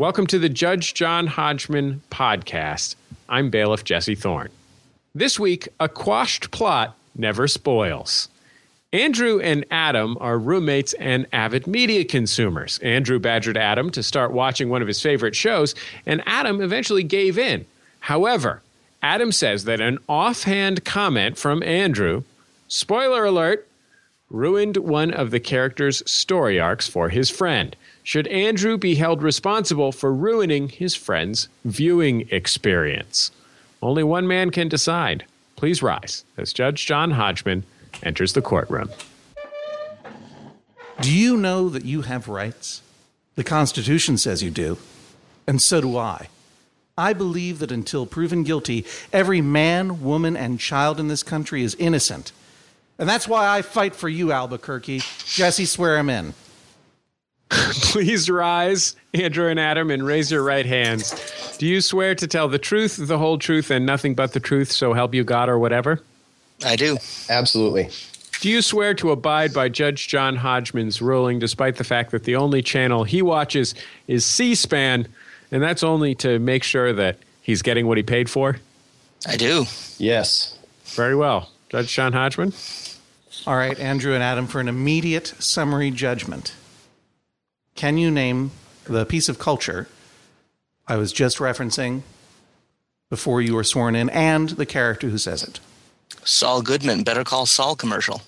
Welcome 0.00 0.26
to 0.28 0.38
the 0.38 0.48
Judge 0.48 0.94
John 0.94 1.26
Hodgman 1.26 2.00
podcast. 2.10 2.94
I'm 3.28 3.50
bailiff 3.50 3.84
Jesse 3.84 4.14
Thorne. 4.14 4.48
This 5.14 5.38
week, 5.38 5.68
a 5.78 5.90
quashed 5.90 6.50
plot 6.50 6.96
never 7.14 7.46
spoils. 7.46 8.30
Andrew 8.94 9.40
and 9.40 9.66
Adam 9.70 10.16
are 10.18 10.38
roommates 10.38 10.94
and 10.94 11.26
avid 11.34 11.66
media 11.66 12.06
consumers. 12.06 12.78
Andrew 12.78 13.18
badgered 13.18 13.58
Adam 13.58 13.90
to 13.90 14.02
start 14.02 14.32
watching 14.32 14.70
one 14.70 14.80
of 14.80 14.88
his 14.88 15.02
favorite 15.02 15.36
shows, 15.36 15.74
and 16.06 16.22
Adam 16.24 16.62
eventually 16.62 17.02
gave 17.02 17.36
in. 17.36 17.66
However, 17.98 18.62
Adam 19.02 19.30
says 19.30 19.64
that 19.64 19.82
an 19.82 19.98
offhand 20.08 20.82
comment 20.82 21.36
from 21.36 21.62
Andrew, 21.62 22.22
spoiler 22.68 23.26
alert, 23.26 23.68
ruined 24.30 24.76
one 24.76 25.10
of 25.10 25.30
the 25.30 25.40
character's 25.40 26.08
story 26.10 26.58
arcs 26.58 26.88
for 26.88 27.08
his 27.08 27.28
friend. 27.28 27.76
Should 28.02 28.28
Andrew 28.28 28.78
be 28.78 28.94
held 28.94 29.22
responsible 29.22 29.92
for 29.92 30.14
ruining 30.14 30.68
his 30.68 30.94
friend's 30.94 31.48
viewing 31.64 32.28
experience? 32.30 33.32
Only 33.82 34.04
one 34.04 34.26
man 34.26 34.50
can 34.50 34.68
decide. 34.68 35.24
Please 35.56 35.82
rise 35.82 36.24
as 36.36 36.52
Judge 36.52 36.86
John 36.86 37.10
Hodgman 37.12 37.64
enters 38.02 38.32
the 38.32 38.42
courtroom. 38.42 38.88
Do 41.00 41.12
you 41.12 41.36
know 41.36 41.68
that 41.68 41.84
you 41.84 42.02
have 42.02 42.28
rights? 42.28 42.82
The 43.34 43.44
Constitution 43.44 44.16
says 44.18 44.42
you 44.42 44.50
do, 44.50 44.78
and 45.46 45.60
so 45.60 45.80
do 45.80 45.96
I. 45.96 46.28
I 46.96 47.14
believe 47.14 47.58
that 47.60 47.72
until 47.72 48.04
proven 48.04 48.42
guilty, 48.42 48.84
every 49.12 49.40
man, 49.40 50.02
woman, 50.02 50.36
and 50.36 50.60
child 50.60 51.00
in 51.00 51.08
this 51.08 51.22
country 51.22 51.62
is 51.62 51.74
innocent. 51.76 52.32
And 53.00 53.08
that's 53.08 53.26
why 53.26 53.48
I 53.48 53.62
fight 53.62 53.96
for 53.96 54.10
you, 54.10 54.30
Albuquerque. 54.30 55.00
Jesse, 55.24 55.64
swear 55.64 55.96
him 55.96 56.10
in. 56.10 56.34
Please 57.48 58.28
rise, 58.28 58.94
Andrew 59.14 59.48
and 59.48 59.58
Adam, 59.58 59.90
and 59.90 60.04
raise 60.04 60.30
your 60.30 60.44
right 60.44 60.66
hands. 60.66 61.56
Do 61.56 61.66
you 61.66 61.80
swear 61.80 62.14
to 62.14 62.26
tell 62.26 62.46
the 62.46 62.58
truth, 62.58 62.98
the 63.00 63.16
whole 63.16 63.38
truth, 63.38 63.70
and 63.70 63.86
nothing 63.86 64.14
but 64.14 64.34
the 64.34 64.40
truth, 64.40 64.70
so 64.70 64.92
help 64.92 65.14
you 65.14 65.24
God 65.24 65.48
or 65.48 65.58
whatever? 65.58 66.02
I 66.62 66.76
do. 66.76 66.98
Absolutely. 67.30 67.88
Do 68.42 68.50
you 68.50 68.60
swear 68.60 68.92
to 68.94 69.12
abide 69.12 69.54
by 69.54 69.70
Judge 69.70 70.06
John 70.06 70.36
Hodgman's 70.36 71.00
ruling, 71.00 71.38
despite 71.38 71.76
the 71.76 71.84
fact 71.84 72.10
that 72.10 72.24
the 72.24 72.36
only 72.36 72.60
channel 72.60 73.04
he 73.04 73.22
watches 73.22 73.74
is 74.08 74.26
C 74.26 74.54
SPAN, 74.54 75.08
and 75.50 75.62
that's 75.62 75.82
only 75.82 76.14
to 76.16 76.38
make 76.38 76.62
sure 76.62 76.92
that 76.92 77.16
he's 77.40 77.62
getting 77.62 77.86
what 77.86 77.96
he 77.96 78.02
paid 78.02 78.28
for? 78.28 78.58
I 79.26 79.36
do. 79.36 79.64
Yes. 79.96 80.58
Very 80.84 81.16
well. 81.16 81.50
Judge 81.70 81.94
John 81.94 82.12
Hodgman? 82.12 82.52
All 83.46 83.56
right, 83.56 83.78
Andrew 83.78 84.12
and 84.14 84.22
Adam, 84.22 84.46
for 84.46 84.60
an 84.60 84.68
immediate 84.68 85.28
summary 85.38 85.90
judgment. 85.90 86.54
Can 87.74 87.96
you 87.96 88.10
name 88.10 88.50
the 88.84 89.04
piece 89.06 89.28
of 89.28 89.38
culture 89.38 89.88
I 90.88 90.96
was 90.96 91.12
just 91.12 91.38
referencing 91.38 92.02
before 93.08 93.40
you 93.40 93.54
were 93.54 93.64
sworn 93.64 93.94
in 93.94 94.10
and 94.10 94.50
the 94.50 94.66
character 94.66 95.08
who 95.08 95.18
says 95.18 95.42
it? 95.42 95.60
Saul 96.24 96.60
Goodman, 96.62 97.02
Better 97.04 97.24
Call 97.24 97.46
Saul 97.46 97.76
commercial. 97.76 98.22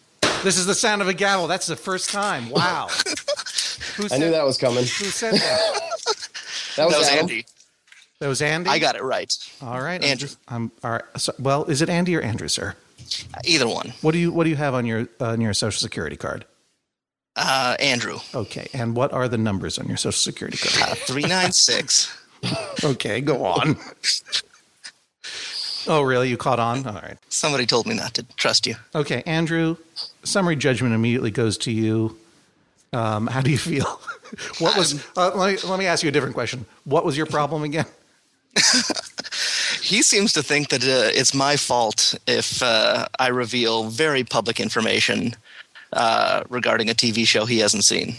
This 0.44 0.56
is 0.56 0.66
the 0.66 0.74
sound 0.74 1.02
of 1.02 1.08
a 1.08 1.14
gavel. 1.14 1.46
That's 1.46 1.66
the 1.66 1.76
first 1.76 2.10
time. 2.10 2.48
Wow. 2.50 2.88
Who 3.96 4.06
I 4.10 4.16
knew 4.18 4.30
that 4.30 4.44
was 4.44 4.56
coming. 4.58 4.78
Who 4.78 4.84
said 4.86 5.34
that? 5.34 5.80
That 6.76 6.86
was, 6.86 6.94
That 6.94 6.98
was 7.00 7.08
Andy. 7.10 7.44
That 8.18 8.28
was 8.28 8.40
Andy. 8.40 8.70
I 8.70 8.78
got 8.78 8.96
it 8.96 9.02
right. 9.02 9.30
All 9.60 9.78
right, 9.82 10.02
I'm 10.02 10.08
Andrew. 10.10 10.26
just- 10.28 10.38
I'm 10.48 10.70
all 10.82 10.92
right. 10.92 11.02
So, 11.18 11.34
well, 11.38 11.64
is 11.66 11.82
it 11.82 11.90
Andy 11.90 12.16
or 12.16 12.22
Andrew, 12.22 12.48
sir? 12.48 12.74
Either 13.44 13.68
one. 13.68 13.92
What 14.00 14.12
do 14.12 14.18
you 14.18 14.32
What 14.32 14.44
do 14.44 14.50
you 14.50 14.56
have 14.56 14.74
on 14.74 14.86
your 14.86 15.08
on 15.20 15.40
your 15.40 15.54
social 15.54 15.78
security 15.80 16.16
card? 16.16 16.44
Uh, 17.34 17.76
Andrew. 17.80 18.18
Okay, 18.34 18.68
and 18.74 18.94
what 18.94 19.12
are 19.12 19.26
the 19.28 19.38
numbers 19.38 19.78
on 19.78 19.88
your 19.88 19.96
social 19.96 20.18
security 20.18 20.58
card? 20.58 20.92
Uh, 20.92 20.94
396. 20.94 22.14
okay, 22.84 23.20
go 23.20 23.44
on. 23.46 23.76
oh, 25.86 26.02
really? 26.02 26.28
You 26.28 26.36
caught 26.36 26.58
on? 26.58 26.86
All 26.86 26.94
right. 26.94 27.16
Somebody 27.30 27.64
told 27.64 27.86
me 27.86 27.94
not 27.94 28.12
to 28.14 28.22
trust 28.36 28.66
you. 28.66 28.74
Okay, 28.94 29.22
Andrew. 29.24 29.76
Summary 30.24 30.56
judgment 30.56 30.94
immediately 30.94 31.30
goes 31.30 31.56
to 31.58 31.72
you. 31.72 32.18
Um, 32.92 33.26
how 33.28 33.40
do 33.40 33.50
you 33.50 33.58
feel? 33.58 33.86
what 34.58 34.76
was? 34.76 35.02
Uh, 35.16 35.30
let 35.34 35.54
me 35.62 35.68
let 35.68 35.78
me 35.78 35.86
ask 35.86 36.02
you 36.02 36.08
a 36.10 36.12
different 36.12 36.34
question. 36.34 36.66
What 36.84 37.04
was 37.04 37.16
your 37.16 37.26
problem 37.26 37.62
again? 37.62 37.86
He 39.82 40.02
seems 40.02 40.32
to 40.34 40.42
think 40.44 40.68
that 40.68 40.84
uh, 40.84 41.10
it's 41.12 41.34
my 41.34 41.56
fault 41.56 42.14
if 42.28 42.62
uh, 42.62 43.08
I 43.18 43.28
reveal 43.28 43.88
very 43.88 44.22
public 44.22 44.60
information 44.60 45.34
uh, 45.92 46.44
regarding 46.48 46.88
a 46.88 46.94
TV 46.94 47.26
show 47.26 47.46
he 47.46 47.58
hasn't 47.58 47.84
seen. 47.84 48.16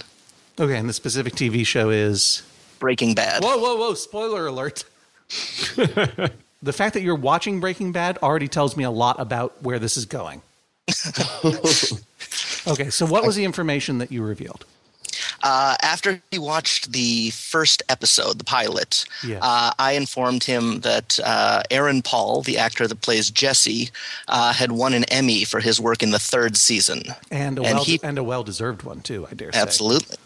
Okay, 0.59 0.77
and 0.77 0.89
the 0.89 0.93
specific 0.93 1.33
TV 1.33 1.65
show 1.65 1.89
is. 1.89 2.43
Breaking 2.79 3.15
Bad. 3.15 3.43
Whoa, 3.43 3.57
whoa, 3.57 3.77
whoa! 3.77 3.93
Spoiler 3.93 4.47
alert. 4.47 4.83
the 6.61 6.73
fact 6.73 6.95
that 6.95 7.01
you're 7.01 7.15
watching 7.15 7.61
Breaking 7.61 7.93
Bad 7.93 8.17
already 8.17 8.49
tells 8.49 8.75
me 8.75 8.83
a 8.83 8.91
lot 8.91 9.17
about 9.21 9.63
where 9.63 9.79
this 9.79 9.95
is 9.95 10.05
going. 10.05 10.41
okay, 12.67 12.89
so 12.89 13.05
what 13.05 13.25
was 13.25 13.37
the 13.37 13.45
information 13.45 13.99
that 13.99 14.11
you 14.11 14.21
revealed? 14.21 14.65
Uh, 15.43 15.75
after 15.81 16.21
he 16.31 16.39
watched 16.39 16.93
the 16.93 17.29
first 17.31 17.83
episode, 17.89 18.39
the 18.39 18.43
pilot, 18.45 19.03
Yes. 19.27 19.39
uh, 19.43 19.71
I 19.77 19.91
informed 19.91 20.45
him 20.45 20.79
that 20.79 21.19
uh, 21.23 21.61
Aaron 21.69 22.01
Paul, 22.01 22.41
the 22.41 22.57
actor 22.57 22.87
that 22.87 23.01
plays 23.01 23.29
Jesse, 23.29 23.89
uh, 24.29 24.53
had 24.53 24.71
won 24.71 24.93
an 24.93 25.03
Emmy 25.05 25.43
for 25.43 25.59
his 25.59 25.79
work 25.81 26.01
in 26.01 26.11
the 26.11 26.19
third 26.19 26.55
season. 26.57 27.03
And 27.29 27.59
a 27.59 27.63
And 27.63 27.75
well 27.75 27.83
he- 27.83 27.99
and 28.01 28.17
a 28.17 28.23
well 28.23 28.43
deserved 28.43 28.83
one 28.83 29.01
too, 29.01 29.27
I 29.29 29.33
dare 29.33 29.51
say. 29.51 29.59
Absolutely. 29.59 30.17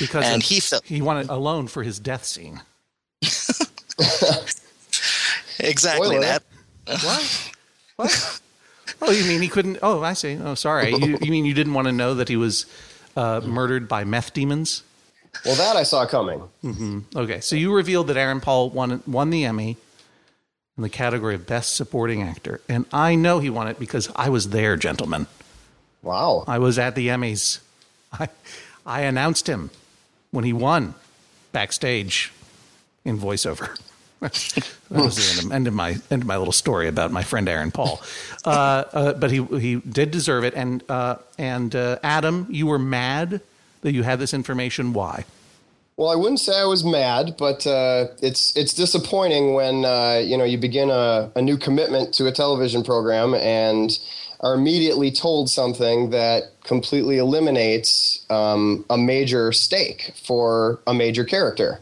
Because 0.00 0.24
And 0.26 0.42
of- 0.42 0.48
he 0.48 0.60
felt- 0.60 0.84
he 0.84 1.00
wanted 1.00 1.28
a 1.30 1.36
loan 1.36 1.68
for 1.68 1.82
his 1.84 1.98
death 2.00 2.24
scene. 2.24 2.60
Exactly, 5.58 6.06
Spoiler. 6.08 6.20
Nat. 6.20 6.42
What? 7.02 7.52
what? 7.96 8.40
Oh, 9.02 9.10
you 9.10 9.24
mean 9.24 9.40
he 9.40 9.48
couldn't? 9.48 9.78
Oh, 9.82 10.02
I 10.02 10.12
see. 10.12 10.38
Oh, 10.42 10.54
sorry. 10.54 10.90
You, 10.94 11.18
you 11.20 11.30
mean 11.30 11.44
you 11.46 11.54
didn't 11.54 11.72
want 11.74 11.86
to 11.86 11.92
know 11.92 12.14
that 12.14 12.28
he 12.28 12.36
was 12.36 12.66
uh, 13.16 13.40
murdered 13.44 13.88
by 13.88 14.04
meth 14.04 14.32
demons? 14.32 14.82
Well, 15.44 15.56
that 15.56 15.76
I 15.76 15.82
saw 15.82 16.06
coming. 16.06 16.42
Okay, 17.14 17.40
so 17.40 17.56
you 17.56 17.74
revealed 17.74 18.06
that 18.08 18.16
Aaron 18.16 18.40
Paul 18.40 18.70
won 18.70 19.02
won 19.06 19.30
the 19.30 19.44
Emmy 19.44 19.76
in 20.76 20.82
the 20.82 20.88
category 20.88 21.34
of 21.34 21.46
Best 21.46 21.74
Supporting 21.74 22.22
Actor, 22.22 22.60
and 22.68 22.86
I 22.92 23.14
know 23.14 23.38
he 23.40 23.50
won 23.50 23.68
it 23.68 23.78
because 23.78 24.10
I 24.16 24.28
was 24.28 24.50
there, 24.50 24.76
gentlemen. 24.76 25.26
Wow. 26.02 26.44
I 26.46 26.58
was 26.58 26.78
at 26.78 26.94
the 26.94 27.08
Emmys. 27.08 27.60
I 28.12 28.28
I 28.84 29.00
announced 29.02 29.48
him 29.48 29.70
when 30.30 30.44
he 30.44 30.52
won 30.52 30.94
backstage 31.52 32.32
in 33.04 33.18
voiceover. 33.18 33.78
that 34.90 35.04
was 35.04 35.16
the 35.16 35.40
end 35.40 35.46
of, 35.46 35.52
end 35.52 35.66
of 35.68 35.74
my 35.74 35.90
end 36.10 36.22
of 36.22 36.26
my 36.26 36.36
little 36.36 36.52
story 36.52 36.88
about 36.88 37.12
my 37.12 37.22
friend 37.22 37.48
Aaron 37.48 37.70
Paul. 37.70 38.00
Uh, 38.46 38.84
uh, 38.92 39.12
but 39.14 39.32
he 39.32 39.42
he 39.42 39.74
did 39.74 40.12
deserve 40.12 40.44
it. 40.44 40.54
And 40.54 40.80
uh, 40.88 41.16
and 41.36 41.74
uh, 41.74 41.98
Adam, 42.04 42.46
you 42.48 42.68
were 42.68 42.78
mad 42.78 43.40
that 43.80 43.92
you 43.92 44.04
had 44.04 44.20
this 44.20 44.32
information. 44.32 44.92
Why? 44.92 45.24
Well, 45.96 46.10
I 46.10 46.14
wouldn't 46.14 46.40
say 46.40 46.60
I 46.60 46.64
was 46.64 46.84
mad, 46.84 47.36
but 47.38 47.66
uh, 47.66 48.06
it's 48.22 48.56
it's 48.56 48.72
disappointing 48.72 49.54
when 49.54 49.84
uh, 49.84 50.22
you 50.24 50.36
know 50.36 50.44
you 50.44 50.58
begin 50.58 50.90
a, 50.90 51.32
a 51.34 51.42
new 51.42 51.56
commitment 51.56 52.14
to 52.14 52.26
a 52.26 52.32
television 52.32 52.84
program 52.84 53.34
and 53.34 53.98
are 54.40 54.54
immediately 54.54 55.10
told 55.10 55.48
something 55.48 56.10
that 56.10 56.52
completely 56.64 57.16
eliminates 57.16 58.24
um, 58.28 58.84
a 58.90 58.98
major 58.98 59.52
stake 59.52 60.12
for 60.22 60.80
a 60.86 60.92
major 60.92 61.24
character. 61.24 61.80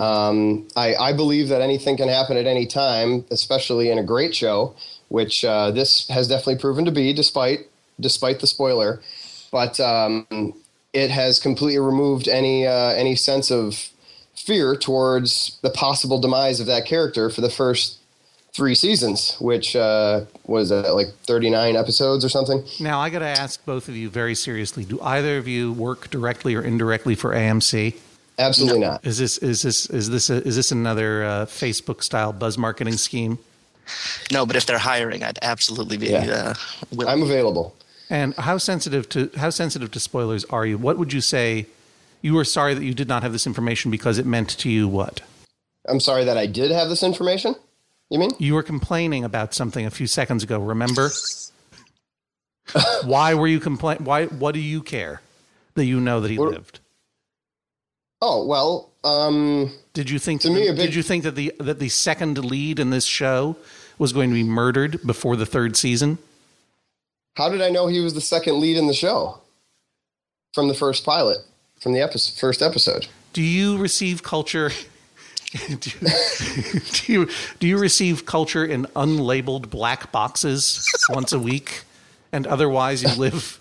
Um, 0.00 0.68
I, 0.76 0.94
I 0.94 1.12
believe 1.12 1.48
that 1.48 1.60
anything 1.60 1.96
can 1.96 2.08
happen 2.08 2.36
at 2.36 2.46
any 2.46 2.66
time, 2.66 3.24
especially 3.30 3.90
in 3.90 3.98
a 3.98 4.04
great 4.04 4.34
show, 4.34 4.74
which 5.08 5.44
uh, 5.44 5.70
this 5.70 6.06
has 6.08 6.28
definitely 6.28 6.58
proven 6.58 6.84
to 6.84 6.92
be, 6.92 7.12
despite 7.12 7.60
despite 8.00 8.40
the 8.40 8.46
spoiler. 8.46 9.00
But 9.50 9.80
um, 9.80 10.54
it 10.92 11.10
has 11.10 11.38
completely 11.38 11.78
removed 11.78 12.28
any 12.28 12.66
uh, 12.66 12.92
any 12.92 13.16
sense 13.16 13.50
of 13.50 13.90
fear 14.34 14.76
towards 14.76 15.58
the 15.62 15.70
possible 15.70 16.20
demise 16.20 16.60
of 16.60 16.66
that 16.66 16.86
character 16.86 17.28
for 17.28 17.40
the 17.40 17.50
first 17.50 17.98
three 18.54 18.74
seasons, 18.74 19.36
which 19.40 19.74
uh, 19.74 20.22
was 20.46 20.70
like 20.70 21.08
39 21.24 21.76
episodes 21.76 22.24
or 22.24 22.28
something. 22.28 22.64
Now 22.80 23.00
I 23.00 23.08
got 23.10 23.20
to 23.20 23.26
ask 23.26 23.64
both 23.64 23.88
of 23.88 23.96
you 23.96 24.10
very 24.10 24.34
seriously: 24.34 24.84
Do 24.84 25.00
either 25.00 25.38
of 25.38 25.48
you 25.48 25.72
work 25.72 26.10
directly 26.10 26.54
or 26.54 26.62
indirectly 26.62 27.14
for 27.14 27.34
AMC? 27.34 27.96
Absolutely 28.38 28.80
not. 28.80 29.04
Is 29.06 29.18
this 29.18 29.38
is 29.38 29.62
this 29.62 29.86
is 29.90 30.10
this 30.10 30.30
a, 30.30 30.42
is 30.46 30.56
this 30.56 30.72
another 30.72 31.22
uh, 31.24 31.46
Facebook 31.46 32.02
style 32.02 32.32
buzz 32.32 32.56
marketing 32.58 32.96
scheme? 32.96 33.38
No, 34.32 34.46
but 34.46 34.56
if 34.56 34.64
they're 34.66 34.78
hiring, 34.78 35.22
I'd 35.22 35.38
absolutely 35.42 35.96
be 35.98 36.08
Yeah. 36.08 36.54
uh. 36.98 37.04
I'm 37.06 37.22
available. 37.22 37.74
And 38.10 38.34
how 38.36 38.58
sensitive 38.58 39.08
to 39.10 39.30
how 39.36 39.50
sensitive 39.50 39.90
to 39.92 40.00
spoilers 40.00 40.44
are 40.46 40.64
you? 40.66 40.78
What 40.78 40.98
would 40.98 41.12
you 41.12 41.20
say? 41.20 41.66
You 42.22 42.34
were 42.34 42.44
sorry 42.44 42.74
that 42.74 42.84
you 42.84 42.94
did 42.94 43.08
not 43.08 43.22
have 43.24 43.32
this 43.32 43.46
information 43.46 43.90
because 43.90 44.16
it 44.18 44.26
meant 44.26 44.48
to 44.58 44.70
you 44.70 44.86
what? 44.88 45.20
I'm 45.88 45.98
sorry 46.00 46.24
that 46.24 46.38
I 46.38 46.46
did 46.46 46.70
have 46.70 46.88
this 46.88 47.02
information. 47.02 47.56
You 48.10 48.18
mean? 48.20 48.30
You 48.38 48.54
were 48.54 48.62
complaining 48.62 49.24
about 49.24 49.54
something 49.54 49.84
a 49.86 49.90
few 49.90 50.06
seconds 50.06 50.44
ago. 50.44 50.58
Remember? 50.60 51.10
why 53.04 53.34
were 53.34 53.46
you 53.48 53.60
complain? 53.60 53.98
Why? 54.04 54.26
What 54.26 54.52
do 54.54 54.60
you 54.60 54.82
care 54.82 55.20
that 55.74 55.84
you 55.84 56.00
know 56.00 56.20
that 56.20 56.30
he 56.30 56.38
What- 56.38 56.52
lived? 56.52 56.78
Oh 58.24 58.46
well, 58.46 58.90
um, 59.02 59.72
Did 59.94 60.08
you 60.08 60.20
think 60.20 60.42
To 60.42 60.48
that 60.48 60.54
me, 60.54 60.68
the, 60.68 60.72
big- 60.74 60.86
did 60.86 60.94
you 60.94 61.02
think 61.02 61.24
that 61.24 61.34
the 61.34 61.52
that 61.58 61.80
the 61.80 61.88
second 61.88 62.42
lead 62.42 62.78
in 62.78 62.90
this 62.90 63.04
show 63.04 63.56
was 63.98 64.12
going 64.12 64.30
to 64.30 64.34
be 64.34 64.44
murdered 64.44 65.00
before 65.04 65.34
the 65.36 65.44
third 65.46 65.76
season? 65.76 66.18
how 67.36 67.48
did 67.48 67.62
I 67.62 67.70
know 67.70 67.86
he 67.86 67.98
was 68.00 68.12
the 68.14 68.20
second 68.20 68.60
lead 68.60 68.76
in 68.76 68.86
the 68.86 68.94
show 68.94 69.40
from 70.54 70.68
the 70.68 70.74
first 70.74 71.02
pilot, 71.04 71.38
from 71.80 71.94
the 71.94 72.00
episode, 72.00 72.38
first 72.38 72.60
episode? 72.62 73.08
Do 73.32 73.40
you 73.42 73.78
receive 73.78 74.22
culture? 74.22 74.70
do, 75.80 75.90
you, 75.90 76.08
do 76.92 77.12
you 77.12 77.28
do 77.58 77.66
you 77.66 77.78
receive 77.78 78.24
culture 78.26 78.64
in 78.64 78.84
unlabeled 78.94 79.68
black 79.70 80.12
boxes 80.12 80.86
once 81.10 81.32
a 81.32 81.38
week, 81.40 81.82
and 82.32 82.46
otherwise 82.46 83.02
you 83.02 83.12
live 83.16 83.58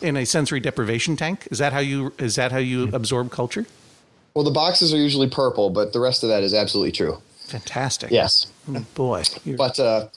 in 0.00 0.16
a 0.16 0.24
sensory 0.24 0.60
deprivation 0.60 1.16
tank? 1.16 1.48
Is 1.50 1.58
that 1.58 1.72
how 1.72 1.80
you 1.80 2.12
is 2.18 2.36
that 2.36 2.52
how 2.52 2.58
you 2.58 2.90
absorb 2.92 3.30
culture? 3.32 3.66
Well, 4.34 4.44
the 4.44 4.50
boxes 4.50 4.92
are 4.92 4.96
usually 4.96 5.28
purple, 5.28 5.70
but 5.70 5.92
the 5.92 6.00
rest 6.00 6.22
of 6.24 6.28
that 6.28 6.42
is 6.42 6.52
absolutely 6.54 6.92
true. 6.92 7.18
Fantastic. 7.46 8.10
Yes. 8.10 8.46
Oh, 8.68 8.84
boy. 8.94 9.22
You're- 9.44 9.56
But 9.56 9.78
uh, 9.78 10.08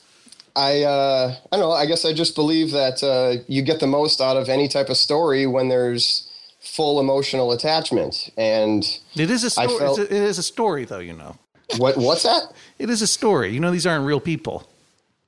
I, 0.56 0.82
uh, 0.84 1.36
I 1.52 1.58
don't 1.58 1.60
know. 1.70 1.72
I 1.72 1.86
guess 1.86 2.04
I 2.04 2.14
just 2.14 2.34
believe 2.36 2.72
that 2.72 3.04
uh, 3.04 3.44
you 3.48 3.62
get 3.62 3.80
the 3.80 3.86
most 3.88 4.20
out 4.20 4.36
of 4.38 4.50
any 4.50 4.68
type 4.68 4.90
of 4.90 4.98
story 4.98 5.46
when 5.46 5.70
there's 5.70 6.28
full 6.60 7.00
emotional 7.00 7.52
attachment. 7.52 8.32
And 8.38 8.84
it 9.16 9.30
is 9.30 9.44
a 9.44 9.50
story. 9.52 9.78
felt- 9.78 10.00
it 10.00 10.12
is 10.12 10.40
a 10.40 10.44
story, 10.44 10.86
though. 10.86 10.98
You 11.00 11.14
know, 11.14 11.38
what 11.78 11.98
what's 11.98 12.24
that? 12.24 12.52
it 12.80 12.90
is 12.90 13.04
a 13.04 13.08
story. 13.08 13.52
You 13.54 13.60
know, 13.60 13.70
these 13.72 13.86
aren't 13.86 14.06
real 14.06 14.20
people. 14.20 14.68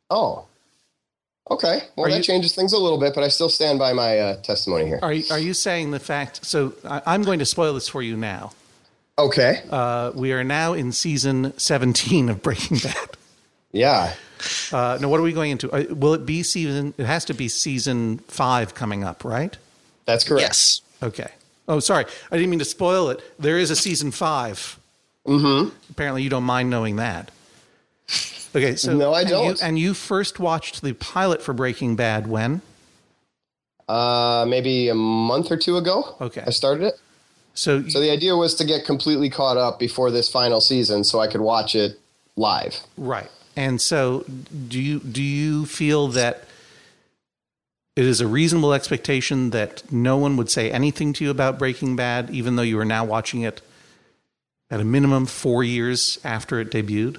Oh, 0.09 0.47
okay. 1.51 1.81
Well, 1.95 2.07
Are 2.07 2.09
that 2.09 2.17
you- 2.17 2.23
changes 2.23 2.55
things 2.55 2.73
a 2.73 2.77
little 2.79 2.99
bit, 2.99 3.13
but 3.13 3.23
I 3.23 3.27
still 3.27 3.49
stand 3.49 3.77
by 3.77 3.93
my 3.93 4.17
uh, 4.17 4.41
testimony 4.41 4.87
here. 4.87 4.99
Are 5.03 5.13
you, 5.13 5.25
are 5.29 5.37
you 5.39 5.53
saying 5.53 5.91
the 5.91 5.99
fact? 5.99 6.43
So 6.43 6.73
I, 6.83 7.03
I'm 7.05 7.21
going 7.21 7.37
to 7.37 7.45
spoil 7.45 7.75
this 7.75 7.87
for 7.87 8.01
you 8.01 8.17
now. 8.17 8.51
Okay. 9.19 9.61
Uh, 9.69 10.11
we 10.15 10.31
are 10.31 10.43
now 10.43 10.73
in 10.73 10.91
season 10.93 11.57
17 11.57 12.29
of 12.29 12.41
Breaking 12.41 12.77
Bad. 12.83 13.09
Yeah. 13.71 14.13
Uh, 14.71 14.97
now, 15.01 15.09
what 15.09 15.19
are 15.19 15.23
we 15.23 15.33
going 15.33 15.51
into? 15.51 15.69
Uh, 15.71 15.93
will 15.93 16.13
it 16.13 16.25
be 16.25 16.41
season? 16.43 16.93
It 16.97 17.05
has 17.05 17.25
to 17.25 17.33
be 17.33 17.49
season 17.49 18.19
five 18.19 18.73
coming 18.73 19.03
up, 19.03 19.25
right? 19.25 19.57
That's 20.05 20.23
correct. 20.23 20.41
Yes. 20.43 20.81
Okay. 21.03 21.27
Oh, 21.67 21.79
sorry. 21.79 22.05
I 22.31 22.37
didn't 22.37 22.49
mean 22.49 22.59
to 22.59 22.65
spoil 22.65 23.09
it. 23.09 23.19
There 23.37 23.57
is 23.57 23.69
a 23.69 23.75
season 23.75 24.11
five. 24.11 24.79
Mm-hmm. 25.27 25.75
Apparently, 25.91 26.23
you 26.23 26.29
don't 26.29 26.43
mind 26.43 26.69
knowing 26.69 26.95
that. 26.95 27.29
Okay. 28.55 28.77
So 28.77 28.95
No, 28.95 29.13
I 29.13 29.25
don't. 29.25 29.59
You, 29.59 29.65
and 29.65 29.77
you 29.77 29.93
first 29.93 30.39
watched 30.39 30.81
the 30.81 30.93
pilot 30.93 31.41
for 31.41 31.53
Breaking 31.53 31.95
Bad 31.97 32.25
when? 32.25 32.61
Uh, 33.89 34.45
maybe 34.47 34.87
a 34.87 34.95
month 34.95 35.51
or 35.51 35.57
two 35.57 35.77
ago. 35.77 36.15
Okay. 36.21 36.43
I 36.47 36.51
started 36.51 36.85
it. 36.85 36.93
So, 37.59 37.85
So 37.89 37.99
the 37.99 38.09
idea 38.09 38.37
was 38.37 38.55
to 38.55 38.63
get 38.63 38.85
completely 38.85 39.29
caught 39.29 39.57
up 39.57 39.79
before 39.79 40.11
this 40.11 40.29
final 40.29 40.61
season, 40.61 41.03
so 41.03 41.19
I 41.19 41.27
could 41.27 41.41
watch 41.41 41.75
it 41.75 41.99
live. 42.37 42.79
Right. 42.95 43.29
And 43.57 43.81
so 43.81 44.23
do 44.69 44.81
you 44.81 44.99
do 44.99 45.21
you 45.21 45.65
feel 45.65 46.07
that 46.09 46.45
it 47.97 48.05
is 48.05 48.21
a 48.21 48.27
reasonable 48.27 48.73
expectation 48.73 49.49
that 49.49 49.91
no 49.91 50.15
one 50.15 50.37
would 50.37 50.49
say 50.49 50.71
anything 50.71 51.11
to 51.11 51.25
you 51.25 51.31
about 51.31 51.59
Breaking 51.59 51.97
Bad 51.97 52.29
even 52.29 52.55
though 52.55 52.61
you 52.61 52.79
are 52.79 52.85
now 52.85 53.03
watching 53.03 53.41
it 53.41 53.61
at 54.71 54.79
a 54.79 54.85
minimum 54.85 55.25
4 55.25 55.61
years 55.65 56.17
after 56.23 56.61
it 56.61 56.71
debuted? 56.71 57.17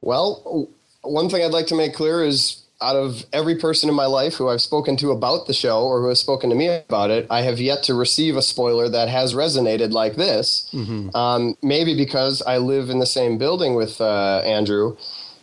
Well, 0.00 0.68
one 1.02 1.28
thing 1.28 1.42
I'd 1.42 1.50
like 1.50 1.66
to 1.68 1.74
make 1.74 1.94
clear 1.94 2.22
is 2.22 2.62
out 2.82 2.96
of 2.96 3.24
every 3.32 3.56
person 3.56 3.88
in 3.88 3.94
my 3.94 4.06
life 4.06 4.34
who 4.34 4.48
I've 4.48 4.62
spoken 4.62 4.96
to 4.98 5.10
about 5.10 5.46
the 5.46 5.52
show 5.52 5.84
or 5.84 6.00
who 6.00 6.08
has 6.08 6.18
spoken 6.18 6.48
to 6.50 6.56
me 6.56 6.68
about 6.68 7.10
it, 7.10 7.26
I 7.30 7.42
have 7.42 7.60
yet 7.60 7.82
to 7.84 7.94
receive 7.94 8.36
a 8.36 8.42
spoiler 8.42 8.88
that 8.88 9.08
has 9.08 9.34
resonated 9.34 9.92
like 9.92 10.16
this. 10.16 10.68
Um, 11.14 11.56
maybe 11.62 11.94
because 11.96 12.42
I 12.42 12.58
live 12.58 12.88
in 12.88 12.98
the 12.98 13.06
same 13.06 13.36
building 13.38 13.74
with 13.74 14.00
uh, 14.00 14.42
Andrew, 14.44 14.96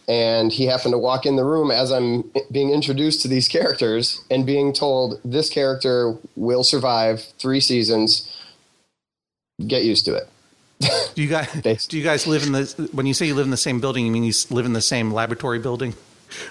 and 0.08 0.52
he 0.52 0.66
happened 0.66 0.94
to 0.94 0.98
walk 0.98 1.26
in 1.26 1.36
the 1.36 1.44
room 1.44 1.70
as 1.70 1.92
I'm 1.92 2.32
being 2.52 2.72
introduced 2.72 3.22
to 3.24 3.28
these 3.28 3.48
characters 3.48 4.24
and 4.32 4.46
being 4.46 4.74
told 4.74 5.20
this 5.24 5.50
character 5.50 6.16
will 6.36 6.64
survive 6.64 7.24
three 7.38 7.60
seasons. 7.60 8.34
Get 9.66 9.84
used 9.84 10.06
to 10.06 10.16
it. 10.16 10.30
Do 11.16 11.22
you 11.22 11.28
guys 11.28 11.88
do 11.88 11.98
you 11.98 12.04
guys 12.04 12.28
live 12.28 12.46
in 12.46 12.52
the 12.52 12.90
when 12.94 13.06
you 13.06 13.14
say 13.14 13.26
you 13.26 13.36
live 13.36 13.46
in 13.46 13.52
the 13.52 13.58
same 13.58 13.80
building 13.80 14.06
you 14.06 14.12
mean 14.12 14.24
you 14.24 14.34
live 14.52 14.68
in 14.68 14.74
the 14.74 14.82
same 14.82 15.12
laboratory 15.12 15.58
building 15.58 15.96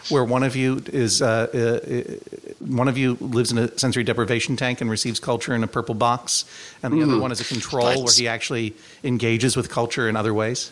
where 0.08 0.25
one 0.25 0.43
of 0.43 0.56
you 0.56 0.82
is 0.93 1.23
uh, 1.23 1.26
uh, 1.26 2.64
one 2.64 2.88
of 2.88 2.96
you 2.99 3.17
lives 3.20 3.52
in 3.52 3.58
a 3.58 3.78
sensory 3.78 4.05
deprivation 4.05 4.56
tank 4.56 4.81
and 4.81 4.90
receives 4.90 5.20
culture 5.20 5.55
in 5.55 5.62
a 5.62 5.67
purple 5.67 5.94
box 5.94 6.44
and 6.82 6.94
the 6.94 7.02
other 7.02 7.19
one 7.19 7.32
is 7.32 7.40
a 7.40 7.44
control 7.44 8.05
where 8.05 8.14
he 8.14 8.28
actually 8.28 8.75
engages 9.05 9.56
with 9.56 9.70
culture 9.70 10.08
in 10.08 10.17
other 10.17 10.34
ways? 10.34 10.70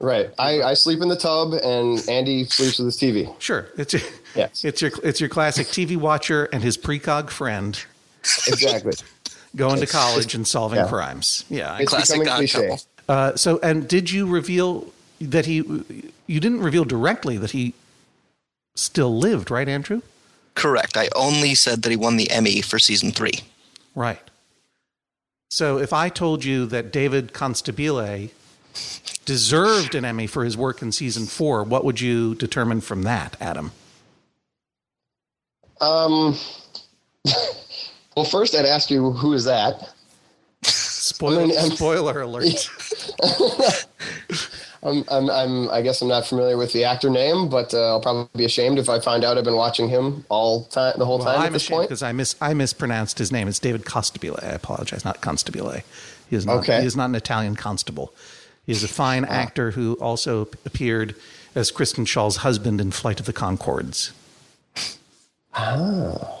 Right. 0.00 0.30
I, 0.38 0.60
I 0.62 0.74
sleep 0.74 1.00
in 1.00 1.08
the 1.08 1.16
tub, 1.16 1.52
and 1.54 2.06
Andy 2.10 2.44
sleeps 2.44 2.78
with 2.78 2.86
his 2.86 2.98
TV. 2.98 3.32
Sure, 3.40 3.68
it's 3.78 3.92
your, 3.94 4.02
Yes. 4.34 4.64
it's 4.64 4.82
your 4.82 4.90
it's 5.02 5.20
your 5.20 5.28
classic 5.28 5.68
TV 5.68 5.96
watcher 5.96 6.46
and 6.46 6.62
his 6.62 6.76
precog 6.76 7.30
friend 7.30 7.82
Exactly. 8.48 8.92
going 9.54 9.80
to 9.80 9.86
college 9.86 10.34
and 10.34 10.46
solving 10.46 10.80
yeah. 10.80 10.88
crimes. 10.88 11.44
Yeah. 11.48 11.78
It's 11.78 11.90
Classic 11.90 12.22
cliche. 12.22 12.76
Uh, 13.08 13.36
so, 13.36 13.58
and 13.62 13.86
did 13.86 14.10
you 14.10 14.26
reveal 14.26 14.92
that 15.20 15.46
he? 15.46 15.56
You 16.26 16.40
didn't 16.40 16.60
reveal 16.60 16.84
directly 16.84 17.38
that 17.38 17.52
he 17.52 17.74
still 18.74 19.16
lived, 19.16 19.50
right, 19.50 19.68
Andrew? 19.68 20.02
Correct. 20.54 20.96
I 20.96 21.08
only 21.14 21.54
said 21.54 21.82
that 21.82 21.90
he 21.90 21.96
won 21.96 22.16
the 22.16 22.30
Emmy 22.30 22.60
for 22.60 22.78
season 22.78 23.10
three. 23.10 23.40
Right. 23.94 24.20
So, 25.50 25.78
if 25.78 25.92
I 25.92 26.08
told 26.08 26.44
you 26.44 26.66
that 26.66 26.92
David 26.92 27.32
Constabile 27.32 28.30
deserved 29.24 29.94
an 29.94 30.04
Emmy 30.04 30.26
for 30.26 30.44
his 30.44 30.56
work 30.56 30.82
in 30.82 30.90
season 30.92 31.26
four, 31.26 31.62
what 31.62 31.84
would 31.84 32.00
you 32.00 32.34
determine 32.34 32.80
from 32.80 33.02
that, 33.02 33.36
Adam? 33.40 33.72
Um. 35.80 36.36
well, 38.16 38.24
first 38.24 38.54
I'd 38.54 38.66
ask 38.66 38.90
you 38.90 39.12
who 39.12 39.32
is 39.32 39.44
that. 39.44 39.94
Spoiler, 40.62 41.42
I 41.42 41.46
mean, 41.46 41.70
spoiler 41.70 42.22
alert. 42.22 42.70
I'm, 44.84 45.04
I'm, 45.10 45.30
I'm, 45.30 45.70
I 45.70 45.82
guess 45.82 46.02
I'm 46.02 46.08
not 46.08 46.26
familiar 46.26 46.56
with 46.58 46.72
the 46.72 46.84
actor 46.84 47.10
name, 47.10 47.48
but 47.48 47.72
uh, 47.74 47.88
I'll 47.88 48.00
probably 48.02 48.28
be 48.36 48.44
ashamed 48.44 48.78
if 48.78 48.88
I 48.90 49.00
find 49.00 49.24
out 49.24 49.38
I've 49.38 49.44
been 49.44 49.56
watching 49.56 49.88
him 49.88 50.24
all 50.28 50.64
time, 50.66 50.94
the 50.98 51.06
whole 51.06 51.18
Well, 51.18 51.34
time 51.34 51.40
I'm 51.46 51.52
this 51.54 51.62
ashamed 51.64 51.78
point. 51.78 51.88
because 51.88 52.02
I 52.02 52.12
mis 52.12 52.36
I 52.40 52.54
mispronounced 52.54 53.18
his 53.18 53.32
name. 53.32 53.48
It's 53.48 53.58
David 53.58 53.84
Costabile. 53.84 54.42
I 54.44 54.48
apologize, 54.48 55.04
not 55.04 55.22
Constabile. 55.22 55.82
He 56.28 56.36
is 56.36 56.46
not. 56.46 56.58
Okay. 56.58 56.80
He 56.82 56.86
is 56.86 56.96
not 56.96 57.08
an 57.08 57.14
Italian 57.14 57.56
constable. 57.56 58.12
He 58.66 58.72
is 58.72 58.84
a 58.84 58.88
fine 58.88 59.24
actor 59.24 59.72
who 59.72 59.94
also 59.94 60.48
appeared 60.66 61.14
as 61.54 61.70
Kristen 61.70 62.04
Schaal's 62.04 62.38
husband 62.38 62.80
in 62.80 62.90
Flight 62.90 63.20
of 63.20 63.26
the 63.26 63.32
Conchords. 63.32 64.12
Ah. 65.54 66.40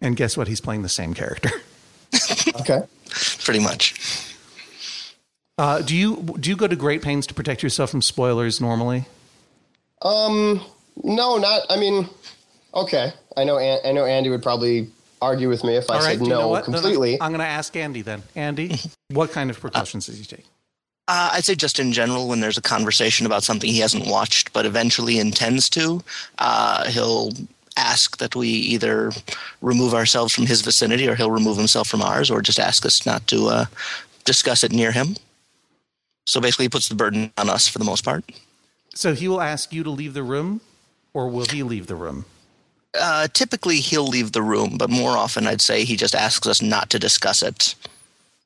And 0.00 0.16
guess 0.16 0.36
what? 0.36 0.48
He's 0.48 0.60
playing 0.60 0.82
the 0.82 0.88
same 0.88 1.14
character. 1.14 1.50
Okay. 2.60 2.82
Pretty 3.44 3.60
much. 3.60 4.33
Uh, 5.56 5.80
do 5.82 5.94
you 5.96 6.16
do 6.40 6.50
you 6.50 6.56
go 6.56 6.66
to 6.66 6.76
great 6.76 7.02
pains 7.02 7.26
to 7.28 7.34
protect 7.34 7.62
yourself 7.62 7.90
from 7.90 8.02
spoilers 8.02 8.60
normally? 8.60 9.04
Um. 10.02 10.60
No, 11.02 11.38
not. 11.38 11.62
I 11.70 11.76
mean, 11.76 12.08
okay. 12.74 13.12
I 13.36 13.44
know. 13.44 13.58
An- 13.58 13.80
I 13.84 13.92
know 13.92 14.04
Andy 14.04 14.30
would 14.30 14.42
probably 14.42 14.88
argue 15.20 15.48
with 15.48 15.64
me 15.64 15.76
if 15.76 15.90
I 15.90 15.94
All 15.94 16.00
right. 16.00 16.10
said 16.10 16.18
do 16.18 16.24
you 16.24 16.30
know 16.30 16.40
no 16.40 16.48
what? 16.48 16.68
No, 16.68 16.74
no, 16.74 16.80
completely. 16.80 17.20
I'm 17.20 17.30
going 17.30 17.40
to 17.40 17.46
ask 17.46 17.74
Andy 17.76 18.02
then. 18.02 18.22
Andy, 18.36 18.78
what 19.10 19.32
kind 19.32 19.50
of 19.50 19.58
precautions 19.58 20.06
does 20.06 20.18
he 20.18 20.24
take? 20.24 20.44
Uh, 21.08 21.30
I'd 21.34 21.44
say 21.44 21.54
just 21.54 21.78
in 21.78 21.92
general, 21.92 22.28
when 22.28 22.40
there's 22.40 22.58
a 22.58 22.62
conversation 22.62 23.26
about 23.26 23.42
something 23.42 23.68
he 23.68 23.80
hasn't 23.80 24.06
watched 24.06 24.52
but 24.52 24.64
eventually 24.64 25.18
intends 25.18 25.68
to, 25.70 26.02
uh, 26.38 26.88
he'll 26.90 27.32
ask 27.76 28.16
that 28.18 28.34
we 28.34 28.48
either 28.48 29.12
remove 29.60 29.92
ourselves 29.94 30.32
from 30.32 30.46
his 30.46 30.62
vicinity 30.62 31.06
or 31.08 31.14
he'll 31.14 31.30
remove 31.30 31.58
himself 31.58 31.88
from 31.88 32.00
ours 32.00 32.30
or 32.30 32.40
just 32.40 32.58
ask 32.58 32.86
us 32.86 33.04
not 33.04 33.26
to 33.26 33.48
uh, 33.48 33.64
discuss 34.24 34.64
it 34.64 34.72
near 34.72 34.92
him. 34.92 35.16
So 36.24 36.40
basically, 36.40 36.66
he 36.66 36.70
puts 36.70 36.88
the 36.88 36.94
burden 36.94 37.32
on 37.36 37.50
us 37.50 37.68
for 37.68 37.78
the 37.78 37.84
most 37.84 38.04
part. 38.04 38.24
So 38.94 39.14
he 39.14 39.28
will 39.28 39.40
ask 39.40 39.72
you 39.72 39.82
to 39.82 39.90
leave 39.90 40.14
the 40.14 40.22
room, 40.22 40.60
or 41.12 41.28
will 41.28 41.46
he 41.46 41.62
leave 41.62 41.86
the 41.86 41.96
room? 41.96 42.24
Uh, 42.98 43.26
typically, 43.32 43.76
he'll 43.76 44.06
leave 44.06 44.32
the 44.32 44.42
room, 44.42 44.76
but 44.78 44.88
more 44.88 45.16
often, 45.16 45.46
I'd 45.46 45.60
say 45.60 45.84
he 45.84 45.96
just 45.96 46.14
asks 46.14 46.46
us 46.46 46.62
not 46.62 46.90
to 46.90 46.98
discuss 46.98 47.42
it. 47.42 47.74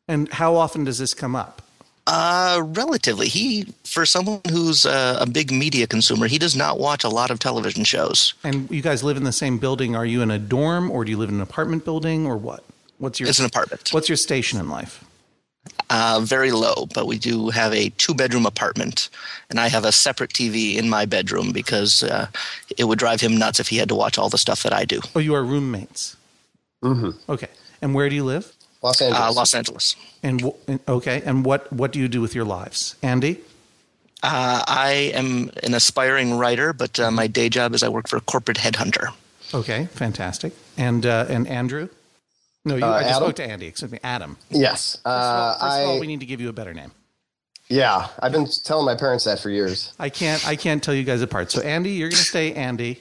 And 0.09 0.33
how 0.33 0.57
often 0.57 0.85
does 0.85 0.99
this 0.99 1.13
come 1.13 1.37
up? 1.37 1.63
Uh, 2.07 2.63
relatively. 2.65 3.29
He, 3.29 3.75
for 3.85 4.07
someone 4.07 4.41
who's 4.49 4.87
uh, 4.87 5.19
a 5.21 5.27
big 5.27 5.53
media 5.53 5.87
consumer, 5.87 6.27
he 6.27 6.39
does 6.39 6.57
not 6.57 6.79
watch 6.79 7.05
a 7.05 7.11
lot 7.11 7.31
of 7.31 7.39
television 7.39 7.85
shows. 7.85 8.33
And 8.43 8.71
you 8.71 8.81
guys 8.81 9.05
live 9.05 9.19
in 9.19 9.25
the 9.25 9.33
same 9.33 9.59
building. 9.59 9.95
Are 9.95 10.07
you 10.07 10.23
in 10.23 10.31
a 10.31 10.39
dorm 10.39 10.91
or 10.91 11.05
do 11.05 11.11
you 11.11 11.19
live 11.19 11.29
in 11.29 11.35
an 11.35 11.43
apartment 11.43 11.85
building 11.85 12.27
or 12.27 12.39
what? 12.39 12.65
What's 12.97 13.21
your 13.21 13.29
It's 13.29 13.39
an 13.39 13.45
apartment. 13.45 13.91
What's 13.93 14.09
your 14.09 14.17
station 14.17 14.59
in 14.59 14.71
life? 14.71 15.05
Uh, 15.91 16.21
very 16.23 16.53
low, 16.53 16.87
but 16.93 17.07
we 17.07 17.19
do 17.19 17.49
have 17.49 17.73
a 17.73 17.89
two 17.97 18.13
bedroom 18.13 18.45
apartment, 18.45 19.09
and 19.49 19.59
I 19.59 19.69
have 19.69 19.87
a 19.87 19.93
separate 19.93 20.35
TV 20.35 20.77
in 20.77 20.91
my 20.91 21.07
bedroom 21.07 21.51
because 21.51 22.03
uh, 22.03 22.27
it 22.77 22.85
would 22.85 22.99
drive 22.99 23.23
him 23.23 23.39
nuts 23.39 23.59
if 23.59 23.69
he 23.69 23.79
had 23.79 23.89
to 23.89 23.95
watch 23.95 24.19
all 24.19 24.29
the 24.29 24.37
stuff 24.37 24.63
that 24.65 24.75
I 24.75 24.85
do. 24.85 25.01
Oh, 25.17 25.19
you 25.19 25.35
are 25.35 25.43
roommates. 25.43 26.17
Mm-hmm. 26.83 27.33
Okay. 27.33 27.49
And 27.81 27.95
where 27.95 28.11
do 28.11 28.15
you 28.15 28.25
live? 28.25 28.53
Los 28.83 29.01
Angeles. 29.01 29.21
Uh, 29.23 29.33
Los 29.33 29.55
Angeles. 29.55 29.97
And 30.23 30.41
w- 30.41 30.79
okay, 30.87 31.23
and 31.25 31.45
what 31.45 31.73
what 31.73 31.93
do 31.93 31.99
you 31.99 32.09
do 32.09 32.21
with 32.21 32.35
your 32.35 32.45
lives, 32.45 32.95
Andy? 33.03 33.39
Uh, 34.23 34.63
I 34.67 35.13
am 35.15 35.51
an 35.63 35.75
aspiring 35.75 36.35
writer, 36.35 36.73
but 36.73 36.99
uh, 36.99 37.11
my 37.11 37.27
day 37.29 37.49
job 37.49 37.75
is 37.75 37.83
I 37.83 37.89
work 37.89 38.09
for 38.09 38.17
a 38.17 38.21
corporate 38.21 38.59
headhunter. 38.59 39.09
Okay, 39.55 39.87
fantastic. 39.93 40.53
And 40.77 41.07
uh, 41.07 41.27
and 41.29 41.47
Andrew? 41.49 41.89
No, 42.65 42.77
you, 42.77 42.85
Uh, 42.85 42.89
I 42.91 43.01
just 43.03 43.11
Adam? 43.17 43.23
spoke 43.29 43.37
to 43.37 43.45
Andy. 43.51 43.67
Excuse 43.67 43.93
me, 43.93 43.99
Adam. 44.03 44.37
yes. 44.51 44.99
Uh, 45.05 45.53
First 45.59 45.79
of 45.81 45.89
all, 45.89 45.97
I, 45.97 46.01
we 46.01 46.07
need 46.07 46.21
to 46.21 46.27
give 46.27 46.41
you 46.41 46.49
a 46.49 46.53
better 46.53 46.75
name. 46.75 46.93
yeah, 47.69 48.09
I've 48.21 48.33
been 48.33 48.47
telling 48.65 48.85
my 48.87 48.95
parents 48.95 49.25
that 49.25 49.41
for 49.41 49.51
years. 49.51 49.93
I 49.99 50.09
can't 50.11 50.47
I 50.47 50.57
can't 50.57 50.83
tell 50.83 50.95
you 50.95 51.05
guys 51.05 51.23
apart. 51.23 51.51
So 51.51 51.61
Andy, 51.63 51.91
you're 51.91 52.09
going 52.09 52.19
to 52.19 52.25
stay 52.25 52.53
Andy. 52.55 53.01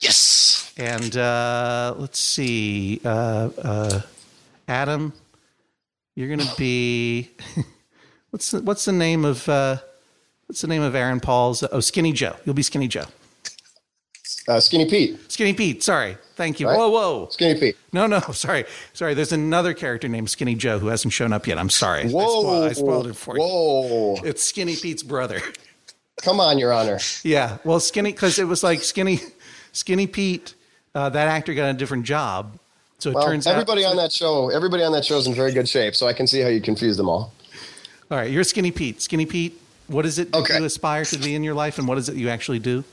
Yes. 0.00 0.72
And 0.76 1.16
uh, 1.16 1.94
let's 1.98 2.18
see, 2.18 3.00
uh, 3.04 3.48
uh, 3.62 4.00
Adam, 4.66 5.12
you're 6.16 6.26
going 6.28 6.40
to 6.40 6.56
be 6.56 7.30
what's 8.30 8.50
the, 8.50 8.60
what's 8.62 8.84
the 8.84 8.92
name 8.92 9.24
of 9.24 9.48
uh, 9.48 9.76
what's 10.46 10.60
the 10.62 10.66
name 10.66 10.82
of 10.82 10.94
Aaron 10.96 11.20
Paul's? 11.20 11.62
Oh, 11.70 11.78
Skinny 11.80 12.12
Joe. 12.12 12.34
You'll 12.44 12.56
be 12.56 12.62
Skinny 12.62 12.88
Joe. 12.88 13.04
Uh, 14.46 14.60
Skinny 14.60 14.88
Pete. 14.88 15.18
Skinny 15.32 15.54
Pete. 15.54 15.82
Sorry, 15.82 16.18
thank 16.36 16.60
you. 16.60 16.68
Right. 16.68 16.76
Whoa, 16.76 16.90
whoa. 16.90 17.28
Skinny 17.30 17.58
Pete. 17.58 17.76
No, 17.92 18.06
no, 18.06 18.20
sorry, 18.32 18.64
sorry. 18.92 19.14
There's 19.14 19.32
another 19.32 19.72
character 19.72 20.06
named 20.08 20.28
Skinny 20.30 20.54
Joe 20.54 20.78
who 20.78 20.88
hasn't 20.88 21.12
shown 21.14 21.32
up 21.32 21.46
yet. 21.46 21.58
I'm 21.58 21.70
sorry. 21.70 22.02
I 22.02 22.08
Whoa. 22.08 22.40
spoiled, 22.42 22.64
I 22.64 22.72
spoiled 22.72 23.06
it 23.06 23.16
for 23.16 23.36
you. 23.36 23.42
Whoa. 23.42 24.16
It's 24.24 24.42
Skinny 24.42 24.76
Pete's 24.76 25.02
brother. 25.02 25.40
Come 26.22 26.40
on, 26.40 26.58
Your 26.58 26.72
Honor. 26.72 26.98
Yeah, 27.22 27.58
well, 27.64 27.80
Skinny 27.80 28.12
because 28.12 28.38
it 28.38 28.44
was 28.44 28.62
like 28.62 28.82
Skinny, 28.82 29.20
Skinny 29.72 30.06
Pete. 30.06 30.54
Uh, 30.94 31.08
that 31.08 31.26
actor 31.26 31.52
got 31.54 31.70
a 31.70 31.72
different 31.72 32.04
job, 32.04 32.56
so 33.00 33.10
it 33.10 33.14
Well, 33.14 33.26
turns 33.26 33.48
everybody 33.48 33.84
out. 33.84 33.90
on 33.90 33.96
that 33.96 34.12
show, 34.12 34.48
everybody 34.50 34.84
on 34.84 34.92
that 34.92 35.04
show 35.04 35.18
is 35.18 35.26
in 35.26 35.34
very 35.34 35.52
good 35.52 35.68
shape, 35.68 35.96
so 35.96 36.06
I 36.06 36.12
can 36.12 36.28
see 36.28 36.40
how 36.40 36.46
you 36.48 36.60
confuse 36.60 36.96
them 36.96 37.08
all. 37.08 37.32
All 38.12 38.18
right, 38.18 38.30
you're 38.30 38.44
Skinny 38.44 38.70
Pete. 38.70 39.02
Skinny 39.02 39.26
Pete, 39.26 39.60
what 39.88 40.06
is 40.06 40.20
it 40.20 40.30
that 40.30 40.38
Okay. 40.38 40.58
you 40.58 40.64
aspire 40.64 41.04
to 41.06 41.18
be 41.18 41.34
in 41.34 41.42
your 41.42 41.54
life, 41.54 41.78
and 41.78 41.88
what 41.88 41.98
is 41.98 42.08
it 42.08 42.14
you 42.14 42.28
actually 42.28 42.60
do? 42.60 42.84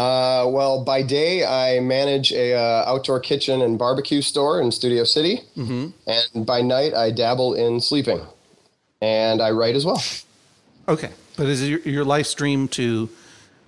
Uh, 0.00 0.46
well, 0.46 0.82
by 0.82 1.02
day, 1.02 1.44
I 1.44 1.78
manage 1.80 2.32
a 2.32 2.54
uh, 2.54 2.84
outdoor 2.86 3.20
kitchen 3.20 3.60
and 3.60 3.78
barbecue 3.78 4.22
store 4.22 4.58
in 4.58 4.72
Studio 4.72 5.04
City, 5.04 5.42
mm-hmm. 5.54 5.88
and 6.06 6.46
by 6.46 6.62
night, 6.62 6.94
I 6.94 7.10
dabble 7.10 7.52
in 7.52 7.82
sleeping, 7.82 8.22
and 9.02 9.42
I 9.42 9.50
write 9.50 9.76
as 9.76 9.84
well. 9.84 10.02
Okay, 10.88 11.10
but 11.36 11.48
is 11.48 11.60
it 11.60 11.66
your, 11.66 11.80
your 11.80 12.04
life's 12.06 12.32
dream 12.32 12.66
to 12.68 13.10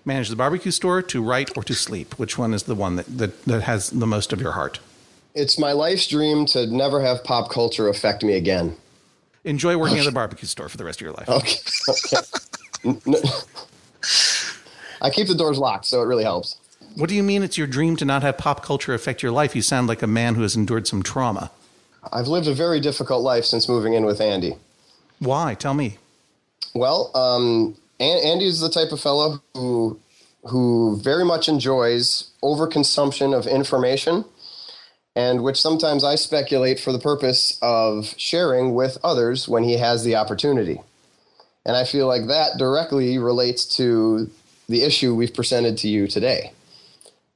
manage 0.06 0.30
the 0.30 0.36
barbecue 0.36 0.70
store, 0.70 1.02
to 1.02 1.22
write, 1.22 1.54
or 1.54 1.62
to 1.64 1.74
sleep? 1.74 2.18
Which 2.18 2.38
one 2.38 2.54
is 2.54 2.62
the 2.62 2.74
one 2.74 2.96
that, 2.96 3.18
that, 3.18 3.44
that 3.44 3.64
has 3.64 3.90
the 3.90 4.06
most 4.06 4.32
of 4.32 4.40
your 4.40 4.52
heart? 4.52 4.80
It's 5.34 5.58
my 5.58 5.72
life's 5.72 6.06
dream 6.06 6.46
to 6.46 6.66
never 6.66 7.02
have 7.02 7.22
pop 7.24 7.50
culture 7.50 7.90
affect 7.90 8.24
me 8.24 8.38
again. 8.38 8.76
Enjoy 9.44 9.76
working 9.76 9.98
at 9.98 10.06
the 10.06 10.12
barbecue 10.12 10.48
store 10.48 10.70
for 10.70 10.78
the 10.78 10.84
rest 10.86 11.02
of 11.02 11.04
your 11.04 11.12
life. 11.12 11.28
Okay. 11.28 11.58
okay. 13.04 13.28
I 15.02 15.10
keep 15.10 15.26
the 15.26 15.34
doors 15.34 15.58
locked, 15.58 15.84
so 15.84 16.00
it 16.00 16.06
really 16.06 16.24
helps. 16.24 16.56
What 16.94 17.08
do 17.08 17.14
you 17.14 17.22
mean 17.22 17.42
it's 17.42 17.58
your 17.58 17.66
dream 17.66 17.96
to 17.96 18.04
not 18.04 18.22
have 18.22 18.38
pop 18.38 18.62
culture 18.62 18.94
affect 18.94 19.22
your 19.22 19.32
life? 19.32 19.56
You 19.56 19.62
sound 19.62 19.88
like 19.88 20.02
a 20.02 20.06
man 20.06 20.36
who 20.36 20.42
has 20.42 20.54
endured 20.54 20.86
some 20.86 21.02
trauma. 21.02 21.50
I've 22.12 22.28
lived 22.28 22.46
a 22.48 22.54
very 22.54 22.80
difficult 22.80 23.22
life 23.22 23.44
since 23.44 23.68
moving 23.68 23.94
in 23.94 24.04
with 24.04 24.20
Andy. 24.20 24.56
Why? 25.18 25.54
Tell 25.54 25.74
me. 25.74 25.98
Well, 26.74 27.10
um, 27.14 27.76
An- 28.00 28.24
Andy's 28.24 28.60
the 28.60 28.70
type 28.70 28.92
of 28.92 29.00
fellow 29.00 29.42
who 29.54 29.98
who 30.44 30.96
very 31.00 31.24
much 31.24 31.48
enjoys 31.48 32.30
overconsumption 32.42 33.36
of 33.36 33.46
information, 33.46 34.24
and 35.14 35.44
which 35.44 35.60
sometimes 35.60 36.02
I 36.02 36.16
speculate 36.16 36.80
for 36.80 36.90
the 36.90 36.98
purpose 36.98 37.56
of 37.62 38.12
sharing 38.16 38.74
with 38.74 38.98
others 39.04 39.48
when 39.48 39.62
he 39.62 39.78
has 39.78 40.02
the 40.02 40.16
opportunity. 40.16 40.80
And 41.64 41.76
I 41.76 41.84
feel 41.84 42.08
like 42.08 42.26
that 42.26 42.58
directly 42.58 43.18
relates 43.18 43.64
to 43.76 44.30
the 44.68 44.82
issue 44.82 45.14
we've 45.14 45.34
presented 45.34 45.76
to 45.78 45.88
you 45.88 46.06
today. 46.06 46.52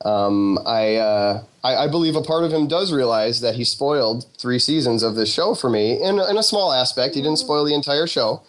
Um, 0.04 0.59
I, 0.66 0.97
uh, 0.97 1.42
I 1.64 1.76
I 1.85 1.88
believe 1.88 2.16
a 2.16 2.23
part 2.23 2.45
of 2.45 2.52
him 2.52 2.68
does 2.68 2.92
realize 2.92 3.40
that 3.40 3.54
he 3.54 3.64
spoiled 3.64 4.26
three 4.38 4.59
seasons 4.59 5.02
of 5.02 5.14
this 5.16 5.33
show 5.33 5.54
for 5.54 5.71
me 5.71 6.00
in 6.00 6.18
a- 6.18 6.28
in 6.30 6.37
a 6.37 6.42
small 6.42 6.73
aspect. 6.73 7.14
He 7.14 7.23
didn't 7.23 7.38
spoil 7.38 7.64
the 7.64 7.75
entire 7.75 8.06
show, 8.06 8.42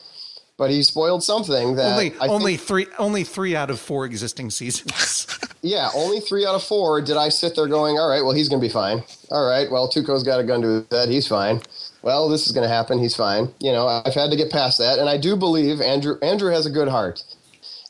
but 0.58 0.70
he 0.70 0.84
spoiled 0.84 1.24
something 1.24 1.76
that 1.76 1.94
Only, 1.94 2.14
only 2.20 2.58
think, 2.58 2.68
three, 2.68 2.88
only 3.00 3.24
three 3.24 3.56
out 3.56 3.70
of 3.70 3.80
four 3.80 4.06
existing 4.06 4.52
seasons. 4.52 5.26
yeah, 5.62 5.90
only 5.96 6.20
three 6.20 6.46
out 6.46 6.56
of 6.56 6.64
four 6.64 7.02
did 7.02 7.16
I 7.16 7.30
sit 7.30 7.56
there 7.56 7.68
going, 7.68 7.98
all 7.98 8.10
right, 8.10 8.22
well 8.24 8.34
he's 8.34 8.50
gonna 8.50 8.62
be 8.62 8.70
fine. 8.70 9.02
All 9.32 9.48
right, 9.48 9.72
well 9.72 9.88
Tuco's 9.90 10.24
got 10.24 10.42
a 10.42 10.44
gun 10.44 10.62
to 10.62 10.68
his 10.68 10.86
head, 10.92 11.08
he's 11.10 11.28
fine. 11.28 11.62
Well, 12.02 12.28
this 12.30 12.46
is 12.46 12.52
gonna 12.52 12.68
happen, 12.68 13.00
he's 13.00 13.16
fine. 13.16 13.48
You 13.60 13.72
know, 13.72 13.88
I've 13.88 14.14
had 14.14 14.32
to 14.32 14.36
get 14.38 14.52
past 14.52 14.78
that, 14.80 15.00
and 15.00 15.08
I 15.10 15.18
do 15.18 15.38
believe 15.38 15.80
Andrew 15.82 16.18
Andrew 16.22 16.52
has 16.52 16.66
a 16.66 16.70
good 16.70 16.90
heart, 16.90 17.24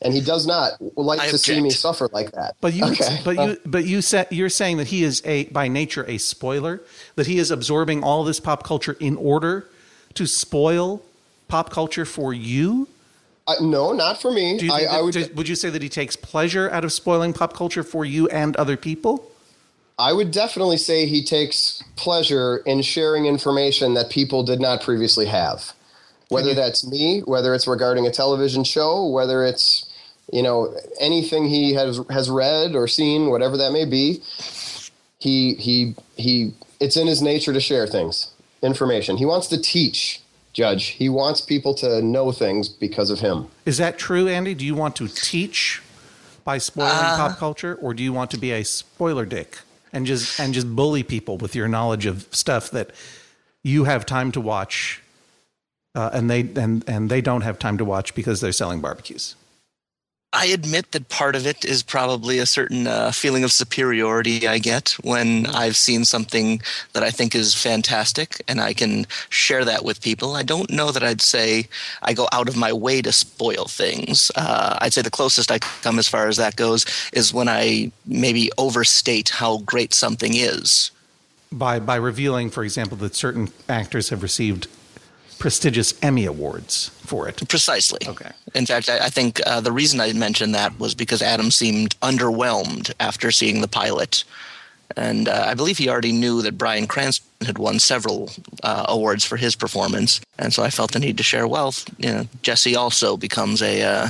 and 0.02 0.14
he 0.14 0.20
does 0.20 0.46
not 0.46 0.72
like 0.96 1.20
I 1.20 1.28
to 1.28 1.38
see 1.38 1.60
me 1.60 1.70
suffer 1.70 2.08
like 2.12 2.32
that. 2.32 2.56
But 2.60 2.74
you, 2.74 2.84
Okay. 2.86 3.20
but 3.24 3.36
you, 3.36 3.56
but 3.66 3.84
you 3.84 4.02
said 4.02 4.28
you're 4.30 4.48
saying 4.48 4.76
that 4.78 4.88
he 4.88 5.02
is 5.02 5.22
a 5.24 5.44
by 5.46 5.68
nature 5.68 6.04
a 6.08 6.18
spoiler. 6.18 6.80
That 7.16 7.26
he 7.26 7.38
is 7.38 7.50
absorbing 7.50 8.02
all 8.04 8.24
this 8.24 8.40
pop 8.40 8.64
culture 8.64 8.96
in 9.00 9.16
order 9.16 9.68
to 10.14 10.26
spoil 10.26 11.02
pop 11.48 11.70
culture 11.70 12.04
for 12.04 12.32
you. 12.32 12.88
Uh, 13.46 13.54
no, 13.62 13.92
not 13.92 14.20
for 14.20 14.30
me. 14.30 14.58
Do 14.58 14.66
you 14.66 14.72
I, 14.72 14.78
think 14.80 14.90
I 14.92 15.02
would 15.02 15.14
do- 15.14 15.28
would 15.34 15.48
you 15.48 15.54
say 15.56 15.70
that 15.70 15.82
he 15.82 15.88
takes 15.88 16.16
pleasure 16.16 16.70
out 16.70 16.84
of 16.84 16.92
spoiling 16.92 17.32
pop 17.32 17.54
culture 17.54 17.82
for 17.82 18.04
you 18.04 18.28
and 18.28 18.54
other 18.56 18.76
people? 18.76 19.30
I 19.98 20.12
would 20.12 20.30
definitely 20.30 20.76
say 20.76 21.06
he 21.06 21.24
takes 21.24 21.82
pleasure 21.96 22.58
in 22.58 22.82
sharing 22.82 23.26
information 23.26 23.94
that 23.94 24.10
people 24.10 24.44
did 24.44 24.60
not 24.60 24.80
previously 24.80 25.26
have. 25.26 25.72
Whether 26.28 26.54
that's 26.54 26.86
me, 26.86 27.20
whether 27.20 27.54
it's 27.54 27.66
regarding 27.66 28.06
a 28.06 28.10
television 28.10 28.62
show, 28.62 29.06
whether 29.06 29.44
it's 29.44 29.87
you 30.32 30.42
know 30.42 30.74
anything 31.00 31.46
he 31.48 31.74
has 31.74 32.00
has 32.10 32.28
read 32.30 32.74
or 32.74 32.88
seen, 32.88 33.30
whatever 33.30 33.56
that 33.56 33.72
may 33.72 33.84
be, 33.84 34.22
he 35.18 35.54
he 35.54 35.94
he 36.16 36.54
it's 36.80 36.96
in 36.96 37.06
his 37.06 37.20
nature 37.22 37.52
to 37.52 37.60
share 37.60 37.86
things, 37.86 38.30
information. 38.62 39.16
He 39.16 39.26
wants 39.26 39.48
to 39.48 39.60
teach, 39.60 40.20
Judge. 40.52 40.86
He 40.86 41.08
wants 41.08 41.40
people 41.40 41.74
to 41.74 42.02
know 42.02 42.32
things 42.32 42.68
because 42.68 43.10
of 43.10 43.20
him. 43.20 43.48
Is 43.64 43.78
that 43.78 43.98
true, 43.98 44.28
Andy? 44.28 44.54
Do 44.54 44.64
you 44.64 44.74
want 44.74 44.96
to 44.96 45.08
teach 45.08 45.82
by 46.44 46.58
spoiling 46.58 46.92
Uh, 46.92 47.16
pop 47.16 47.38
culture, 47.38 47.76
or 47.80 47.94
do 47.94 48.02
you 48.02 48.12
want 48.12 48.30
to 48.30 48.38
be 48.38 48.52
a 48.52 48.64
spoiler 48.64 49.26
dick 49.26 49.58
and 49.92 50.06
just 50.06 50.38
and 50.40 50.54
just 50.54 50.74
bully 50.74 51.02
people 51.02 51.36
with 51.36 51.54
your 51.54 51.68
knowledge 51.68 52.06
of 52.06 52.26
stuff 52.30 52.70
that 52.70 52.90
you 53.62 53.84
have 53.84 54.06
time 54.06 54.30
to 54.32 54.40
watch, 54.40 55.02
uh, 55.94 56.10
and 56.12 56.30
they 56.30 56.40
and 56.56 56.84
and 56.88 57.10
they 57.10 57.20
don't 57.20 57.42
have 57.42 57.58
time 57.58 57.76
to 57.78 57.84
watch 57.84 58.14
because 58.14 58.40
they're 58.40 58.52
selling 58.52 58.80
barbecues? 58.80 59.34
I 60.32 60.46
admit 60.46 60.92
that 60.92 61.08
part 61.08 61.34
of 61.34 61.46
it 61.46 61.64
is 61.64 61.82
probably 61.82 62.38
a 62.38 62.44
certain 62.44 62.86
uh, 62.86 63.12
feeling 63.12 63.44
of 63.44 63.52
superiority 63.52 64.46
I 64.46 64.58
get 64.58 64.90
when 65.02 65.46
I've 65.46 65.76
seen 65.76 66.04
something 66.04 66.60
that 66.92 67.02
I 67.02 67.10
think 67.10 67.34
is 67.34 67.54
fantastic 67.54 68.42
and 68.46 68.60
I 68.60 68.74
can 68.74 69.06
share 69.30 69.64
that 69.64 69.84
with 69.84 70.02
people. 70.02 70.36
I 70.36 70.42
don't 70.42 70.70
know 70.70 70.92
that 70.92 71.02
I'd 71.02 71.22
say 71.22 71.66
I 72.02 72.12
go 72.12 72.28
out 72.30 72.46
of 72.46 72.58
my 72.58 72.74
way 72.74 73.00
to 73.00 73.10
spoil 73.10 73.64
things. 73.64 74.30
Uh, 74.36 74.76
I'd 74.82 74.92
say 74.92 75.00
the 75.00 75.10
closest 75.10 75.50
I 75.50 75.60
come 75.60 75.98
as 75.98 76.08
far 76.08 76.28
as 76.28 76.36
that 76.36 76.56
goes 76.56 76.84
is 77.14 77.32
when 77.32 77.48
I 77.48 77.90
maybe 78.04 78.50
overstate 78.58 79.30
how 79.30 79.58
great 79.58 79.94
something 79.94 80.34
is. 80.34 80.90
By 81.50 81.80
by 81.80 81.96
revealing, 81.96 82.50
for 82.50 82.62
example, 82.62 82.98
that 82.98 83.14
certain 83.14 83.48
actors 83.66 84.10
have 84.10 84.22
received 84.22 84.66
prestigious 85.38 85.94
Emmy 86.02 86.26
awards 86.26 86.90
for 87.06 87.28
it. 87.28 87.46
Precisely. 87.48 88.00
Okay. 88.06 88.30
In 88.54 88.66
fact, 88.66 88.88
I, 88.88 89.06
I 89.06 89.08
think 89.08 89.40
uh, 89.46 89.60
the 89.60 89.72
reason 89.72 90.00
I 90.00 90.12
mentioned 90.12 90.54
that 90.54 90.78
was 90.78 90.94
because 90.94 91.22
Adam 91.22 91.50
seemed 91.50 91.98
underwhelmed 92.00 92.92
after 93.00 93.30
seeing 93.30 93.60
the 93.60 93.68
pilot. 93.68 94.24
And 94.96 95.28
uh, 95.28 95.44
I 95.46 95.54
believe 95.54 95.78
he 95.78 95.88
already 95.88 96.12
knew 96.12 96.42
that 96.42 96.56
Bryan 96.58 96.86
Cranston 96.86 97.46
had 97.46 97.58
won 97.58 97.78
several 97.78 98.30
uh, 98.62 98.86
awards 98.88 99.24
for 99.24 99.36
his 99.36 99.54
performance. 99.54 100.20
And 100.38 100.52
so 100.52 100.62
I 100.62 100.70
felt 100.70 100.92
the 100.92 100.98
need 100.98 101.16
to 101.18 101.22
share 101.22 101.46
wealth. 101.46 101.84
You 101.98 102.10
know, 102.12 102.28
Jesse 102.42 102.74
also 102.74 103.16
becomes 103.16 103.62
a 103.62 103.82
uh, 103.82 104.08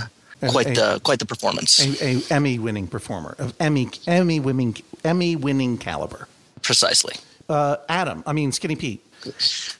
quite 0.48 0.68
a- 0.68 0.74
the 0.74 1.00
quite 1.02 1.18
the 1.18 1.26
performance. 1.26 1.80
A, 2.00 2.16
a 2.18 2.22
Emmy 2.30 2.58
winning 2.58 2.86
performer 2.86 3.34
of 3.38 3.54
Emmy 3.60 3.88
Emmy 4.06 4.38
winning 4.40 4.76
Emmy 5.04 5.34
winning 5.36 5.78
caliber. 5.78 6.28
Precisely. 6.62 7.14
Uh, 7.48 7.76
Adam, 7.88 8.22
I 8.26 8.32
mean 8.32 8.52
Skinny 8.52 8.76
Pete. 8.76 9.04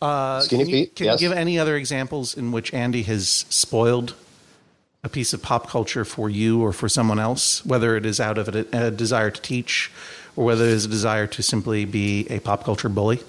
Uh, 0.01 0.41
Skinny 0.41 0.65
can 0.65 0.71
you, 0.71 0.87
Pete, 0.87 0.97
Can 0.97 1.07
yes. 1.07 1.21
you 1.21 1.29
give 1.29 1.37
any 1.37 1.59
other 1.59 1.77
examples 1.77 2.37
in 2.37 2.51
which 2.51 2.73
Andy 2.73 3.03
has 3.05 3.29
spoiled 3.29 4.15
a 5.05 5.09
piece 5.09 5.33
of 5.33 5.43
pop 5.43 5.69
culture 5.69 6.05
for 6.05 6.29
you 6.29 6.61
or 6.61 6.73
for 6.73 6.89
someone 6.89 7.19
else, 7.19 7.65
whether 7.65 7.97
it 7.97 8.05
is 8.05 8.21
out 8.21 8.37
of 8.39 8.49
a, 8.49 8.67
a 8.73 8.91
desire 8.91 9.31
to 9.31 9.41
teach 9.41 9.91
or 10.35 10.45
whether 10.45 10.65
it 10.65 10.71
is 10.71 10.85
a 10.87 10.89
desire 10.89 11.27
to 11.27 11.43
simply 11.43 11.85
be 11.85 12.27
a 12.31 12.41
pop 12.41 12.65
culture 12.65 12.89
bully? 12.89 13.21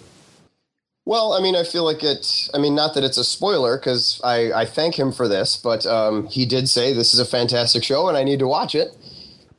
Well, 1.05 1.33
I 1.33 1.41
mean, 1.41 1.55
I 1.55 1.63
feel 1.63 1.83
like 1.83 2.03
it. 2.03 2.49
I 2.53 2.59
mean, 2.59 2.75
not 2.75 2.93
that 2.93 3.03
it's 3.03 3.17
a 3.17 3.23
spoiler 3.23 3.77
because 3.77 4.21
I, 4.23 4.51
I 4.53 4.65
thank 4.65 4.97
him 4.97 5.11
for 5.11 5.27
this, 5.27 5.57
but 5.57 5.85
um, 5.85 6.27
he 6.27 6.45
did 6.45 6.69
say 6.69 6.93
this 6.93 7.13
is 7.13 7.19
a 7.19 7.25
fantastic 7.25 7.83
show 7.83 8.07
and 8.07 8.17
I 8.17 8.23
need 8.23 8.39
to 8.39 8.47
watch 8.47 8.75
it. 8.75 8.95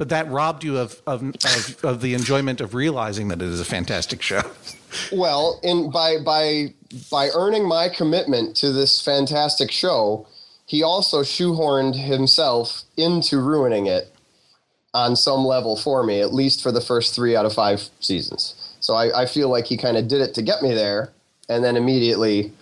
But 0.00 0.08
that 0.08 0.30
robbed 0.30 0.64
you 0.64 0.78
of, 0.78 0.98
of, 1.06 1.22
of, 1.22 1.84
of 1.84 2.00
the 2.00 2.14
enjoyment 2.14 2.62
of 2.62 2.72
realizing 2.72 3.28
that 3.28 3.42
it 3.42 3.48
is 3.48 3.60
a 3.60 3.66
fantastic 3.66 4.22
show. 4.22 4.40
Well, 5.12 5.60
in 5.62 5.90
by 5.90 6.16
by 6.24 6.72
by 7.10 7.28
earning 7.34 7.68
my 7.68 7.90
commitment 7.90 8.56
to 8.56 8.72
this 8.72 9.02
fantastic 9.02 9.70
show, 9.70 10.26
he 10.64 10.82
also 10.82 11.20
shoehorned 11.20 11.96
himself 12.02 12.84
into 12.96 13.42
ruining 13.42 13.88
it 13.88 14.10
on 14.94 15.16
some 15.16 15.44
level 15.44 15.76
for 15.76 16.02
me, 16.02 16.22
at 16.22 16.32
least 16.32 16.62
for 16.62 16.72
the 16.72 16.80
first 16.80 17.14
three 17.14 17.36
out 17.36 17.44
of 17.44 17.52
five 17.52 17.90
seasons. 18.00 18.54
So 18.80 18.94
I, 18.94 19.24
I 19.24 19.26
feel 19.26 19.50
like 19.50 19.66
he 19.66 19.76
kind 19.76 19.98
of 19.98 20.08
did 20.08 20.22
it 20.22 20.32
to 20.36 20.40
get 20.42 20.62
me 20.62 20.72
there 20.72 21.12
and 21.50 21.62
then 21.62 21.76
immediately 21.76 22.52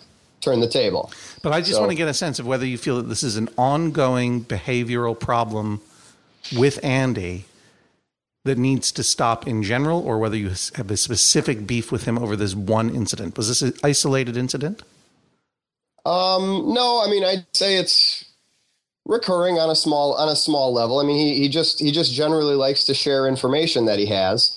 turned 0.41 0.61
the 0.61 0.69
table. 0.69 1.13
But 1.45 1.53
I 1.53 1.61
just 1.61 1.75
So- 1.75 1.81
want 1.81 1.93
to 1.93 1.97
get 1.97 2.09
a 2.09 2.15
sense 2.15 2.41
of 2.41 2.49
whether 2.49 2.67
you 2.67 2.79
feel 2.79 2.97
that 2.97 3.09
this 3.09 3.23
is 3.23 3.37
an 3.37 3.49
ongoing 3.57 4.45
behavioral 4.45 5.19
problem 5.19 5.81
with 6.57 6.83
Andy 6.85 7.45
that 8.45 8.59
needs 8.59 8.91
to 8.93 9.03
stop 9.03 9.47
in 9.47 9.63
general, 9.63 10.01
or 10.01 10.19
whether 10.19 10.37
you 10.37 10.49
have 10.75 10.91
a 10.91 10.97
specific 10.97 11.67
beef 11.67 11.93
with 11.93 12.05
him 12.05 12.19
over 12.19 12.35
this 12.35 12.55
one 12.55 12.95
incident. 12.95 13.37
Was 13.37 13.49
this 13.49 13.63
an 13.63 13.75
isolated 13.85 14.37
incident? 14.37 14.83
Um, 16.07 16.73
no, 16.73 17.03
I 17.05 17.11
mean 17.11 17.25
I'd 17.25 17.47
say 17.53 17.77
it's 17.77 18.25
recurring 19.05 19.59
on 19.59 19.69
a 19.69 19.75
small 19.75 20.15
on 20.15 20.29
a 20.29 20.37
small 20.37 20.73
level. 20.73 21.01
I 21.01 21.05
mean 21.05 21.17
he, 21.17 21.39
he 21.39 21.49
just 21.49 21.81
he 21.81 21.93
just 21.93 22.13
generally 22.15 22.55
likes 22.55 22.85
to 22.85 22.95
share 22.95 23.27
information 23.27 23.85
that 23.87 23.99
he 23.99 24.07
has, 24.07 24.57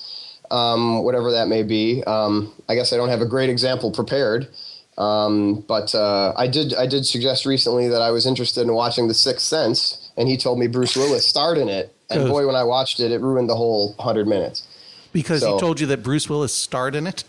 um, 0.50 1.02
whatever 1.02 1.30
that 1.32 1.48
may 1.48 1.62
be. 1.62 2.02
Um, 2.04 2.52
I 2.68 2.74
guess 2.74 2.92
I 2.92 2.96
don't 2.96 3.10
have 3.10 3.20
a 3.20 3.26
great 3.26 3.50
example 3.50 3.90
prepared, 3.90 4.48
um, 4.96 5.64
but 5.68 5.94
uh, 5.94 6.32
I 6.36 6.46
did 6.46 6.74
I 6.74 6.86
did 6.86 7.04
suggest 7.04 7.44
recently 7.44 7.88
that 7.88 8.00
I 8.00 8.10
was 8.10 8.26
interested 8.26 8.62
in 8.62 8.72
watching 8.72 9.08
The 9.08 9.14
Sixth 9.14 9.44
Sense, 9.44 10.01
and 10.16 10.28
he 10.28 10.36
told 10.36 10.58
me 10.58 10.66
Bruce 10.66 10.96
Willis 10.96 11.26
starred 11.26 11.58
in 11.58 11.68
it, 11.68 11.94
and 12.10 12.28
boy, 12.28 12.46
when 12.46 12.56
I 12.56 12.64
watched 12.64 13.00
it, 13.00 13.10
it 13.12 13.20
ruined 13.20 13.48
the 13.48 13.56
whole 13.56 13.94
hundred 13.98 14.26
minutes. 14.28 14.66
Because 15.12 15.42
he 15.42 15.58
told 15.58 15.80
you 15.80 15.86
that 15.88 16.02
Bruce 16.02 16.28
Willis 16.28 16.54
starred 16.54 16.94
in 16.94 17.06
it? 17.06 17.24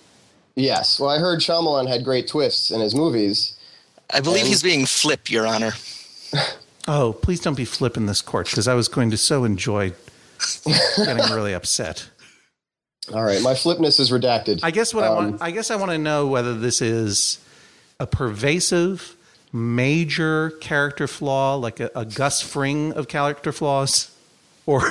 Yes, 0.55 0.99
well, 0.99 1.09
I 1.09 1.17
heard 1.19 1.39
Shyamalan 1.39 1.87
had 1.87 2.03
great 2.05 2.27
twists 2.27 2.71
in 2.71 2.79
his 2.79 2.93
movies. 2.95 3.55
I 4.13 4.19
believe 4.19 4.41
And- 4.41 4.49
he's 4.49 4.61
being 4.63 4.85
flip, 4.85 5.29
Your 5.29 5.45
Honor. 5.47 5.73
Oh, 6.85 7.13
please 7.13 7.39
don't 7.39 7.55
be 7.55 7.63
flipping 7.63 8.07
this 8.07 8.19
court 8.21 8.49
because 8.49 8.67
I 8.67 8.73
was 8.73 8.89
going 8.89 9.09
to 9.11 9.17
so 9.17 9.45
enjoy 9.45 9.93
getting 10.97 11.33
really 11.33 11.53
upset. 11.53 12.09
All 13.13 13.23
right, 13.23 13.41
my 13.41 13.53
flipness 13.53 14.01
is 14.01 14.11
redacted. 14.11 14.59
I 14.63 14.71
guess 14.71 14.93
what 14.93 15.05
I 15.05 15.07
Um, 15.07 15.15
want 15.15 15.41
I 15.41 15.51
guess 15.51 15.71
I 15.71 15.77
want 15.77 15.91
to 15.91 15.97
know 15.97 16.27
whether 16.27 16.53
this 16.53 16.81
is 16.81 17.39
a 18.01 18.05
pervasive 18.07 19.15
major 19.53 20.49
character 20.59 21.07
flaw 21.07 21.55
like 21.55 21.79
a, 21.79 21.89
a 21.95 22.03
Gus 22.05 22.41
Fring 22.41 22.91
of 22.93 23.07
character 23.07 23.51
flaws 23.51 24.09
or 24.65 24.81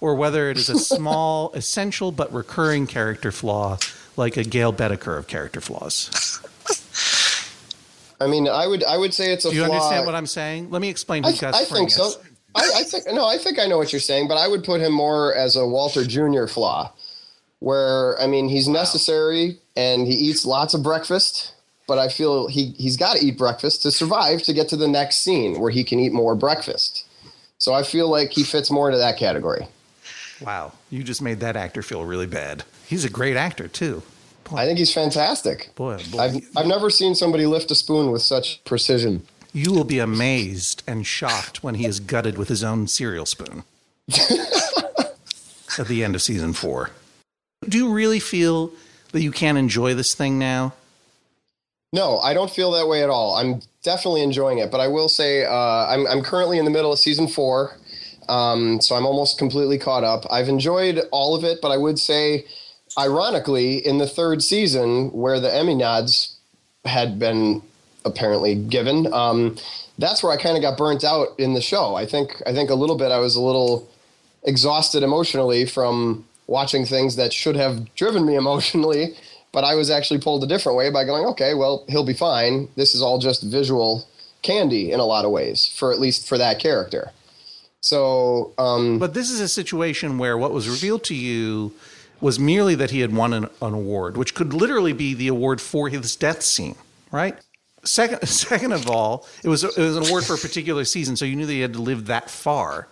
or 0.00 0.14
whether 0.14 0.48
it 0.50 0.56
is 0.56 0.68
a 0.68 0.78
small 0.78 1.52
essential 1.54 2.12
but 2.12 2.32
recurring 2.32 2.86
character 2.86 3.32
flaw 3.32 3.78
like 4.16 4.36
a 4.36 4.44
Gale 4.44 4.72
Boetticher 4.72 5.18
of 5.18 5.26
character 5.26 5.60
flaws. 5.60 6.40
I 8.20 8.26
mean, 8.28 8.46
I 8.48 8.66
would 8.66 8.84
I 8.84 8.96
would 8.96 9.12
say 9.12 9.32
it's 9.32 9.44
a 9.44 9.50
Do 9.50 9.56
you 9.56 9.64
flaw. 9.64 9.74
understand 9.74 10.06
what 10.06 10.14
I'm 10.14 10.26
saying? 10.26 10.70
Let 10.70 10.80
me 10.80 10.88
explain 10.88 11.24
who 11.24 11.30
I, 11.30 11.32
Gus 11.36 11.54
I 11.56 11.64
Fring 11.64 11.88
think 11.88 11.88
is. 11.88 11.96
so. 11.96 12.12
I, 12.54 12.70
I 12.76 12.82
think 12.84 13.04
no, 13.12 13.26
I 13.26 13.38
think 13.38 13.58
I 13.58 13.66
know 13.66 13.78
what 13.78 13.92
you're 13.92 14.00
saying, 14.00 14.28
but 14.28 14.36
I 14.36 14.46
would 14.46 14.62
put 14.62 14.80
him 14.80 14.92
more 14.92 15.34
as 15.34 15.56
a 15.56 15.66
Walter 15.66 16.04
Jr. 16.04 16.46
flaw, 16.46 16.92
where 17.58 18.20
I 18.20 18.26
mean 18.28 18.48
he's 18.48 18.68
necessary 18.68 19.58
and 19.74 20.06
he 20.06 20.12
eats 20.14 20.44
lots 20.44 20.74
of 20.74 20.82
breakfast, 20.82 21.54
but 21.86 21.98
I 21.98 22.08
feel 22.08 22.48
he 22.48 22.74
he's 22.78 22.96
got 22.96 23.16
to 23.16 23.24
eat 23.24 23.38
breakfast 23.38 23.82
to 23.82 23.90
survive 23.90 24.42
to 24.42 24.52
get 24.52 24.68
to 24.68 24.76
the 24.76 24.88
next 24.88 25.18
scene 25.18 25.60
where 25.60 25.70
he 25.70 25.84
can 25.84 25.98
eat 25.98 26.12
more 26.12 26.34
breakfast. 26.34 27.06
So 27.58 27.72
I 27.72 27.82
feel 27.82 28.08
like 28.08 28.32
he 28.32 28.42
fits 28.42 28.70
more 28.70 28.88
into 28.88 28.98
that 28.98 29.18
category. 29.18 29.68
Wow, 30.40 30.72
you 30.90 31.04
just 31.04 31.22
made 31.22 31.40
that 31.40 31.56
actor 31.56 31.82
feel 31.82 32.04
really 32.04 32.26
bad. 32.26 32.64
He's 32.86 33.04
a 33.04 33.10
great 33.10 33.36
actor 33.36 33.68
too. 33.68 34.02
I 34.52 34.66
think 34.66 34.78
he's 34.78 34.92
fantastic. 34.92 35.70
Boy, 35.76 35.98
boy. 36.10 36.18
I've 36.18 36.36
I've 36.56 36.66
never 36.66 36.90
seen 36.90 37.14
somebody 37.14 37.46
lift 37.46 37.70
a 37.70 37.74
spoon 37.74 38.10
with 38.10 38.22
such 38.22 38.62
precision. 38.64 39.22
You 39.52 39.72
will 39.72 39.84
be 39.84 39.98
amazed 39.98 40.82
and 40.86 41.06
shocked 41.06 41.62
when 41.62 41.74
he 41.74 41.84
is 41.84 42.00
gutted 42.00 42.38
with 42.38 42.48
his 42.48 42.64
own 42.64 42.86
cereal 42.86 43.26
spoon 43.26 43.64
at 45.78 45.86
the 45.86 46.02
end 46.02 46.14
of 46.14 46.22
season 46.22 46.54
four. 46.54 46.90
Do 47.68 47.78
you 47.78 47.92
really 47.92 48.18
feel 48.18 48.72
that 49.12 49.22
you 49.22 49.30
can't 49.30 49.58
enjoy 49.58 49.94
this 49.94 50.14
thing 50.14 50.38
now? 50.38 50.72
No, 51.92 52.18
I 52.18 52.32
don't 52.32 52.50
feel 52.50 52.70
that 52.72 52.88
way 52.88 53.02
at 53.02 53.10
all. 53.10 53.36
I'm 53.36 53.60
definitely 53.82 54.22
enjoying 54.22 54.58
it, 54.58 54.70
but 54.70 54.80
I 54.80 54.88
will 54.88 55.08
say 55.08 55.44
uh, 55.44 55.86
I'm, 55.86 56.06
I'm 56.06 56.22
currently 56.22 56.58
in 56.58 56.64
the 56.64 56.70
middle 56.70 56.92
of 56.92 56.98
season 56.98 57.28
four, 57.28 57.76
um, 58.28 58.80
so 58.80 58.96
I'm 58.96 59.04
almost 59.04 59.38
completely 59.38 59.78
caught 59.78 60.04
up. 60.04 60.24
I've 60.30 60.48
enjoyed 60.48 61.02
all 61.10 61.34
of 61.34 61.44
it, 61.44 61.58
but 61.60 61.70
I 61.70 61.76
would 61.76 61.98
say, 61.98 62.46
ironically, 62.98 63.76
in 63.76 63.98
the 63.98 64.06
third 64.06 64.42
season, 64.42 65.12
where 65.12 65.38
the 65.38 65.54
Emmy 65.54 65.74
nods 65.74 66.36
had 66.86 67.18
been 67.18 67.62
apparently 68.06 68.54
given, 68.54 69.12
um, 69.12 69.56
that's 69.98 70.22
where 70.22 70.32
I 70.32 70.36
kind 70.40 70.56
of 70.56 70.62
got 70.62 70.78
burnt 70.78 71.04
out 71.04 71.28
in 71.38 71.52
the 71.52 71.60
show. 71.60 71.94
I 71.94 72.06
think 72.06 72.42
I 72.46 72.52
think 72.54 72.70
a 72.70 72.74
little 72.74 72.96
bit. 72.96 73.12
I 73.12 73.18
was 73.18 73.36
a 73.36 73.40
little 73.40 73.88
exhausted 74.44 75.02
emotionally 75.02 75.66
from 75.66 76.24
watching 76.46 76.84
things 76.86 77.16
that 77.16 77.32
should 77.32 77.56
have 77.56 77.94
driven 77.94 78.24
me 78.24 78.34
emotionally, 78.44 79.14
but 79.52 79.64
I 79.64 79.74
was 79.74 79.90
actually 79.90 80.20
pulled 80.20 80.42
a 80.42 80.46
different 80.46 80.76
way 80.76 80.90
by 80.90 81.04
going, 81.04 81.24
okay, 81.26 81.54
well, 81.54 81.84
he'll 81.88 82.06
be 82.06 82.14
fine. 82.14 82.68
This 82.74 82.94
is 82.94 83.02
all 83.02 83.18
just 83.18 83.42
visual 83.42 84.06
candy 84.40 84.92
in 84.92 84.98
a 84.98 85.04
lot 85.04 85.24
of 85.24 85.30
ways, 85.30 85.66
for 85.76 85.92
at 85.92 86.00
least 86.00 86.26
for 86.26 86.38
that 86.38 86.58
character. 86.58 87.12
So, 87.80 88.52
um, 88.58 88.98
But 88.98 89.14
this 89.14 89.30
is 89.30 89.40
a 89.40 89.48
situation 89.48 90.16
where 90.18 90.38
what 90.38 90.52
was 90.52 90.68
revealed 90.68 91.04
to 91.04 91.14
you 91.14 91.74
was 92.20 92.38
merely 92.38 92.74
that 92.76 92.92
he 92.92 93.00
had 93.00 93.14
won 93.14 93.32
an, 93.32 93.44
an 93.60 93.74
award, 93.74 94.16
which 94.16 94.34
could 94.34 94.54
literally 94.54 94.92
be 94.92 95.12
the 95.12 95.28
award 95.28 95.60
for 95.60 95.88
his 95.88 96.14
death 96.14 96.42
scene, 96.42 96.76
right? 97.10 97.36
Second, 97.84 98.26
second 98.28 98.72
of 98.72 98.88
all, 98.88 99.26
it 99.42 99.48
was 99.48 99.64
it 99.64 99.76
was 99.76 99.96
an 99.96 100.06
award 100.06 100.24
for 100.24 100.34
a 100.34 100.38
particular 100.38 100.84
season, 100.84 101.16
so 101.16 101.24
you 101.24 101.36
knew 101.36 101.46
that 101.46 101.52
he 101.52 101.60
had 101.60 101.72
to 101.74 101.82
live 101.82 102.06
that 102.06 102.30
far. 102.30 102.88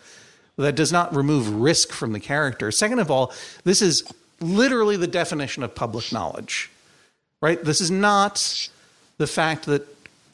That 0.57 0.75
does 0.75 0.93
not 0.93 1.15
remove 1.15 1.49
risk 1.49 1.91
from 1.91 2.13
the 2.13 2.21
character. 2.21 2.71
Second 2.71 2.99
of 2.99 3.11
all, 3.11 3.33
this 3.65 3.81
is 3.81 4.03
literally 4.41 4.97
the 4.97 5.07
definition 5.07 5.63
of 5.63 5.75
public 5.75 6.13
knowledge, 6.13 6.71
right? 7.41 7.63
This 7.63 7.81
is 7.81 7.91
not 7.91 8.69
the 9.19 9.27
fact 9.27 9.67
that 9.67 9.87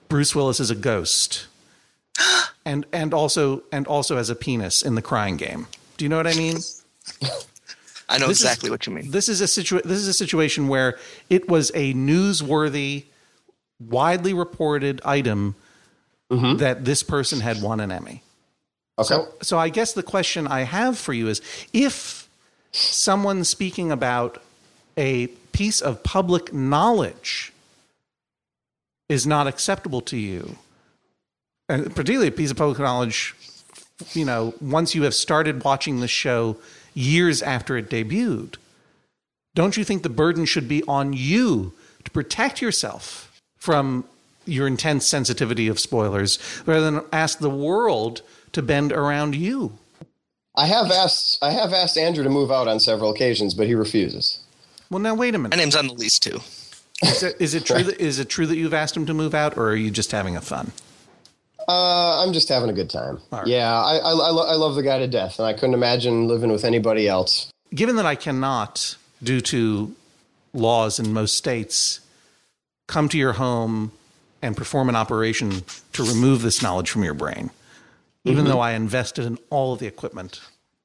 Bruce 0.09 0.35
Willis 0.35 0.61
is 0.61 0.71
a 0.71 0.75
ghost, 0.75 1.47
and 2.65 2.87
and 2.93 3.13
also 3.13 3.63
and 3.73 3.87
also 3.87 4.17
has 4.17 4.31
a 4.31 4.35
penis 4.37 4.83
in 4.83 4.95
the 4.95 5.03
crying 5.03 5.37
game. 5.37 5.67
Do 5.97 6.05
you 6.05 6.09
know 6.09 6.17
what 6.17 6.27
I 6.27 6.35
mean? 6.35 6.59
I 8.09 8.19
know 8.19 8.29
This 8.29 8.39
is- 8.39 8.45
exactly 8.45 8.71
what 8.71 8.87
you 8.87 8.93
mean. 8.93 9.11
This 9.11 9.29
is 9.29 9.41
a 9.41 9.45
situa- 9.45 9.83
This 9.83 9.99
is 9.99 10.07
a 10.09 10.13
situation 10.13 10.69
where 10.69 10.97
it 11.29 11.49
was 11.49 11.73
a 11.75 11.93
newsworthy, 11.95 13.05
widely 13.81 14.33
reported 14.33 15.01
item 15.05 15.57
mm-hmm. 16.31 16.59
that 16.59 16.85
this 16.85 17.03
person 17.03 17.41
had 17.41 17.61
won 17.63 17.81
an 17.81 17.91
Emmy. 17.91 18.23
okay. 18.99 19.09
So, 19.09 19.29
so 19.43 19.59
I 19.59 19.71
guess 19.71 19.93
the 19.93 20.05
question 20.05 20.47
I 20.47 20.61
have 20.61 20.97
for 20.97 21.13
you 21.13 21.27
is 21.27 21.43
if 21.73 22.26
someone 22.77 23.45
speaking 23.45 23.91
about 23.91 24.43
a 24.97 25.29
piece 25.53 25.81
of 25.81 26.03
public 26.03 26.53
knowledge 26.53 27.53
is 29.09 29.27
not 29.27 29.47
acceptable 29.47 30.01
to 30.03 30.17
you, 30.17 30.57
and 31.69 31.95
particularly 31.95 32.29
a 32.29 32.33
piece 32.33 32.51
of 32.51 32.57
public 32.57 32.79
knowledge, 32.79 33.35
you 34.13 34.25
know, 34.25 34.55
once 34.61 34.95
you 34.95 35.03
have 35.05 35.15
started 35.15 35.65
watching 35.65 36.01
the 36.01 36.09
show 36.09 36.57
years 36.95 37.43
after 37.43 37.77
it 37.77 37.89
debuted, 37.89 38.57
don't 39.55 39.77
you 39.77 39.85
think 39.85 40.03
the 40.03 40.09
burden 40.09 40.45
should 40.45 40.69
be 40.69 40.83
on 40.85 41.13
you 41.13 41.73
to 42.05 42.11
protect 42.11 42.61
yourself 42.61 43.41
from 43.57 44.05
your 44.45 44.67
intense 44.67 45.07
sensitivity 45.07 45.67
of 45.67 45.81
spoilers 45.81 46.39
rather 46.67 46.91
than 46.91 47.05
ask 47.13 47.39
the 47.39 47.51
world 47.51 48.23
to 48.53 48.63
bend 48.63 48.93
around 48.93 49.35
you? 49.35 49.79
I 50.57 50.67
have 50.67 50.91
asked 50.91 51.39
I 51.43 51.51
have 51.51 51.73
asked 51.73 51.99
Andrew 51.99 52.25
to 52.25 52.31
move 52.31 52.51
out 52.51 52.69
on 52.69 52.81
several 52.81 53.11
occasions, 53.11 53.55
but 53.55 53.67
he 53.67 53.75
refuses. 53.75 54.41
Well, 54.91 55.01
now 55.01 55.15
wait 55.15 55.35
a 55.35 55.39
minute. 55.39 55.57
My 55.57 55.63
name's 55.63 55.77
on 55.77 55.89
the 55.89 55.95
lease 55.95 56.19
too. 56.19 56.41
Is 57.03 57.23
it, 57.23 57.37
is 57.39 57.55
it 57.55 57.67
true 57.67 57.83
that 57.83 58.01
is 58.01 58.19
it 58.19 58.29
true 58.29 58.47
that 58.47 58.57
you've 58.57 58.73
asked 58.73 58.97
him 58.97 59.05
to 59.07 59.15
move 59.15 59.35
out, 59.35 59.57
or 59.59 59.69
are 59.69 59.77
you 59.77 59.91
just 59.91 60.13
having 60.13 60.37
a 60.37 60.41
fun? 60.41 60.73
Uh, 61.69 62.23
I'm 62.23 62.33
just 62.33 62.49
having 62.49 62.71
a 62.71 62.73
good 62.73 62.89
time. 62.89 63.19
All 63.33 63.41
right. 63.41 63.49
Yeah, 63.49 63.71
I, 63.73 63.97
I, 63.97 64.11
I, 64.11 64.31
lo- 64.31 64.47
I 64.47 64.55
love 64.55 64.77
the 64.77 64.85
guy 64.85 64.99
to 65.01 65.09
death, 65.09 65.39
and 65.41 65.47
I 65.47 65.53
couldn't 65.53 65.75
imagine 65.75 66.29
living 66.29 66.53
with 66.53 66.65
anybody 66.65 67.09
else. 67.09 67.51
Given 67.75 67.97
that 67.97 68.07
I 68.07 68.15
cannot, 68.15 68.97
due 69.21 69.41
to 69.43 69.95
laws 70.55 71.01
in 71.01 71.13
most 71.13 71.37
states, 71.37 72.01
come 72.87 73.09
to 73.09 73.19
your 73.19 73.33
home 73.33 73.91
and 74.43 74.57
perform 74.57 74.89
an 74.89 74.95
operation 74.95 75.65
to 75.93 76.05
remove 76.05 76.43
this 76.43 76.63
knowledge 76.63 76.89
from 76.89 77.03
your 77.03 77.15
brain, 77.15 77.51
even 78.27 78.45
though 78.45 78.61
I 78.61 78.73
invested 78.73 79.25
in 79.25 79.39
all 79.51 79.73
of 79.73 79.79
the 79.79 79.87
equipment 79.87 80.41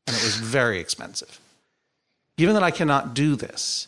and 0.07 0.15
it 0.15 0.23
was 0.23 0.35
very 0.35 0.79
expensive. 0.79 1.39
Given 2.37 2.53
that 2.55 2.63
I 2.63 2.71
cannot 2.71 3.13
do 3.13 3.35
this, 3.35 3.87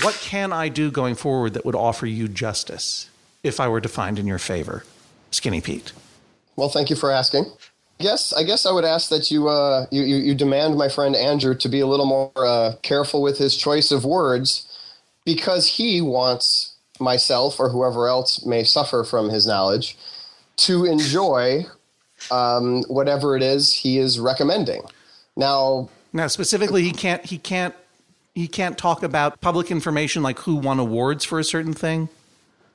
what 0.00 0.14
can 0.14 0.52
I 0.52 0.68
do 0.68 0.90
going 0.90 1.14
forward 1.14 1.54
that 1.54 1.64
would 1.64 1.74
offer 1.74 2.06
you 2.06 2.28
justice 2.28 3.10
if 3.42 3.60
I 3.60 3.68
were 3.68 3.80
to 3.80 3.88
find 3.88 4.18
in 4.18 4.26
your 4.26 4.38
favor, 4.38 4.84
Skinny 5.30 5.60
Pete? 5.60 5.92
Well, 6.56 6.68
thank 6.68 6.88
you 6.88 6.96
for 6.96 7.10
asking. 7.10 7.46
Yes, 7.98 8.32
I 8.32 8.42
guess 8.42 8.64
I 8.64 8.72
would 8.72 8.84
ask 8.84 9.10
that 9.10 9.30
you, 9.30 9.48
uh, 9.48 9.86
you, 9.90 10.02
you, 10.02 10.16
you 10.16 10.34
demand 10.34 10.76
my 10.76 10.88
friend 10.88 11.14
Andrew 11.14 11.54
to 11.54 11.68
be 11.68 11.80
a 11.80 11.86
little 11.86 12.06
more 12.06 12.32
uh, 12.36 12.74
careful 12.82 13.22
with 13.22 13.38
his 13.38 13.56
choice 13.56 13.90
of 13.90 14.04
words 14.04 14.66
because 15.24 15.66
he 15.66 16.00
wants 16.00 16.74
myself 16.98 17.58
or 17.58 17.68
whoever 17.68 18.08
else 18.08 18.44
may 18.44 18.64
suffer 18.64 19.04
from 19.04 19.28
his 19.28 19.46
knowledge 19.46 19.96
to 20.56 20.84
enjoy 20.84 21.64
um, 22.30 22.82
whatever 22.84 23.36
it 23.36 23.42
is 23.42 23.72
he 23.72 23.98
is 23.98 24.18
recommending. 24.18 24.82
Now, 25.36 25.88
Now, 26.12 26.26
specifically, 26.26 26.82
he 26.82 26.92
can't 26.92 27.24
he 27.24 27.38
can't 27.38 27.74
he 28.34 28.48
can't 28.48 28.78
talk 28.78 29.02
about 29.02 29.40
public 29.40 29.70
information 29.70 30.22
like 30.22 30.38
who 30.40 30.56
won 30.56 30.78
awards 30.78 31.24
for 31.24 31.38
a 31.38 31.44
certain 31.44 31.72
thing. 31.72 32.08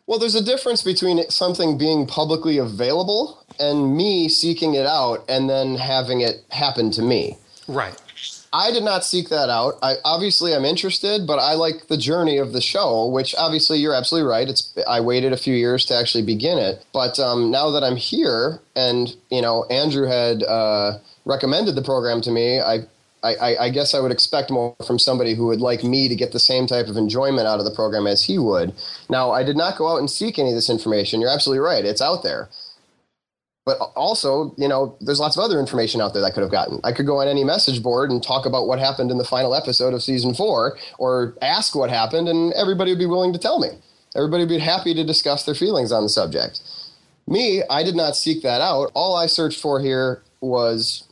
Well, 0.05 0.19
there's 0.19 0.35
a 0.35 0.43
difference 0.43 0.83
between 0.83 1.29
something 1.29 1.77
being 1.77 2.07
publicly 2.07 2.57
available 2.57 3.43
and 3.59 3.95
me 3.95 4.29
seeking 4.29 4.73
it 4.73 4.85
out 4.85 5.25
and 5.27 5.49
then 5.49 5.75
having 5.75 6.21
it 6.21 6.45
happen 6.49 6.91
to 6.91 7.01
me. 7.01 7.37
Right. 7.67 8.01
I 8.53 8.71
did 8.71 8.83
not 8.83 9.03
seek 9.03 9.29
that 9.29 9.49
out. 9.49 9.75
I 9.81 9.95
obviously 10.05 10.55
I'm 10.55 10.65
interested, 10.65 11.27
but 11.27 11.37
I 11.39 11.53
like 11.53 11.87
the 11.87 11.97
journey 11.97 12.37
of 12.37 12.53
the 12.53 12.61
show, 12.61 13.07
which 13.07 13.35
obviously 13.37 13.79
you're 13.79 13.93
absolutely 13.93 14.29
right. 14.29 14.47
It's 14.47 14.73
I 14.87 15.01
waited 15.01 15.33
a 15.33 15.37
few 15.37 15.53
years 15.53 15.85
to 15.85 15.95
actually 15.95 16.23
begin 16.23 16.57
it, 16.57 16.85
but 16.93 17.19
um, 17.19 17.51
now 17.51 17.69
that 17.71 17.83
I'm 17.83 17.97
here, 17.97 18.59
and 18.75 19.13
you 19.29 19.41
know 19.41 19.65
Andrew 19.65 20.07
had 20.07 20.43
uh, 20.43 20.99
recommended 21.25 21.75
the 21.75 21.81
program 21.81 22.21
to 22.21 22.31
me, 22.31 22.59
I, 22.59 22.79
I 23.23 23.57
I 23.57 23.69
guess 23.69 23.93
I 23.93 23.99
would 23.99 24.11
expect 24.11 24.49
more 24.49 24.75
from 24.85 24.97
somebody 24.97 25.35
who 25.35 25.47
would 25.47 25.61
like 25.61 25.83
me 25.83 26.07
to 26.07 26.15
get 26.15 26.31
the 26.31 26.39
same 26.39 26.67
type 26.67 26.87
of 26.87 26.95
enjoyment 26.95 27.47
out 27.47 27.59
of 27.59 27.65
the 27.65 27.75
program 27.75 28.07
as 28.07 28.23
he 28.23 28.39
would. 28.39 28.73
Now 29.09 29.31
I 29.31 29.43
did 29.43 29.57
not 29.57 29.77
go 29.77 29.91
out 29.91 29.97
and 29.97 30.09
seek 30.09 30.39
any 30.39 30.49
of 30.49 30.55
this 30.55 30.69
information. 30.69 31.19
You're 31.19 31.33
absolutely 31.33 31.59
right. 31.59 31.83
It's 31.83 32.01
out 32.01 32.23
there. 32.23 32.49
But 33.67 33.79
also, 33.97 34.55
you 34.57 34.69
know, 34.69 34.95
there's 35.01 35.19
lots 35.19 35.35
of 35.35 35.43
other 35.43 35.59
information 35.59 35.99
out 35.99 36.13
there 36.13 36.21
that 36.21 36.29
I 36.29 36.31
could 36.31 36.41
have 36.41 36.51
gotten. 36.53 36.79
I 36.85 36.93
could 36.93 37.05
go 37.05 37.17
on 37.19 37.27
any 37.27 37.43
message 37.43 37.83
board 37.83 38.09
and 38.09 38.23
talk 38.23 38.45
about 38.45 38.65
what 38.65 38.79
happened 38.79 39.11
in 39.11 39.17
the 39.17 39.25
final 39.25 39.53
episode 39.53 39.93
of 39.93 40.01
season 40.01 40.33
four, 40.33 40.77
or 40.97 41.35
ask 41.41 41.75
what 41.75 41.89
happened, 41.89 42.29
and 42.29 42.53
everybody 42.53 42.91
would 42.91 42.97
be 42.97 43.05
willing 43.05 43.33
to 43.33 43.39
tell 43.39 43.59
me. 43.59 43.71
Everybody 44.15 44.43
would 44.43 44.49
be 44.49 44.59
happy 44.59 44.93
to 44.93 45.03
discuss 45.03 45.43
their 45.43 45.53
feelings 45.53 45.91
on 45.91 46.03
the 46.03 46.07
subject. 46.07 46.61
Me, 47.27 47.61
I 47.69 47.83
did 47.83 47.93
not 47.97 48.15
seek 48.15 48.41
that 48.43 48.61
out. 48.61 48.89
All 48.93 49.17
I 49.17 49.25
searched 49.25 49.59
for 49.59 49.81
here 49.81 50.21
was 50.39 51.03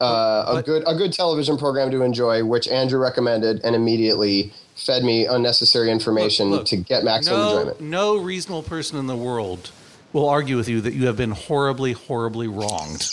uh, 0.00 0.56
a 0.56 0.62
good 0.64 0.82
a 0.88 0.96
good 0.96 1.12
television 1.12 1.56
program 1.56 1.92
to 1.92 2.02
enjoy, 2.02 2.44
which 2.44 2.66
Andrew 2.66 2.98
recommended, 2.98 3.60
and 3.62 3.76
immediately 3.76 4.52
fed 4.74 5.04
me 5.04 5.24
unnecessary 5.24 5.92
information 5.92 6.50
Look, 6.50 6.62
look, 6.62 6.66
to 6.66 6.76
get 6.78 7.04
maximum 7.04 7.38
no, 7.38 7.58
enjoyment. 7.58 7.80
no 7.80 8.16
reasonable 8.16 8.64
person 8.64 8.98
in 8.98 9.06
the 9.06 9.16
world 9.16 9.70
will 10.16 10.28
argue 10.30 10.56
with 10.56 10.66
you 10.66 10.80
that 10.80 10.94
you 10.94 11.06
have 11.06 11.16
been 11.18 11.32
horribly, 11.32 11.92
horribly 11.92 12.48
wronged. 12.48 13.06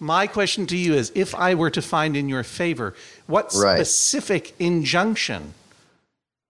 My 0.00 0.26
question 0.26 0.66
to 0.68 0.76
you 0.76 0.94
is 0.94 1.12
if 1.14 1.34
I 1.34 1.54
were 1.54 1.68
to 1.68 1.82
find 1.82 2.16
in 2.16 2.30
your 2.30 2.42
favor, 2.42 2.94
what 3.26 3.52
Right. 3.54 3.76
specific 3.86 4.54
injunction 4.58 5.52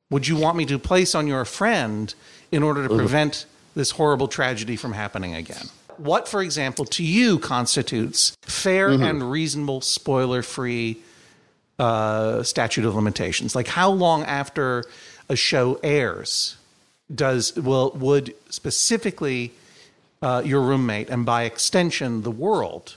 would 0.08 0.28
you 0.28 0.36
want 0.36 0.56
me 0.56 0.64
to 0.66 0.78
place 0.78 1.16
on 1.16 1.26
your 1.26 1.44
friend 1.44 2.14
in 2.52 2.62
order 2.62 2.84
to 2.84 2.88
Mm-hmm. 2.88 2.98
prevent 2.98 3.46
this 3.74 3.90
horrible 3.90 4.28
tragedy 4.28 4.76
from 4.76 4.92
happening 4.92 5.34
again? 5.34 5.66
What, 5.96 6.28
for 6.28 6.40
example, 6.40 6.84
to 6.84 7.02
you 7.02 7.40
constitutes 7.40 8.36
fair 8.42 8.90
Mm-hmm. 8.90 9.02
and 9.02 9.30
reasonable, 9.30 9.80
spoiler 9.80 10.42
free 10.42 10.98
uh, 11.80 12.44
statute 12.44 12.84
of 12.84 12.94
limitations? 12.94 13.56
Like, 13.56 13.66
how 13.66 13.90
long 13.90 14.22
after 14.22 14.84
a 15.28 15.34
show 15.34 15.80
airs 15.82 16.56
does 17.12 17.56
will 17.56 17.90
would 17.96 18.34
specifically 18.50 19.50
uh, 20.22 20.42
your 20.44 20.60
roommate 20.60 21.08
and 21.08 21.24
by 21.24 21.44
extension 21.44 22.22
the 22.22 22.30
world 22.30 22.94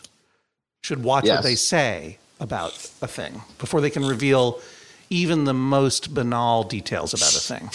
should 0.84 1.04
watch 1.04 1.26
Yes. 1.26 1.38
what 1.38 1.44
they 1.44 1.56
say 1.56 2.18
about 2.40 2.74
a 3.02 3.08
thing 3.08 3.42
before 3.58 3.80
they 3.82 3.90
can 3.90 4.06
reveal 4.06 4.60
even 5.10 5.46
the 5.46 5.54
most 5.54 6.14
banal 6.14 6.64
details 6.64 7.14
about 7.14 7.36
a 7.36 7.40
thing. 7.40 7.70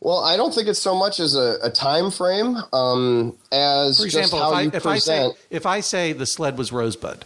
Well, 0.00 0.18
I 0.18 0.36
don't 0.36 0.52
think 0.52 0.66
it's 0.66 0.80
so 0.82 0.96
much 0.96 1.20
as 1.20 1.36
a, 1.36 1.58
a 1.62 1.70
time 1.70 2.10
frame 2.10 2.56
um, 2.72 3.36
as 3.52 3.98
For 3.98 4.04
just 4.04 4.16
example, 4.16 4.40
how 4.40 4.58
if 4.58 4.74
I, 4.74 4.76
if 4.76 4.86
I 4.86 4.98
say 4.98 5.30
if 5.48 5.66
I 5.66 5.80
say 5.80 6.12
the 6.12 6.26
sled 6.26 6.58
was 6.58 6.72
Rosebud, 6.72 7.24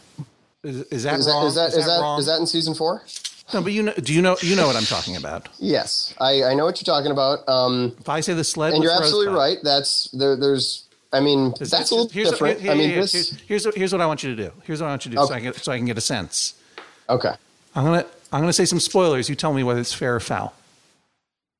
is, 0.62 0.82
is 0.82 1.02
that 1.04 1.18
is, 1.18 1.24
that, 1.26 1.32
wrong? 1.32 1.46
is 1.46 1.54
that 1.54 1.68
is 1.72 1.86
that 1.86 2.00
wrong? 2.00 2.18
is 2.20 2.26
that 2.26 2.38
in 2.38 2.46
season 2.46 2.74
four? 2.74 3.02
no? 3.54 3.62
But 3.62 3.72
you 3.72 3.82
know, 3.82 3.94
do 3.94 4.12
you 4.12 4.20
know 4.20 4.36
you 4.42 4.54
know 4.56 4.66
what 4.66 4.76
I'm 4.76 4.84
talking 4.84 5.16
about? 5.16 5.48
Yes, 5.58 6.14
I, 6.20 6.44
I 6.44 6.54
know 6.54 6.66
what 6.66 6.78
you're 6.78 6.94
talking 6.94 7.12
about. 7.12 7.48
Um, 7.48 7.96
If 7.98 8.08
I 8.10 8.20
say 8.20 8.34
the 8.34 8.44
sled, 8.44 8.74
and 8.74 8.82
you're 8.82 8.92
absolutely 8.92 9.28
Rosebud, 9.28 9.38
right. 9.38 9.58
That's 9.62 10.10
there, 10.10 10.36
there's. 10.36 10.85
I 11.12 11.20
mean, 11.20 11.54
Is 11.60 11.70
that's 11.70 11.90
that- 11.90 11.92
a 11.92 11.94
little 11.94 12.10
here's 12.10 12.30
different. 12.30 12.60
here- 12.60 12.72
I 12.72 12.74
mean, 12.74 12.90
here- 12.90 13.00
this. 13.02 13.12
here's, 13.12 13.30
here's 13.46 13.66
what- 13.66 13.74
here's 13.76 13.92
what 13.92 14.00
I 14.00 14.06
want 14.06 14.22
you 14.22 14.34
to 14.34 14.42
do. 14.44 14.52
Here's 14.64 14.80
what 14.80 14.88
I 14.88 14.90
want 14.90 15.04
you 15.06 15.12
to 15.12 15.16
do, 15.16 15.26
so 15.26 15.32
I 15.32 15.36
Okay. 15.36 15.52
can 15.52 15.62
so 15.62 15.72
I 15.72 15.76
can 15.78 15.86
get 15.86 15.96
a 15.98 16.00
sense. 16.02 16.54
Okay. 17.08 17.32
I'm 17.74 17.84
gonna 17.84 18.04
I'm 18.32 18.40
gonna 18.40 18.52
say 18.52 18.64
some 18.64 18.80
spoilers. 18.80 19.28
You 19.28 19.34
tell 19.36 19.52
me 19.52 19.62
whether 19.62 19.80
it's 19.80 19.92
fair 19.94 20.16
or 20.16 20.20
foul. 20.20 20.52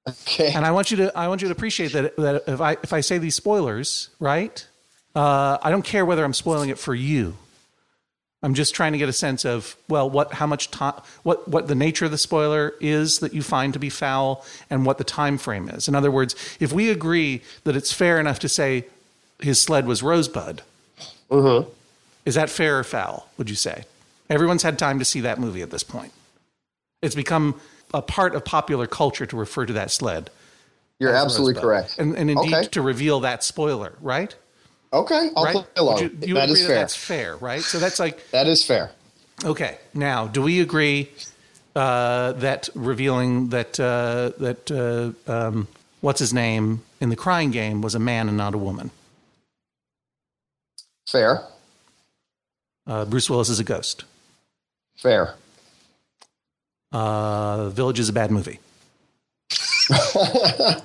Okay. 0.08 0.52
And 0.52 0.64
I 0.64 0.70
want 0.70 0.90
you 0.90 0.96
to 0.98 1.16
I 1.18 1.28
want 1.28 1.42
you 1.42 1.48
to 1.48 1.52
appreciate 1.52 1.92
that 1.92 2.16
that 2.16 2.42
if 2.46 2.60
I 2.60 2.72
if 2.82 2.92
I 2.92 3.00
say 3.00 3.18
these 3.18 3.34
spoilers, 3.34 4.08
right? 4.20 4.66
Uh, 5.14 5.56
I 5.62 5.70
don't 5.70 5.84
care 5.84 6.04
whether 6.04 6.24
I'm 6.24 6.34
spoiling 6.34 6.68
it 6.68 6.78
for 6.78 6.94
you. 6.94 7.36
I'm 8.42 8.54
just 8.54 8.74
trying 8.74 8.92
to 8.92 8.98
get 8.98 9.08
a 9.08 9.12
sense 9.14 9.44
of 9.44 9.76
well, 9.88 10.08
what 10.08 10.34
how 10.34 10.46
much 10.46 10.70
time, 10.70 10.94
what 11.22 11.48
what 11.48 11.68
the 11.68 11.74
nature 11.74 12.04
of 12.04 12.10
the 12.10 12.18
spoiler 12.18 12.74
is 12.80 13.18
that 13.20 13.32
you 13.34 13.42
find 13.42 13.72
to 13.72 13.78
be 13.78 13.90
foul, 13.90 14.44
and 14.70 14.84
what 14.86 14.98
the 14.98 15.04
time 15.04 15.38
frame 15.38 15.68
is. 15.68 15.88
In 15.88 15.94
other 15.94 16.10
words, 16.10 16.34
if 16.60 16.72
we 16.72 16.90
agree 16.90 17.42
that 17.64 17.74
it's 17.76 17.92
fair 17.92 18.20
enough 18.20 18.38
to 18.40 18.48
say 18.48 18.84
his 19.40 19.60
sled 19.60 19.86
was 19.86 20.02
Rosebud, 20.02 20.62
is 22.24 22.34
that 22.34 22.50
fair 22.50 22.78
or 22.78 22.84
foul? 22.84 23.28
Would 23.38 23.50
you 23.50 23.56
say? 23.56 23.84
Everyone's 24.28 24.62
had 24.62 24.78
time 24.78 24.98
to 24.98 25.04
see 25.04 25.20
that 25.20 25.38
movie 25.38 25.62
at 25.62 25.70
this 25.70 25.82
point. 25.82 26.12
It's 27.02 27.14
become 27.14 27.60
a 27.94 28.02
part 28.02 28.34
of 28.34 28.44
popular 28.44 28.86
culture 28.86 29.26
to 29.26 29.36
refer 29.36 29.66
to 29.66 29.72
that 29.74 29.90
sled. 29.90 30.30
You're 30.98 31.14
absolutely 31.14 31.54
Rosebud. 31.54 31.62
correct. 31.62 31.98
And, 31.98 32.16
and 32.16 32.30
indeed 32.30 32.54
Okay. 32.54 32.68
to 32.68 32.80
reveal 32.82 33.20
that 33.20 33.44
spoiler, 33.44 33.92
right? 34.00 34.34
Okay. 34.92 35.30
I'll 35.36 35.44
right? 35.44 35.52
play 35.54 35.64
along. 35.76 35.94
Would 36.02 36.22
you, 36.22 36.28
you 36.28 36.34
that 36.34 36.44
agree 36.44 36.60
is 36.60 36.62
that 36.62 36.66
fair. 36.68 36.76
that's 36.78 36.96
fair, 36.96 37.36
right? 37.36 37.60
So 37.62 37.78
that's 37.78 38.00
like 38.00 38.28
that 38.30 38.46
is 38.46 38.64
fair. 38.64 38.90
okay. 39.44 39.78
Now, 39.94 40.26
do 40.26 40.40
we 40.42 40.60
agree 40.60 41.10
uh, 41.76 42.32
that 42.32 42.68
revealing 42.74 43.50
that 43.50 43.78
uh, 43.78 44.30
that 44.38 44.70
uh, 45.28 45.30
um, 45.30 45.68
what's 46.00 46.18
his 46.20 46.32
name 46.32 46.82
in 47.00 47.10
the 47.10 47.16
Crying 47.16 47.50
Game 47.50 47.82
was 47.82 47.94
a 47.94 47.98
man 48.00 48.28
and 48.28 48.36
not 48.36 48.54
a 48.54 48.58
woman? 48.58 48.90
Fair. 51.06 51.42
Uh, 52.86 53.04
Bruce 53.04 53.28
Willis 53.30 53.48
is 53.48 53.58
a 53.58 53.64
ghost. 53.64 54.04
Fair. 54.96 55.34
Uh, 56.92 57.68
Village 57.70 57.98
is 57.98 58.08
a 58.08 58.12
bad 58.12 58.30
movie. 58.30 58.58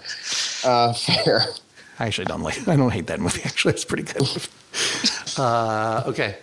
Uh, 0.63 0.93
fair. 0.93 1.41
I 1.97 2.05
actually 2.05 2.25
don't 2.25 2.43
like. 2.43 2.67
I 2.67 2.75
don't 2.75 2.91
hate 2.91 3.07
that 3.07 3.19
movie. 3.19 3.41
Actually, 3.43 3.73
it's 3.73 3.83
pretty 3.83 4.03
good. 4.03 4.21
uh, 5.39 6.03
okay. 6.05 6.37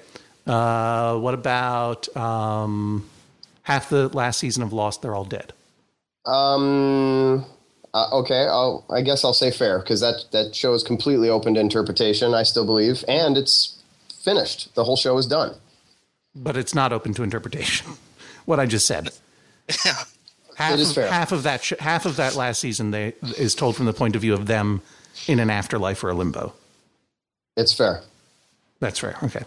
Uh, 0.45 1.17
what 1.19 1.35
about 1.35 2.15
um, 2.17 3.09
half 3.63 3.91
the 3.91 4.09
last 4.09 4.41
season 4.41 4.65
of 4.65 4.73
Lost? 4.73 5.03
They're 5.03 5.15
all 5.15 5.25
dead. 5.25 5.53
Um. 6.27 7.45
Uh, 7.95 8.09
okay. 8.13 8.47
I'll. 8.47 8.85
I 8.91 9.01
guess 9.03 9.25
I'll 9.25 9.33
say 9.35 9.51
fair 9.51 9.79
because 9.79 10.01
that 10.01 10.25
that 10.33 10.55
show 10.55 10.75
is 10.75 10.83
completely 10.83 11.29
open 11.29 11.55
to 11.55 11.61
interpretation. 11.61 12.35
I 12.35 12.43
still 12.43 12.67
believe, 12.67 13.05
and 13.09 13.37
it's 13.39 13.83
finished. 14.23 14.75
The 14.75 14.85
whole 14.85 14.97
show 14.97 15.17
is 15.19 15.27
done. 15.27 15.55
but 16.35 16.57
it's 16.57 16.75
not 16.75 16.93
open 16.93 17.15
to 17.15 17.23
interpretation. 17.23 17.87
what 18.45 18.61
I 18.61 18.67
just 18.67 18.87
said. 18.87 19.11
Yeah. 19.85 19.95
Half 20.57 20.75
It 20.75 20.81
is 20.81 20.89
of, 20.91 20.95
fair. 20.97 21.09
half 21.09 21.33
of 21.33 21.45
that 21.45 21.63
sh- 21.63 21.73
half 21.79 22.05
of 22.05 22.17
that 22.17 22.35
last 22.35 22.59
season 22.61 22.91
they, 22.91 23.15
is 23.39 23.55
told 23.55 23.77
from 23.77 23.87
the 23.87 23.93
point 23.93 24.17
of 24.17 24.23
view 24.23 24.35
of 24.35 24.47
them 24.47 24.83
in 25.29 25.39
an 25.41 25.51
afterlife 25.51 26.03
or 26.03 26.11
a 26.11 26.15
limbo. 26.15 26.53
It's 27.57 27.73
fair. 27.73 28.03
That's 28.81 28.99
fair. 28.99 29.17
Okay. 29.23 29.45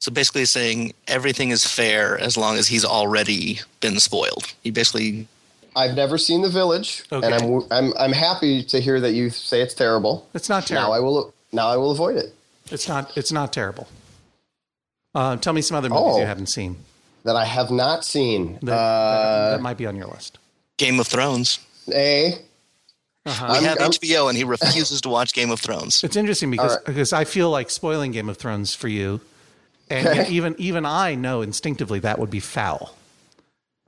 So 0.00 0.12
basically 0.12 0.44
saying 0.44 0.92
everything 1.08 1.48
is 1.50 1.66
fair 1.66 2.16
as 2.18 2.36
long 2.36 2.56
as 2.56 2.68
he's 2.68 2.84
already 2.84 3.60
been 3.80 3.98
spoiled. 4.00 4.52
He 4.62 4.70
basically 4.70 5.26
I've 5.78 5.94
never 5.94 6.18
seen 6.18 6.42
The 6.42 6.48
Village, 6.48 7.04
Okay. 7.12 7.24
and 7.26 7.34
I'm 7.34 7.62
I'm 7.70 7.92
I'm 7.98 8.12
happy 8.12 8.62
to 8.64 8.80
hear 8.80 9.00
that 9.00 9.12
you 9.12 9.30
say 9.30 9.60
it's 9.62 9.74
terrible. 9.74 10.28
It's 10.34 10.48
not 10.48 10.66
terrible. 10.66 10.88
Now 10.88 10.94
I 10.94 11.00
will 11.00 11.34
now 11.52 11.68
I 11.68 11.76
will 11.76 11.90
avoid 11.92 12.16
it. 12.16 12.34
It's 12.70 12.88
not. 12.88 13.16
It's 13.16 13.32
not 13.32 13.52
terrible. 13.52 13.86
Uh, 15.14 15.36
tell 15.36 15.52
me 15.52 15.62
some 15.62 15.76
other 15.76 15.88
movies 15.88 16.14
Oh. 16.16 16.20
you 16.20 16.26
haven't 16.26 16.48
seen 16.48 16.76
That 17.24 17.36
I 17.36 17.44
have 17.44 17.70
not 17.70 18.04
seen. 18.04 18.58
that, 18.62 18.72
uh, 18.72 19.50
that, 19.50 19.56
that 19.56 19.62
might 19.62 19.76
be 19.78 19.86
on 19.86 19.96
your 19.96 20.06
list. 20.06 20.38
Game 20.76 21.00
of 21.00 21.06
Thrones. 21.06 21.58
A. 21.92 22.34
Uh-huh. 23.26 23.46
We 23.48 23.54
I'm- 23.56 23.64
have 23.64 23.80
I'm- 23.80 23.90
HBO 23.90 24.28
and 24.28 24.36
he 24.36 24.44
refuses 24.44 25.00
to 25.02 25.08
watch 25.08 25.32
Game 25.32 25.50
of 25.50 25.60
Thrones. 25.60 26.04
It's 26.04 26.16
interesting 26.16 26.50
because 26.50 26.72
All 26.72 26.76
right. 26.78 26.86
because 26.86 27.12
I 27.12 27.24
feel 27.24 27.50
like 27.50 27.70
spoiling 27.70 28.12
Game 28.12 28.28
of 28.28 28.36
Thrones 28.36 28.74
for 28.74 28.88
you, 28.88 29.20
and 29.90 30.06
Okay. 30.06 30.28
even 30.30 30.54
even 30.58 30.84
I 30.86 31.14
know 31.14 31.40
instinctively 31.42 31.98
that 32.00 32.18
would 32.18 32.30
be 32.30 32.40
foul. 32.40 32.94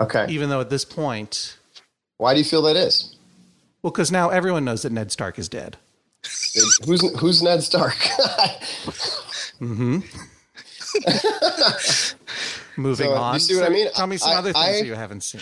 Okay. 0.00 0.26
Even 0.30 0.48
though 0.48 0.60
at 0.62 0.70
this 0.70 0.84
point, 0.86 1.56
Why 2.20 2.34
do 2.34 2.38
you 2.38 2.44
feel 2.44 2.60
that 2.62 2.76
is? 2.76 3.16
well, 3.82 3.90
because 3.90 4.12
now 4.12 4.28
everyone 4.28 4.62
knows 4.64 4.82
that 4.82 4.92
Ned 4.92 5.10
Stark 5.10 5.38
is 5.38 5.48
dead. 5.48 5.78
Who's 6.84 7.00
who's 7.18 7.42
Ned 7.42 7.62
Stark? 7.62 7.96
Mm-hmm. 9.60 9.98
Moving 12.80 13.06
So, 13.06 13.12
you 13.12 13.16
on. 13.18 13.40
see 13.40 13.54
what 13.56 13.64
I 13.64 13.68
mean? 13.68 13.88
Tell 13.94 14.06
me 14.06 14.16
some 14.16 14.30
I- 14.32 14.36
other 14.36 14.52
things 14.54 14.64
I- 14.66 14.72
that 14.72 14.86
you 14.86 14.94
haven't 14.94 15.22
seen. 15.22 15.40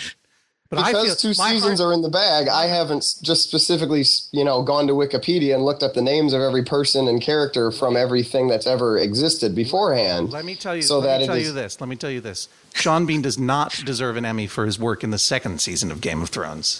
But 0.70 0.84
because 0.86 1.16
two 1.20 1.32
seasons 1.32 1.62
heart- 1.62 1.80
are 1.80 1.92
in 1.94 2.02
the 2.02 2.10
bag, 2.10 2.46
I 2.48 2.66
haven't 2.66 3.14
just 3.22 3.44
specifically, 3.44 4.04
you 4.32 4.44
know, 4.44 4.62
gone 4.62 4.86
to 4.88 4.92
Wikipedia 4.92 5.54
and 5.54 5.64
looked 5.64 5.82
up 5.82 5.94
the 5.94 6.02
names 6.02 6.34
of 6.34 6.42
every 6.42 6.62
person 6.62 7.08
and 7.08 7.22
character 7.22 7.70
from 7.72 7.96
everything 7.96 8.48
that's 8.48 8.66
ever 8.66 8.98
existed 8.98 9.54
beforehand. 9.54 10.30
Let 10.30 10.44
me 10.44 10.54
tell 10.54 10.76
you. 10.76 10.82
so 10.82 10.98
let 10.98 11.06
that 11.06 11.20
me 11.20 11.26
tell 11.26 11.36
is- 11.36 11.46
you 11.46 11.52
this. 11.54 11.80
Let 11.80 11.88
me 11.88 11.96
tell 11.96 12.10
you 12.10 12.20
this. 12.20 12.48
Sean 12.74 13.06
Bean 13.06 13.22
does 13.22 13.38
not 13.38 13.82
deserve 13.86 14.18
an 14.18 14.26
Emmy 14.26 14.46
for 14.46 14.66
his 14.66 14.78
work 14.78 15.02
in 15.02 15.10
the 15.10 15.18
second 15.18 15.60
season 15.62 15.90
of 15.90 16.02
Game 16.02 16.20
of 16.22 16.28
Thrones. 16.28 16.78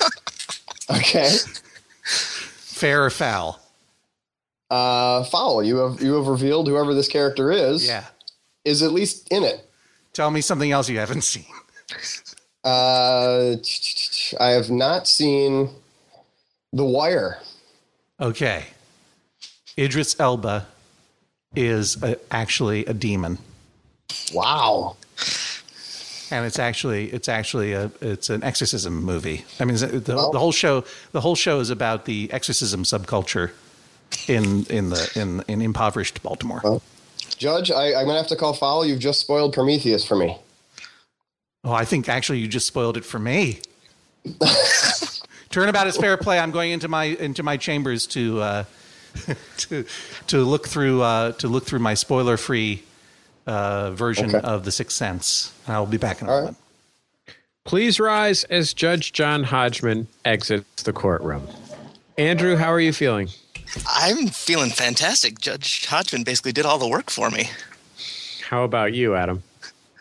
Okay, 0.90 1.30
Fair 2.02 3.06
or 3.06 3.10
foul? 3.10 3.58
uh, 4.70 5.24
foul. 5.24 5.62
You 5.62 5.76
have 5.78 6.02
you 6.02 6.12
have 6.14 6.26
revealed 6.26 6.68
whoever 6.68 6.92
this 6.92 7.08
character 7.08 7.50
is 7.50 7.86
Yeah. 7.86 8.04
is 8.66 8.82
at 8.82 8.92
least 8.92 9.26
in 9.32 9.44
it. 9.44 9.66
Tell 10.12 10.30
me 10.30 10.42
something 10.42 10.70
else 10.70 10.90
you 10.90 10.98
haven't 10.98 11.22
seen. 11.22 11.46
Uh, 12.64 13.56
I 14.40 14.48
have 14.50 14.70
not 14.70 15.06
seen 15.06 15.68
The 16.72 16.84
Wire. 16.84 17.38
Okay. 18.20 18.64
Idris 19.78 20.18
Elba 20.18 20.66
is 21.54 22.02
a, 22.02 22.16
actually 22.30 22.84
a 22.86 22.94
demon, 22.94 23.38
Wow. 24.32 24.96
and 26.30 26.46
it's 26.46 26.58
actually 26.58 27.06
it's 27.12 27.28
actually 27.28 27.72
a 27.72 27.90
it's 28.00 28.30
an 28.30 28.42
exorcism 28.42 29.02
movie. 29.04 29.44
I 29.60 29.64
mean, 29.64 29.76
the, 29.76 30.02
Well- 30.16 30.32
the 30.32 30.38
whole 30.38 30.52
show 30.52 30.84
the 31.12 31.20
whole 31.20 31.34
show 31.36 31.60
is 31.60 31.70
about 31.70 32.04
the 32.06 32.32
exorcism 32.32 32.84
subculture 32.84 33.50
in 34.28 34.64
in 34.66 34.90
the 34.90 35.10
in 35.16 35.42
in 35.48 35.60
impoverished 35.60 36.22
Baltimore. 36.22 36.60
Well- 36.64 36.82
Judge, 37.36 37.70
I, 37.70 37.94
I'm 37.94 38.06
gonna 38.06 38.18
have 38.18 38.28
to 38.28 38.36
call 38.36 38.52
foul. 38.54 38.86
You've 38.86 39.00
just 39.00 39.20
spoiled 39.20 39.52
Prometheus 39.52 40.04
for 40.04 40.16
me. 40.16 40.38
Oh, 41.64 41.72
I 41.72 41.84
think 41.84 42.08
actually 42.08 42.38
you 42.40 42.48
just 42.48 42.66
spoiled 42.66 42.96
it 42.96 43.04
for 43.04 43.18
me. 43.18 43.60
Turnabout 45.50 45.86
is 45.86 45.96
fair 45.96 46.16
play. 46.16 46.38
I'm 46.38 46.50
going 46.50 46.72
into 46.72 46.88
my 46.88 47.04
into 47.04 47.42
my 47.42 47.56
chambers 47.56 48.06
to 48.08 48.40
uh, 48.40 48.64
to 49.58 49.84
to 50.26 50.38
look 50.42 50.66
through 50.68 51.02
uh, 51.02 51.32
to 51.32 51.48
look 51.48 51.64
through 51.64 51.78
my 51.78 51.94
spoiler 51.94 52.36
free 52.36 52.82
uh, 53.46 53.92
version 53.92 54.34
Okay. 54.34 54.46
of 54.46 54.64
The 54.64 54.72
Sixth 54.72 54.96
Sense. 54.96 55.52
And 55.66 55.76
I 55.76 55.78
will 55.78 55.86
be 55.86 55.96
back 55.96 56.20
in 56.20 56.26
a 56.28 56.30
All 56.30 56.36
right. 56.36 56.40
moment. 56.44 56.56
Please 57.64 57.98
rise 57.98 58.44
as 58.44 58.74
Judge 58.74 59.12
John 59.12 59.44
Hodgman 59.44 60.06
exits 60.24 60.82
the 60.82 60.92
courtroom. 60.92 61.46
Andrew, 62.18 62.56
how 62.56 62.70
are 62.70 62.80
you 62.80 62.92
feeling? 62.92 63.28
I'm 63.88 64.28
feeling 64.28 64.70
fantastic. 64.70 65.38
Judge 65.40 65.86
Hodgman 65.86 66.24
basically 66.24 66.52
did 66.52 66.66
all 66.66 66.78
the 66.78 66.86
work 66.86 67.10
for 67.10 67.30
me. 67.30 67.48
How 68.42 68.64
about 68.64 68.92
you, 68.92 69.14
Adam? 69.14 69.42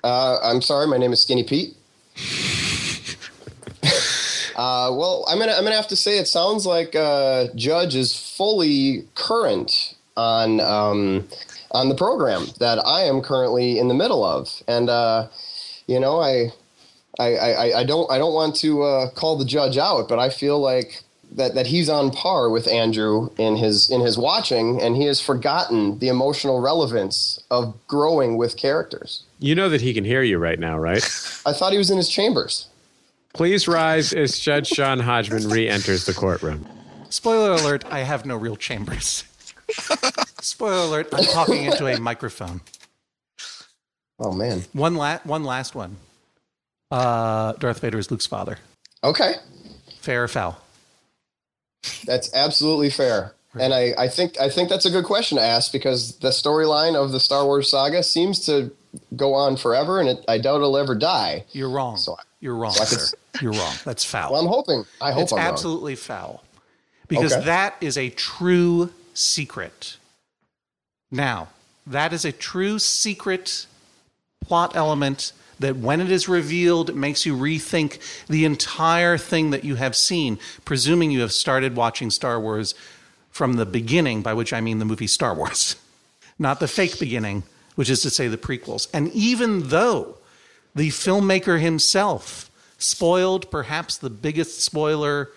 Uh, 0.03 0.37
I'm 0.43 0.61
sorry, 0.61 0.85
my 0.87 0.97
name 0.97 1.13
is 1.13 1.21
Skinny 1.21 1.43
Pete. 1.43 1.75
uh, 4.55 4.91
well, 4.91 5.25
I'm 5.29 5.39
gonna 5.39 5.53
I'm 5.53 5.63
gonna 5.63 5.75
have 5.75 5.87
to 5.87 5.95
say 5.95 6.17
it 6.17 6.27
sounds 6.27 6.65
like 6.65 6.93
uh, 6.95 7.47
Judge 7.55 7.95
is 7.95 8.13
fully 8.13 9.07
current 9.15 9.95
on 10.17 10.59
um, 10.59 11.27
on 11.71 11.87
the 11.87 11.95
program 11.95 12.47
that 12.59 12.79
I 12.85 13.03
am 13.03 13.21
currently 13.21 13.79
in 13.79 13.87
the 13.87 13.93
middle 13.93 14.25
of, 14.25 14.61
and 14.67 14.89
uh, 14.89 15.27
you 15.87 15.99
know 15.99 16.19
I. 16.19 16.51
I, 17.19 17.35
I, 17.35 17.79
I 17.81 17.83
don't 17.83 18.09
I 18.09 18.17
don't 18.17 18.33
want 18.33 18.55
to 18.55 18.81
uh, 18.81 19.09
call 19.11 19.37
the 19.37 19.45
judge 19.45 19.77
out, 19.77 20.09
but 20.09 20.17
I 20.17 20.29
feel 20.29 20.59
like 20.59 21.03
that, 21.35 21.55
that 21.55 21.67
he's 21.67 21.89
on 21.89 22.11
par 22.11 22.49
with 22.49 22.67
Andrew 22.67 23.29
in 23.37 23.55
his 23.55 23.89
in 23.89 24.01
his 24.01 24.17
watching, 24.17 24.81
and 24.81 24.95
he 24.95 25.05
has 25.05 25.21
forgotten 25.21 25.99
the 25.99 26.07
emotional 26.07 26.59
relevance 26.59 27.43
of 27.51 27.75
growing 27.87 28.37
with 28.37 28.57
characters. 28.57 29.23
You 29.39 29.55
know 29.55 29.69
that 29.69 29.81
he 29.81 29.93
can 29.93 30.05
hear 30.05 30.21
you 30.23 30.37
right 30.37 30.59
now, 30.59 30.77
right? 30.77 31.03
I 31.45 31.53
thought 31.53 31.71
he 31.71 31.77
was 31.77 31.89
in 31.89 31.97
his 31.97 32.09
chambers. 32.09 32.67
Please 33.33 33.67
rise 33.67 34.13
as 34.13 34.39
Judge 34.39 34.69
John 34.69 34.99
Hodgman 34.99 35.49
re 35.49 35.67
enters 35.67 36.05
the 36.05 36.13
courtroom. 36.13 36.65
Spoiler 37.09 37.51
alert: 37.51 37.85
I 37.91 37.99
have 37.99 38.25
no 38.25 38.37
real 38.37 38.55
chambers. 38.55 39.23
Spoiler 40.41 40.85
alert: 40.85 41.09
I'm 41.13 41.25
talking 41.25 41.65
into 41.65 41.87
a 41.87 41.99
microphone. 41.99 42.61
Oh 44.19 44.31
man. 44.31 44.63
One 44.73 44.95
la- 44.95 45.19
one 45.23 45.43
last 45.43 45.75
one. 45.75 45.97
Uh, 46.91 47.53
Darth 47.53 47.79
Vader 47.79 47.97
is 47.97 48.11
Luke's 48.11 48.27
father. 48.27 48.59
Okay, 49.03 49.33
Fair 50.03 50.25
or 50.25 50.27
foul? 50.27 50.61
That's 52.05 52.33
absolutely 52.33 52.89
fair. 52.89 53.33
And 53.59 53.71
I, 53.73 53.93
I 53.97 54.07
think 54.07 54.39
I 54.41 54.49
think 54.49 54.69
that's 54.69 54.85
a 54.85 54.89
good 54.89 55.05
question 55.05 55.37
to 55.37 55.43
ask 55.43 55.71
because 55.71 56.17
the 56.17 56.29
storyline 56.29 56.95
of 56.95 57.11
the 57.11 57.19
Star 57.19 57.45
Wars 57.45 57.69
saga 57.69 58.01
seems 58.01 58.43
to 58.47 58.71
go 59.15 59.35
on 59.35 59.57
forever, 59.57 59.99
and 59.99 60.09
it, 60.09 60.25
I 60.27 60.39
doubt 60.39 60.55
it'll 60.57 60.77
ever 60.77 60.95
die. 60.95 61.45
You're 61.51 61.69
wrong. 61.69 61.97
So- 61.97 62.17
You're 62.39 62.55
wrong, 62.55 62.71
so 62.73 62.81
I 62.81 62.85
sir. 62.85 63.17
You're 63.41 63.51
wrong. 63.53 63.73
That's 63.85 64.03
foul. 64.03 64.31
Well, 64.31 64.41
I'm 64.41 64.47
hoping. 64.47 64.85
I 64.99 65.11
hope 65.11 65.23
it's 65.23 65.33
I'm 65.33 65.37
wrong. 65.39 65.47
absolutely 65.47 65.95
foul 65.95 66.43
because 67.07 67.33
Okay. 67.33 67.45
that 67.45 67.75
is 67.79 67.95
a 67.97 68.09
true 68.09 68.91
secret. 69.13 69.97
Now, 71.11 71.49
that 71.85 72.11
is 72.11 72.25
a 72.25 72.31
true 72.31 72.79
secret 72.79 73.67
plot 74.43 74.75
element 74.75 75.31
that 75.63 75.77
when 75.77 76.01
it 76.01 76.11
is 76.11 76.27
revealed 76.27 76.89
it 76.89 76.95
makes 76.95 77.25
you 77.25 77.35
rethink 77.35 77.99
the 78.27 78.45
entire 78.45 79.17
thing 79.17 79.49
that 79.51 79.63
you 79.63 79.75
have 79.75 79.95
seen, 79.95 80.37
presuming 80.65 81.09
you 81.09 81.21
have 81.21 81.31
started 81.31 81.75
watching 81.75 82.09
Star 82.09 82.39
Wars 82.39 82.75
from 83.31 83.53
the 83.53 83.65
beginning, 83.65 84.21
by 84.21 84.33
which 84.33 84.53
I 84.53 84.61
mean 84.61 84.79
the 84.79 84.85
movie 84.85 85.07
Star 85.07 85.33
Wars, 85.33 85.75
not 86.39 86.59
the 86.59 86.67
fake 86.67 86.99
beginning, 86.99 87.43
which 87.75 87.89
is 87.89 88.01
to 88.01 88.09
say 88.09 88.27
the 88.27 88.37
prequels. 88.37 88.87
And 88.93 89.11
even 89.13 89.69
though 89.69 90.17
the 90.75 90.89
filmmaker 90.89 91.59
himself 91.59 92.51
spoiled 92.77 93.49
perhaps 93.49 93.97
the 93.97 94.09
biggest 94.09 94.61
spoiler 94.61 95.31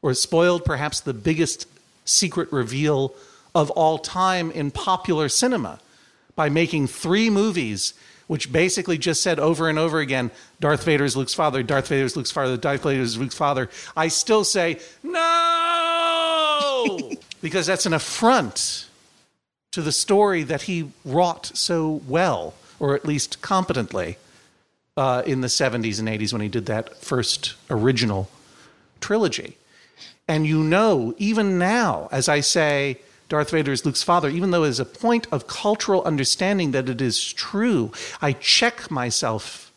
or 0.00 0.14
spoiled 0.14 0.64
perhaps 0.64 1.00
the 1.00 1.14
biggest 1.14 1.66
secret 2.04 2.50
reveal 2.52 3.14
of 3.54 3.70
all 3.70 3.98
time 3.98 4.50
in 4.52 4.70
popular 4.70 5.28
cinema 5.28 5.80
by 6.36 6.48
making 6.48 6.86
three 6.86 7.28
movies 7.30 7.94
which 8.26 8.52
basically 8.52 8.98
just 8.98 9.22
said 9.22 9.38
over 9.38 9.68
and 9.68 9.78
over 9.78 10.00
again 10.00 10.30
Darth 10.60 10.84
Vader 10.84 11.04
is 11.04 11.16
Luke's 11.16 11.34
father, 11.34 11.62
Darth 11.62 11.88
Vader 11.88 12.04
is 12.04 12.16
Luke's 12.16 12.30
father, 12.30 12.56
Darth 12.56 12.82
Vader 12.82 13.02
is 13.02 13.18
Luke's 13.18 13.34
father. 13.34 13.68
I 13.96 14.08
still 14.08 14.44
say 14.44 14.80
no 15.02 16.98
because 17.42 17.66
that's 17.66 17.86
an 17.86 17.92
affront 17.92 18.88
to 19.72 19.82
the 19.82 19.92
story 19.92 20.42
that 20.42 20.62
he 20.62 20.90
wrought 21.04 21.50
so 21.54 22.00
well 22.08 22.54
or 22.78 22.94
at 22.94 23.04
least 23.04 23.42
competently 23.42 24.16
uh, 24.96 25.22
in 25.26 25.40
the 25.42 25.48
70s 25.48 25.98
and 25.98 26.08
80s 26.08 26.32
when 26.32 26.42
he 26.42 26.48
did 26.48 26.66
that 26.66 26.96
first 26.96 27.54
original 27.70 28.30
trilogy. 29.00 29.56
And 30.28 30.46
you 30.46 30.62
know, 30.62 31.14
even 31.18 31.58
now, 31.58 32.08
as 32.10 32.28
I 32.28 32.40
say, 32.40 32.98
Darth 33.28 33.50
Vader 33.50 33.72
is 33.72 33.84
Luke's 33.84 34.02
father, 34.02 34.28
even 34.28 34.50
though 34.50 34.62
as 34.62 34.78
a 34.78 34.84
point 34.84 35.26
of 35.32 35.46
cultural 35.46 36.04
understanding 36.04 36.70
that 36.70 36.88
it 36.88 37.00
is 37.00 37.32
true, 37.32 37.90
I 38.22 38.32
check 38.32 38.90
myself 38.90 39.72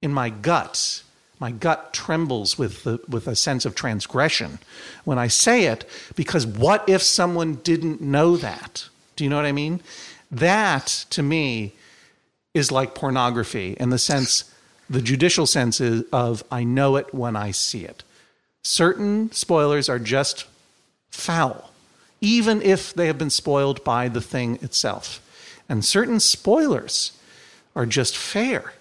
in 0.00 0.12
my 0.12 0.30
gut. 0.30 1.02
My 1.38 1.50
gut 1.50 1.94
trembles 1.94 2.58
with, 2.58 2.84
the, 2.84 3.00
with 3.08 3.26
a 3.26 3.34
sense 3.34 3.64
of 3.64 3.74
transgression 3.74 4.58
when 5.04 5.18
I 5.18 5.28
say 5.28 5.64
it, 5.64 5.88
because 6.14 6.46
what 6.46 6.86
if 6.86 7.02
someone 7.02 7.54
didn't 7.56 8.02
know 8.02 8.36
that? 8.36 8.88
Do 9.16 9.24
you 9.24 9.30
know 9.30 9.36
what 9.36 9.46
I 9.46 9.52
mean? 9.52 9.80
That, 10.30 11.06
to 11.10 11.22
me, 11.22 11.72
is 12.52 12.70
like 12.70 12.94
pornography 12.94 13.76
in 13.78 13.90
the 13.90 13.98
sense, 13.98 14.52
the 14.88 15.00
judicial 15.00 15.46
sense 15.46 15.80
is 15.80 16.04
of 16.12 16.42
I 16.50 16.64
know 16.64 16.96
it 16.96 17.14
when 17.14 17.36
I 17.36 17.52
see 17.52 17.84
it. 17.84 18.02
Certain 18.62 19.32
spoilers 19.32 19.88
are 19.88 19.98
just 19.98 20.46
foul, 21.10 21.70
even 22.20 22.60
if 22.62 22.92
they 22.94 23.06
have 23.06 23.18
been 23.18 23.30
spoiled 23.30 23.82
by 23.84 24.08
the 24.08 24.20
thing 24.20 24.58
itself. 24.62 25.20
And 25.68 25.84
certain 25.84 26.20
spoilers 26.20 27.12
are 27.74 27.86
just 27.86 28.16
fair. 28.16 28.74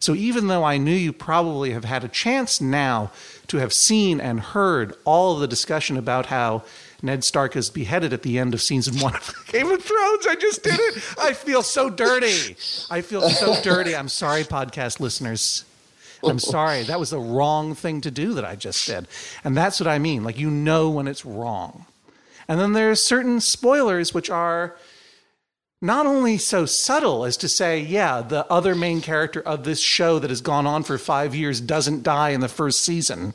So 0.00 0.14
even 0.14 0.48
though 0.48 0.64
I 0.64 0.76
knew 0.76 0.94
you 0.94 1.12
probably 1.12 1.70
have 1.70 1.84
had 1.84 2.04
a 2.04 2.08
chance 2.08 2.60
now 2.60 3.10
to 3.46 3.58
have 3.58 3.72
seen 3.72 4.20
and 4.20 4.40
heard 4.40 4.94
all 5.04 5.36
the 5.36 5.48
discussion 5.48 5.96
about 5.96 6.26
how 6.26 6.62
Ned 7.02 7.24
Stark 7.24 7.56
is 7.56 7.70
beheaded 7.70 8.12
at 8.12 8.22
the 8.22 8.38
end 8.38 8.54
of 8.54 8.62
season 8.62 8.98
one 9.00 9.14
of 9.14 9.44
Game 9.52 9.70
of 9.70 9.82
Thrones, 9.82 10.26
I 10.26 10.34
just 10.34 10.62
did 10.62 10.78
it. 10.78 11.02
I 11.18 11.32
feel 11.32 11.62
so 11.62 11.90
dirty. 11.90 12.56
I 12.90 13.00
feel 13.02 13.28
so 13.28 13.60
dirty. 13.62 13.94
I'm 13.94 14.08
sorry, 14.08 14.42
podcast 14.44 15.00
listeners. 15.00 15.64
I'm 16.22 16.38
sorry. 16.38 16.82
That 16.84 16.98
was 16.98 17.10
the 17.10 17.20
wrong 17.20 17.74
thing 17.74 18.00
to 18.02 18.10
do 18.10 18.34
that 18.34 18.44
I 18.44 18.56
just 18.56 18.86
did. 18.86 19.06
And 19.42 19.56
that's 19.56 19.80
what 19.80 19.86
I 19.86 19.98
mean. 19.98 20.24
Like, 20.24 20.38
you 20.38 20.50
know 20.50 20.90
when 20.90 21.06
it's 21.06 21.24
wrong. 21.24 21.86
And 22.48 22.60
then 22.60 22.72
there's 22.72 23.02
certain 23.02 23.40
spoilers 23.40 24.12
which 24.12 24.30
are 24.30 24.76
not 25.80 26.06
only 26.06 26.38
so 26.38 26.64
subtle 26.64 27.24
as 27.24 27.36
to 27.36 27.48
say, 27.48 27.78
yeah, 27.78 28.22
the 28.22 28.50
other 28.50 28.74
main 28.74 29.00
character 29.00 29.40
of 29.40 29.64
this 29.64 29.80
show 29.80 30.18
that 30.18 30.30
has 30.30 30.40
gone 30.40 30.66
on 30.66 30.82
for 30.82 30.96
five 30.96 31.34
years 31.34 31.60
doesn't 31.60 32.02
die 32.02 32.30
in 32.30 32.40
the 32.40 32.48
first 32.48 32.80
season. 32.80 33.34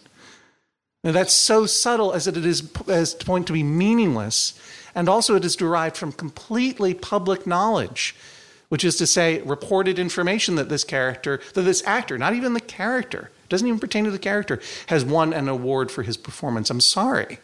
Now, 1.03 1.11
that's 1.11 1.33
so 1.33 1.65
subtle 1.65 2.11
as 2.11 2.25
that 2.25 2.35
it 2.35 2.45
is 2.45 2.69
as 2.87 3.13
to 3.13 3.25
point 3.25 3.47
to 3.47 3.53
be 3.53 3.63
meaningless, 3.63 4.59
and 4.93 5.07
also 5.07 5.35
it 5.35 5.45
is 5.45 5.55
derived 5.55 5.95
from 5.95 6.11
completely 6.11 6.93
public 6.93 7.47
knowledge, 7.47 8.15
which 8.69 8.83
is 8.83 8.97
to 8.97 9.07
say, 9.07 9.41
reported 9.41 9.97
information 9.97 10.55
that 10.55 10.69
this 10.69 10.83
character, 10.83 11.39
that 11.53 11.61
this 11.61 11.83
actor, 11.85 12.17
not 12.17 12.33
even 12.33 12.53
the 12.53 12.59
character, 12.59 13.31
doesn't 13.47 13.67
even 13.67 13.79
pertain 13.79 14.05
to 14.05 14.11
the 14.11 14.19
character, 14.19 14.59
has 14.87 15.05
won 15.05 15.33
an 15.33 15.47
award 15.47 15.91
for 15.91 16.03
his 16.03 16.17
performance. 16.17 16.69
I'm 16.69 16.81
sorry. 16.81 17.39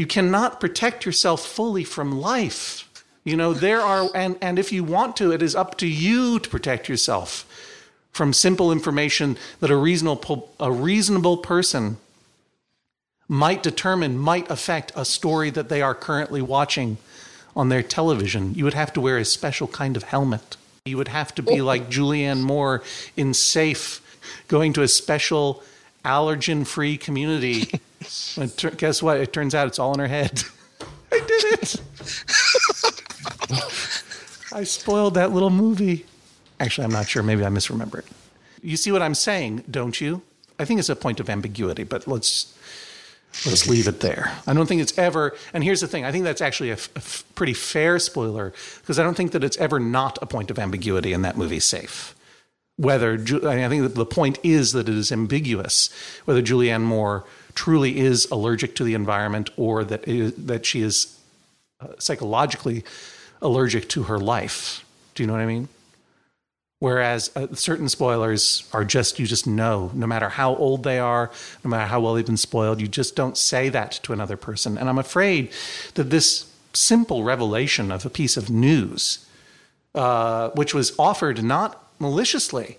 You 0.00 0.06
cannot 0.06 0.60
protect 0.60 1.04
yourself 1.04 1.44
fully 1.44 1.84
from 1.84 2.22
life. 2.22 2.88
You 3.22 3.36
know, 3.36 3.52
there 3.52 3.82
are, 3.82 4.08
and, 4.14 4.38
and 4.40 4.58
if 4.58 4.72
you 4.72 4.82
want 4.82 5.14
to, 5.16 5.30
it 5.30 5.42
is 5.42 5.54
up 5.54 5.76
to 5.76 5.86
you 5.86 6.38
to 6.38 6.48
protect 6.48 6.88
yourself 6.88 7.44
from 8.10 8.32
simple 8.32 8.72
information 8.72 9.36
that 9.60 9.70
a 9.70 9.76
reasonable, 9.76 10.54
a 10.58 10.72
reasonable 10.72 11.36
person 11.36 11.98
might 13.28 13.62
determine 13.62 14.16
might 14.16 14.50
affect 14.50 14.90
a 14.96 15.04
story 15.04 15.50
that 15.50 15.68
they 15.68 15.82
are 15.82 15.94
currently 15.94 16.40
watching 16.40 16.96
on 17.54 17.68
their 17.68 17.82
television. 17.82 18.54
You 18.54 18.64
would 18.64 18.72
have 18.72 18.94
to 18.94 19.02
wear 19.02 19.18
a 19.18 19.24
special 19.26 19.66
kind 19.66 19.98
of 19.98 20.04
helmet. 20.04 20.56
You 20.86 20.96
would 20.96 21.08
have 21.08 21.34
to 21.34 21.42
be 21.42 21.60
oh. 21.60 21.64
like 21.66 21.90
Julianne 21.90 22.40
Moore 22.40 22.82
in 23.18 23.34
Safe, 23.34 24.00
going 24.48 24.72
to 24.72 24.82
a 24.82 24.88
special 24.88 25.62
allergen 26.04 26.66
free 26.66 26.96
community. 26.96 27.70
Ter- 28.56 28.70
guess 28.70 29.02
what? 29.02 29.18
It 29.18 29.32
turns 29.32 29.54
out 29.54 29.66
it's 29.66 29.78
all 29.78 29.92
in 29.94 30.00
her 30.00 30.08
head. 30.08 30.42
I 31.12 31.18
did 31.18 31.44
it. 31.62 31.76
I 34.52 34.64
spoiled 34.64 35.14
that 35.14 35.32
little 35.32 35.50
movie. 35.50 36.06
Actually, 36.58 36.84
I'm 36.86 36.92
not 36.92 37.08
sure. 37.08 37.22
Maybe 37.22 37.44
I 37.44 37.48
misremember 37.48 38.00
it. 38.00 38.06
You 38.62 38.76
see 38.76 38.92
what 38.92 39.02
I'm 39.02 39.14
saying, 39.14 39.64
don't 39.70 40.00
you? 40.00 40.22
I 40.58 40.64
think 40.64 40.78
it's 40.80 40.88
a 40.88 40.96
point 40.96 41.20
of 41.20 41.30
ambiguity, 41.30 41.84
but 41.84 42.06
let's 42.06 42.54
let's 43.46 43.66
leave 43.68 43.88
it 43.88 44.00
there. 44.00 44.36
I 44.46 44.52
don't 44.52 44.66
think 44.66 44.82
it's 44.82 44.96
ever. 44.98 45.34
And 45.54 45.64
here's 45.64 45.80
the 45.80 45.86
thing: 45.88 46.04
I 46.04 46.12
think 46.12 46.24
that's 46.24 46.42
actually 46.42 46.70
a, 46.70 46.74
f- 46.74 46.90
a 46.94 46.98
f- 46.98 47.24
pretty 47.34 47.54
fair 47.54 47.98
spoiler 47.98 48.52
because 48.80 48.98
I 48.98 49.02
don't 49.02 49.16
think 49.16 49.32
that 49.32 49.42
it's 49.42 49.56
ever 49.56 49.80
not 49.80 50.18
a 50.20 50.26
point 50.26 50.50
of 50.50 50.58
ambiguity 50.58 51.12
in 51.12 51.22
that 51.22 51.36
movie. 51.38 51.60
Safe. 51.60 52.14
Whether 52.80 53.12
I, 53.46 53.68
think 53.68 53.92
the 53.92 54.06
point 54.06 54.38
is 54.42 54.72
that 54.72 54.88
it 54.88 54.94
is 54.94 55.12
ambiguous 55.12 55.90
whether 56.24 56.40
Julianne 56.40 56.80
Moore 56.80 57.24
truly 57.54 57.98
is 57.98 58.26
allergic 58.30 58.74
to 58.76 58.84
the 58.84 58.94
environment 58.94 59.50
or 59.58 59.84
that 59.84 60.08
is, 60.08 60.32
that 60.34 60.64
she 60.64 60.80
is 60.80 61.18
uh, 61.80 61.88
psychologically 61.98 62.82
allergic 63.42 63.86
to 63.90 64.04
her 64.04 64.18
life. 64.18 64.82
Do 65.14 65.22
you 65.22 65.26
know 65.26 65.34
what 65.34 65.42
I 65.42 65.46
mean? 65.46 65.68
Whereas 66.78 67.30
uh, 67.36 67.48
certain 67.52 67.90
spoilers 67.90 68.66
are 68.72 68.86
just, 68.86 69.18
you 69.18 69.26
just 69.26 69.46
know, 69.46 69.90
no 69.92 70.06
matter 70.06 70.30
how 70.30 70.56
old 70.56 70.82
they 70.82 70.98
are, 70.98 71.30
no 71.62 71.68
matter 71.68 71.86
how 71.86 72.00
well 72.00 72.14
they've 72.14 72.24
been 72.24 72.38
spoiled, 72.38 72.80
you 72.80 72.88
just 72.88 73.14
don't 73.14 73.36
say 73.36 73.68
that 73.68 73.92
to 74.04 74.14
another 74.14 74.38
person. 74.38 74.78
And 74.78 74.88
I'm 74.88 74.98
afraid 74.98 75.50
that 75.94 76.04
this 76.04 76.50
simple 76.72 77.24
revelation 77.24 77.92
of 77.92 78.06
a 78.06 78.10
piece 78.10 78.38
of 78.38 78.48
news, 78.48 79.26
uh, 79.94 80.48
which 80.50 80.72
was 80.72 80.98
offered 80.98 81.44
not 81.44 81.89
maliciously, 82.00 82.78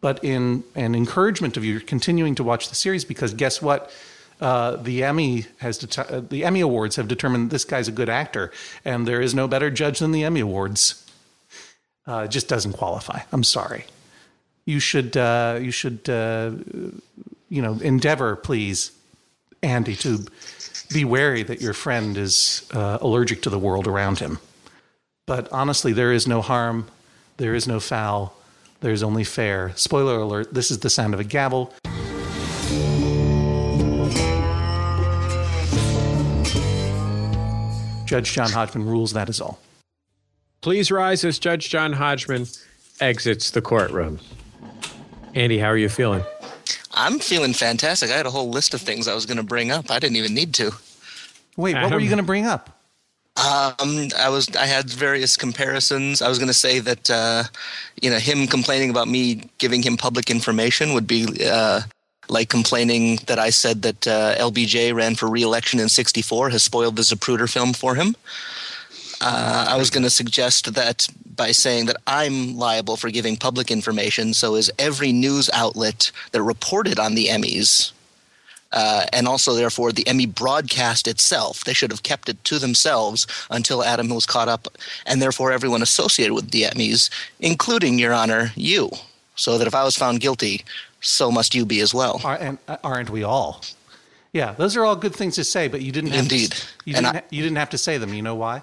but 0.00 0.22
in 0.24 0.64
an 0.74 0.94
encouragement 0.94 1.56
of 1.56 1.64
you 1.64 1.80
continuing 1.80 2.34
to 2.36 2.44
watch 2.44 2.68
the 2.68 2.74
series, 2.74 3.04
because 3.04 3.34
guess 3.34 3.60
what? 3.60 3.92
Uh, 4.40 4.76
the 4.76 5.04
Emmy 5.04 5.44
has 5.58 5.98
uh, 5.98 6.22
the 6.26 6.44
Emmy 6.46 6.60
Awards 6.60 6.96
have 6.96 7.08
determined 7.08 7.50
this 7.50 7.64
guy's 7.66 7.88
a 7.88 7.92
good 7.92 8.08
actor, 8.08 8.50
and 8.86 9.06
there 9.06 9.20
is 9.20 9.34
no 9.34 9.46
better 9.46 9.70
judge 9.70 9.98
than 9.98 10.12
the 10.12 10.24
Emmy 10.24 10.40
Awards 10.40 11.04
uh, 12.06 12.26
just 12.26 12.48
doesn't 12.48 12.72
qualify. 12.72 13.20
I'm 13.32 13.44
sorry. 13.44 13.84
You 14.64 14.80
should 14.80 15.16
uh, 15.16 15.58
you 15.60 15.70
should 15.70 16.08
uh, 16.08 16.52
you 17.50 17.60
know 17.60 17.74
endeavor, 17.82 18.36
please, 18.36 18.92
Andy, 19.62 19.94
to 19.96 20.26
be 20.92 21.04
wary 21.04 21.42
that 21.42 21.60
your 21.60 21.74
friend 21.74 22.16
is 22.16 22.68
uh, 22.72 22.98
allergic 23.00 23.42
to 23.42 23.50
the 23.50 23.58
world 23.58 23.86
around 23.86 24.20
him. 24.20 24.38
But 25.26 25.52
honestly, 25.52 25.92
there 25.92 26.12
is 26.12 26.26
no 26.26 26.40
harm, 26.40 26.88
there 27.36 27.54
is 27.54 27.68
no 27.68 27.78
foul, 27.78 28.34
there 28.80 28.92
is 28.92 29.02
only 29.02 29.24
fair. 29.24 29.72
Spoiler 29.76 30.16
alert: 30.16 30.52
This 30.52 30.70
is 30.70 30.78
the 30.80 30.90
sound 30.90 31.14
of 31.14 31.20
a 31.20 31.24
gavel. 31.24 31.72
Judge 38.06 38.32
John 38.32 38.50
Hodgman 38.50 38.86
rules. 38.86 39.12
That 39.12 39.28
is 39.28 39.40
all. 39.40 39.60
Please 40.62 40.90
rise 40.90 41.24
as 41.24 41.38
Judge 41.38 41.70
John 41.70 41.92
Hodgman 41.92 42.46
exits 43.00 43.50
the 43.50 43.62
courtroom. 43.62 44.18
Andy, 45.34 45.58
how 45.58 45.68
are 45.68 45.76
you 45.76 45.88
feeling? 45.88 46.24
I'm 46.92 47.18
feeling 47.18 47.52
fantastic. 47.52 48.10
I 48.10 48.16
had 48.16 48.26
a 48.26 48.30
whole 48.30 48.50
list 48.50 48.74
of 48.74 48.80
things 48.80 49.06
I 49.06 49.14
was 49.14 49.26
going 49.26 49.36
to 49.36 49.42
bring 49.42 49.70
up. 49.70 49.90
I 49.90 49.98
didn't 49.98 50.16
even 50.16 50.34
need 50.34 50.52
to. 50.54 50.72
Wait, 51.56 51.74
what 51.74 51.92
were 51.92 51.98
you 51.98 52.06
um, 52.06 52.10
going 52.10 52.16
to 52.18 52.24
bring 52.24 52.46
up? 52.46 52.79
Um, 53.40 54.08
I 54.18 54.28
was 54.28 54.54
I 54.54 54.66
had 54.66 54.90
various 54.90 55.36
comparisons. 55.36 56.20
I 56.20 56.28
was 56.28 56.38
going 56.38 56.48
to 56.48 56.54
say 56.54 56.78
that 56.80 57.08
uh, 57.08 57.44
you 58.02 58.10
know 58.10 58.18
him 58.18 58.46
complaining 58.46 58.90
about 58.90 59.08
me 59.08 59.48
giving 59.56 59.82
him 59.82 59.96
public 59.96 60.30
information 60.30 60.92
would 60.92 61.06
be 61.06 61.26
uh, 61.46 61.80
like 62.28 62.50
complaining 62.50 63.16
that 63.28 63.38
I 63.38 63.48
said 63.48 63.80
that 63.82 64.06
uh, 64.06 64.34
LBJ 64.36 64.94
ran 64.94 65.14
for 65.14 65.28
re-election 65.30 65.80
in 65.80 65.88
'64 65.88 66.50
has 66.50 66.62
spoiled 66.62 66.96
the 66.96 67.02
Zapruder 67.02 67.50
film 67.50 67.72
for 67.72 67.94
him. 67.94 68.14
Uh, 69.22 69.66
I 69.68 69.76
was 69.76 69.88
going 69.88 70.02
to 70.02 70.10
suggest 70.10 70.74
that 70.74 71.06
by 71.34 71.52
saying 71.52 71.86
that 71.86 71.96
I'm 72.06 72.56
liable 72.56 72.96
for 72.96 73.10
giving 73.10 73.36
public 73.36 73.70
information, 73.70 74.34
so 74.34 74.54
is 74.54 74.70
every 74.78 75.12
news 75.12 75.48
outlet 75.54 76.12
that 76.32 76.42
reported 76.42 76.98
on 76.98 77.14
the 77.14 77.28
Emmys, 77.28 77.92
uh, 78.72 79.06
and 79.12 79.26
also 79.26 79.54
therefore 79.54 79.92
the 79.92 80.06
Emmy 80.06 80.26
broadcast 80.26 81.08
itself. 81.08 81.64
They 81.64 81.74
should 81.74 81.90
have 81.90 82.02
kept 82.02 82.28
it 82.28 82.42
to 82.44 82.58
themselves 82.58 83.26
until 83.50 83.82
Adam 83.84 84.08
was 84.08 84.26
caught 84.26 84.48
up, 84.48 84.68
and 85.06 85.20
therefore 85.20 85.52
everyone 85.52 85.82
associated 85.82 86.34
with 86.34 86.50
the 86.50 86.62
Emmys, 86.62 87.10
including 87.40 87.98
Your 87.98 88.12
Honor, 88.12 88.52
you. 88.54 88.90
So 89.34 89.56
that 89.58 89.66
if 89.66 89.74
I 89.74 89.84
was 89.84 89.96
found 89.96 90.20
guilty, 90.20 90.64
so 91.00 91.30
must 91.30 91.54
you 91.54 91.64
be 91.64 91.80
as 91.80 91.94
well. 91.94 92.20
Are, 92.24 92.36
and 92.36 92.58
aren't 92.84 93.10
we 93.10 93.22
all? 93.22 93.62
Yeah, 94.32 94.52
those 94.52 94.76
are 94.76 94.84
all 94.84 94.96
good 94.96 95.14
things 95.14 95.34
to 95.36 95.44
say, 95.44 95.66
but 95.66 95.80
you 95.80 95.90
didn't 95.92 96.10
have 96.10 96.24
Indeed. 96.24 96.52
To, 96.52 96.66
you, 96.84 96.94
didn't 96.94 97.16
I- 97.16 97.22
you 97.30 97.42
didn't 97.42 97.56
have 97.56 97.70
to 97.70 97.78
say 97.78 97.98
them. 97.98 98.14
You 98.14 98.22
know 98.22 98.34
why? 98.34 98.62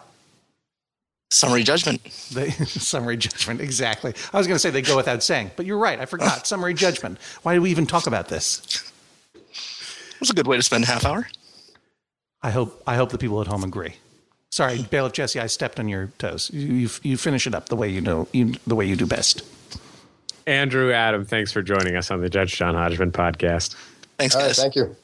Summary 1.30 1.64
judgment. 1.64 2.02
They, 2.32 2.52
summary 2.66 3.18
judgment, 3.18 3.60
exactly. 3.60 4.14
I 4.32 4.38
was 4.38 4.48
going 4.48 4.56
to 4.56 4.60
say 4.60 4.70
they 4.70 4.82
go 4.82 4.96
without 4.96 5.24
saying, 5.24 5.52
but 5.58 5.66
you're 5.66 5.78
right. 5.78 6.00
I 6.00 6.06
forgot. 6.06 6.48
summary 6.48 6.74
judgment. 6.74 7.18
Why 7.44 7.54
do 7.54 7.62
we 7.62 7.70
even 7.70 7.86
talk 7.86 8.08
about 8.08 8.30
this? 8.30 8.87
It 10.18 10.22
was 10.22 10.32
a 10.32 10.34
good 10.34 10.48
way 10.48 10.58
to 10.58 10.64
spend 10.64 10.84
a 10.84 10.88
half 10.88 11.06
hour. 11.06 11.28
I 12.42 12.50
hope 12.50 12.82
I 12.88 12.96
hope 12.96 13.12
the 13.12 13.20
people 13.20 13.40
at 13.40 13.46
home 13.48 13.64
agree. 13.64 13.94
Sorry, 14.52 14.82
bailiff 14.82 15.14
Jesse, 15.14 15.40
I 15.40 15.46
stepped 15.46 15.80
on 15.80 15.88
your 15.88 16.08
toes. 16.18 16.50
You, 16.52 16.74
you, 16.74 16.90
you 17.04 17.18
finish 17.18 17.46
it 17.46 17.54
up 17.54 17.70
the 17.70 17.76
way 17.76 17.88
you 17.90 18.02
know 18.02 18.28
you, 18.34 18.54
the 18.66 18.76
way 18.76 18.86
you 18.86 18.96
do 18.96 19.06
best. 19.06 19.44
Andrew, 20.48 20.92
Adam, 20.92 21.24
thanks 21.24 21.52
for 21.52 21.62
joining 21.62 21.96
us 21.96 22.10
on 22.10 22.22
the 22.22 22.30
Judge 22.30 22.56
John 22.56 22.74
Hodgman 22.74 23.12
podcast. 23.12 23.76
Thanks, 24.18 24.34
All 24.36 24.42
right, 24.42 24.48
guys. 24.48 24.58
thank 24.58 24.76
you. 24.76 24.96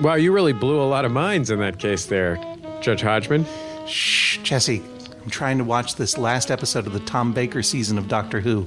Wow, 0.00 0.14
you 0.14 0.30
really 0.30 0.52
blew 0.52 0.80
a 0.80 0.84
lot 0.86 1.04
of 1.04 1.10
minds 1.10 1.50
in 1.50 1.58
that 1.58 1.78
case 1.80 2.06
there, 2.06 2.38
Judge 2.80 3.00
Hodgman. 3.00 3.46
Shh, 3.86 4.38
Jesse, 4.38 4.82
I'm 5.24 5.30
trying 5.30 5.58
to 5.58 5.64
watch 5.64 5.96
this 5.96 6.18
last 6.18 6.50
episode 6.50 6.86
of 6.86 6.92
the 6.92 7.00
Tom 7.00 7.32
Baker 7.32 7.62
season 7.62 7.96
of 7.96 8.06
Doctor 8.06 8.40
Who. 8.40 8.66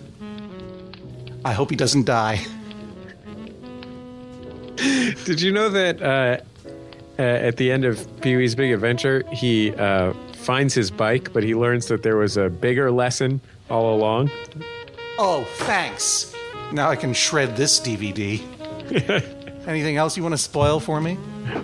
I 1.46 1.54
hope 1.54 1.70
he 1.70 1.76
doesn't 1.76 2.06
die. 2.06 2.40
Did 5.26 5.42
you 5.42 5.52
know 5.52 5.70
that 5.70 6.02
uh, 6.02 6.38
uh, 7.20 7.22
at 7.22 7.58
the 7.58 7.72
end 7.72 7.86
of 7.86 8.22
Pee 8.22 8.36
Wee's 8.38 8.56
Big 8.56 8.72
Adventure, 8.72 9.24
he 9.32 9.74
uh, 9.76 10.14
finds 10.34 10.74
his 10.74 10.90
bike, 10.90 11.34
but 11.34 11.44
he 11.44 11.54
learns 11.54 11.88
that 11.88 12.04
there 12.04 12.18
was 12.18 12.38
a 12.38 12.50
bigger 12.50 12.92
lesson 12.92 13.42
all 13.70 13.94
along? 13.96 14.32
Oh, 15.18 15.46
thanks. 15.58 16.34
Now 16.72 16.90
I 16.90 16.96
can 16.96 17.14
shred 17.14 17.56
this 17.58 17.80
DVD. 17.80 18.42
Anything 19.68 19.98
else 19.98 20.16
you 20.18 20.24
want 20.24 20.34
to 20.34 20.38
spoil 20.38 20.80
for 20.80 21.02
me? 21.02 21.16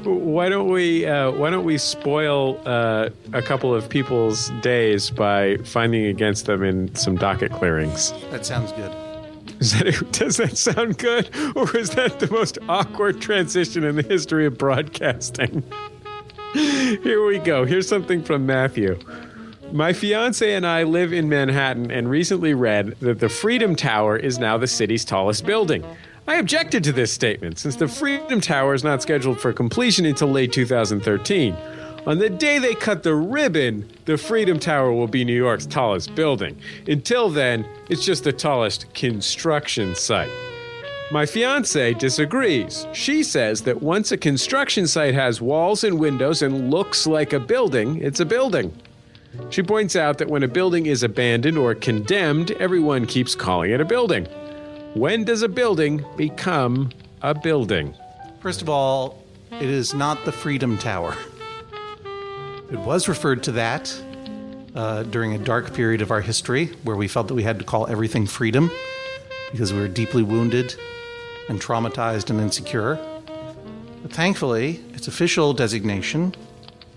Why 0.04 0.50
don't 0.50 0.68
we 0.68 1.06
uh, 1.06 1.32
Why 1.32 1.50
don't 1.50 1.64
we 1.64 1.78
spoil 1.78 2.62
uh, 2.66 3.10
a 3.34 3.42
couple 3.42 3.74
of 3.74 3.88
people's 3.88 4.50
days 4.62 5.10
by 5.10 5.58
finding 5.58 6.06
against 6.06 6.46
them 6.48 6.64
in 6.64 6.94
some 6.96 7.16
docket 7.16 7.52
clearings? 7.52 8.14
That 8.32 8.46
sounds 8.46 8.72
good. 8.74 8.92
That, 9.60 10.08
does 10.12 10.38
that 10.38 10.58
sound 10.58 10.98
good, 10.98 11.30
or 11.56 11.76
is 11.76 11.92
that 11.92 12.20
the 12.20 12.30
most 12.32 12.58
awkward 12.68 13.22
transition 13.22 13.84
in 13.84 13.96
the 13.96 14.04
history 14.04 14.46
of 14.46 14.58
broadcasting? 14.58 15.64
Here 16.54 17.26
we 17.26 17.40
go. 17.40 17.66
Here's 17.66 17.88
something 17.88 18.24
from 18.24 18.46
Matthew. 18.46 19.00
My 19.72 19.94
fiance 19.94 20.54
and 20.54 20.66
I 20.66 20.84
live 20.84 21.12
in 21.12 21.28
Manhattan 21.28 21.92
and 21.92 22.10
recently 22.10 22.54
read 22.54 22.96
that 23.00 23.20
the 23.20 23.30
Freedom 23.30 23.76
Tower 23.76 24.16
is 24.16 24.40
now 24.40 24.58
the 24.58 24.68
city's 24.68 25.04
tallest 25.04 25.46
building. 25.46 25.84
I 26.28 26.36
objected 26.38 26.84
to 26.86 26.92
this 26.92 27.12
statement 27.12 27.60
since 27.60 27.76
the 27.76 27.88
Freedom 27.88 28.42
Tower 28.42 28.74
is 28.74 28.84
not 28.84 29.02
scheduled 29.02 29.40
for 29.40 29.54
completion 29.54 30.06
until 30.06 30.30
late 30.30 30.54
2013. 30.54 31.56
On 32.08 32.20
the 32.20 32.30
day 32.30 32.60
they 32.60 32.76
cut 32.76 33.02
the 33.02 33.16
ribbon, 33.16 33.90
the 34.06 34.16
Freedom 34.16 34.60
Tower 34.60 34.94
will 34.94 35.08
be 35.08 35.26
New 35.26 35.36
York's 35.36 35.66
tallest 35.66 36.14
building. 36.14 36.56
Until 36.88 37.30
then, 37.30 37.68
it's 37.90 38.06
just 38.06 38.24
the 38.24 38.32
tallest 38.32 38.94
construction 38.94 39.96
site. 39.96 40.30
My 41.12 41.26
fiance 41.26 41.96
disagrees. 41.96 42.86
She 42.94 43.24
says 43.24 43.64
that 43.64 43.82
once 43.82 44.12
a 44.12 44.18
construction 44.18 44.86
site 44.86 45.16
has 45.16 45.42
walls 45.42 45.84
and 45.84 46.00
windows 46.00 46.44
and 46.44 46.70
looks 46.70 47.08
like 47.08 47.34
a 47.34 47.40
building, 47.40 48.00
it's 48.04 48.20
a 48.20 48.26
building. 48.26 48.72
She 49.50 49.64
points 49.64 49.96
out 49.96 50.20
that 50.20 50.30
when 50.30 50.44
a 50.44 50.48
building 50.48 50.86
is 50.86 51.02
abandoned 51.02 51.58
or 51.58 51.74
condemned, 51.74 52.52
everyone 52.52 53.08
keeps 53.08 53.34
calling 53.34 53.72
it 53.72 53.82
a 53.82 53.86
building. 53.86 54.26
When 54.94 55.24
does 55.24 55.42
a 55.42 55.50
building 55.50 56.06
become 56.18 56.92
a 57.24 57.34
building? 57.34 57.96
First 58.42 58.62
of 58.62 58.70
all, 58.70 59.24
it 59.52 59.70
is 59.70 59.96
not 59.96 60.24
the 60.24 60.32
Freedom 60.32 60.78
Tower. 60.78 61.16
It 62.72 62.80
was 62.80 63.08
referred 63.08 63.44
to 63.44 63.52
that 63.54 63.96
uh, 64.74 65.04
during 65.04 65.34
a 65.34 65.38
dark 65.38 65.74
period 65.74 66.02
of 66.02 66.10
our 66.10 66.22
history 66.22 66.68
where 66.84 66.96
we 66.96 67.08
felt 67.08 67.28
that 67.28 67.36
we 67.36 67.44
had 67.44 67.60
to 67.60 67.66
call 67.66 67.86
everything 67.88 68.26
freedom 68.26 68.72
because 69.52 69.72
we 69.72 69.80
were 69.80 69.88
deeply 69.88 70.24
wounded 70.24 70.76
and 71.48 71.62
traumatized 71.62 72.32
and 72.32 72.42
insecure. 72.42 73.00
But 74.02 74.12
thankfully, 74.12 74.84
its 74.94 75.08
official 75.08 75.54
designation 75.54 76.34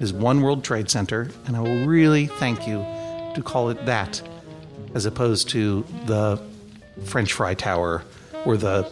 is 0.00 0.10
One 0.10 0.40
World 0.40 0.64
Trade 0.64 0.88
Center, 0.88 1.30
and 1.46 1.54
I 1.54 1.60
will 1.60 1.86
really 1.86 2.26
thank 2.26 2.66
you 2.66 2.78
to 3.34 3.42
call 3.44 3.68
it 3.68 3.84
that 3.84 4.22
as 4.94 5.04
opposed 5.04 5.50
to 5.50 5.84
the 6.06 6.42
French 7.04 7.34
Fry 7.34 7.52
Tower 7.52 8.02
or 8.46 8.56
the 8.56 8.90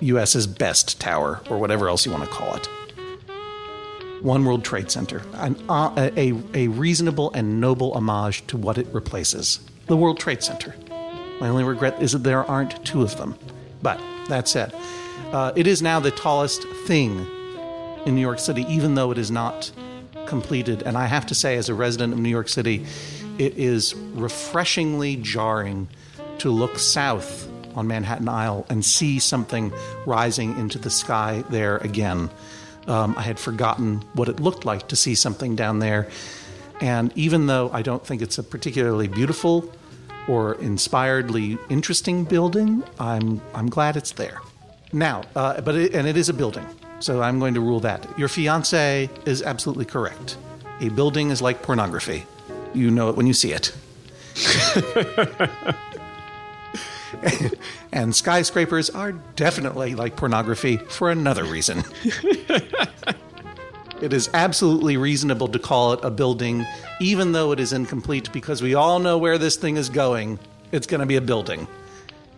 US's 0.00 0.48
Best 0.48 1.00
Tower 1.00 1.40
or 1.48 1.58
whatever 1.58 1.88
else 1.88 2.04
you 2.04 2.10
want 2.10 2.24
to 2.24 2.30
call 2.30 2.56
it. 2.56 2.68
One 4.22 4.44
World 4.44 4.64
Trade 4.64 4.90
Center, 4.90 5.22
an, 5.34 5.56
uh, 5.68 6.10
a, 6.16 6.32
a 6.54 6.68
reasonable 6.68 7.32
and 7.32 7.60
noble 7.60 7.92
homage 7.94 8.46
to 8.46 8.56
what 8.56 8.78
it 8.78 8.86
replaces 8.92 9.60
the 9.86 9.96
World 9.96 10.20
Trade 10.20 10.42
Center. 10.42 10.74
My 11.40 11.48
only 11.48 11.64
regret 11.64 12.00
is 12.00 12.12
that 12.12 12.22
there 12.22 12.44
aren't 12.44 12.84
two 12.84 13.02
of 13.02 13.16
them. 13.16 13.36
But 13.82 14.00
that 14.28 14.46
said, 14.46 14.72
uh, 15.32 15.52
it 15.56 15.66
is 15.66 15.82
now 15.82 15.98
the 15.98 16.12
tallest 16.12 16.62
thing 16.86 17.26
in 18.06 18.14
New 18.14 18.20
York 18.20 18.38
City, 18.38 18.64
even 18.68 18.94
though 18.94 19.10
it 19.10 19.18
is 19.18 19.30
not 19.30 19.72
completed. 20.26 20.82
And 20.82 20.96
I 20.96 21.06
have 21.06 21.26
to 21.26 21.34
say, 21.34 21.56
as 21.56 21.68
a 21.68 21.74
resident 21.74 22.12
of 22.12 22.20
New 22.20 22.28
York 22.28 22.48
City, 22.48 22.86
it 23.38 23.58
is 23.58 23.94
refreshingly 23.94 25.16
jarring 25.16 25.88
to 26.38 26.50
look 26.50 26.78
south 26.78 27.48
on 27.74 27.86
Manhattan 27.86 28.28
Isle 28.28 28.66
and 28.68 28.84
see 28.84 29.18
something 29.18 29.72
rising 30.06 30.56
into 30.58 30.78
the 30.78 30.90
sky 30.90 31.42
there 31.50 31.78
again. 31.78 32.30
Um, 32.86 33.14
I 33.16 33.22
had 33.22 33.38
forgotten 33.38 34.02
what 34.14 34.28
it 34.28 34.40
looked 34.40 34.64
like 34.64 34.88
to 34.88 34.96
see 34.96 35.14
something 35.14 35.56
down 35.56 35.78
there. 35.78 36.08
And 36.80 37.12
even 37.16 37.46
though 37.46 37.70
I 37.72 37.82
don't 37.82 38.04
think 38.04 38.22
it's 38.22 38.38
a 38.38 38.42
particularly 38.42 39.06
beautiful 39.06 39.72
or 40.28 40.54
inspiredly 40.56 41.58
interesting 41.68 42.24
building, 42.24 42.82
I'm, 42.98 43.40
I'm 43.54 43.68
glad 43.68 43.96
it's 43.96 44.12
there. 44.12 44.40
Now, 44.92 45.22
uh, 45.36 45.60
but 45.60 45.74
it, 45.74 45.94
and 45.94 46.06
it 46.06 46.16
is 46.16 46.28
a 46.28 46.34
building, 46.34 46.66
so 47.00 47.22
I'm 47.22 47.38
going 47.38 47.54
to 47.54 47.60
rule 47.60 47.80
that. 47.80 48.06
Your 48.18 48.28
fiance 48.28 49.08
is 49.24 49.42
absolutely 49.42 49.84
correct. 49.84 50.36
A 50.80 50.88
building 50.90 51.30
is 51.30 51.40
like 51.40 51.62
pornography. 51.62 52.26
You 52.74 52.90
know 52.90 53.08
it 53.08 53.16
when 53.16 53.26
you 53.26 53.34
see 53.34 53.52
it. 53.52 53.72
and 57.92 58.14
skyscrapers 58.14 58.90
are 58.90 59.12
definitely 59.36 59.94
like 59.94 60.16
pornography 60.16 60.76
for 60.76 61.10
another 61.10 61.44
reason. 61.44 61.82
it 64.02 64.12
is 64.12 64.28
absolutely 64.34 64.96
reasonable 64.96 65.48
to 65.48 65.58
call 65.58 65.92
it 65.92 66.00
a 66.02 66.10
building, 66.10 66.66
even 67.00 67.32
though 67.32 67.52
it 67.52 67.60
is 67.60 67.72
incomplete, 67.72 68.32
because 68.32 68.62
we 68.62 68.74
all 68.74 68.98
know 68.98 69.18
where 69.18 69.38
this 69.38 69.56
thing 69.56 69.76
is 69.76 69.88
going. 69.88 70.38
It's 70.72 70.86
going 70.86 71.00
to 71.00 71.06
be 71.06 71.16
a 71.16 71.20
building. 71.20 71.66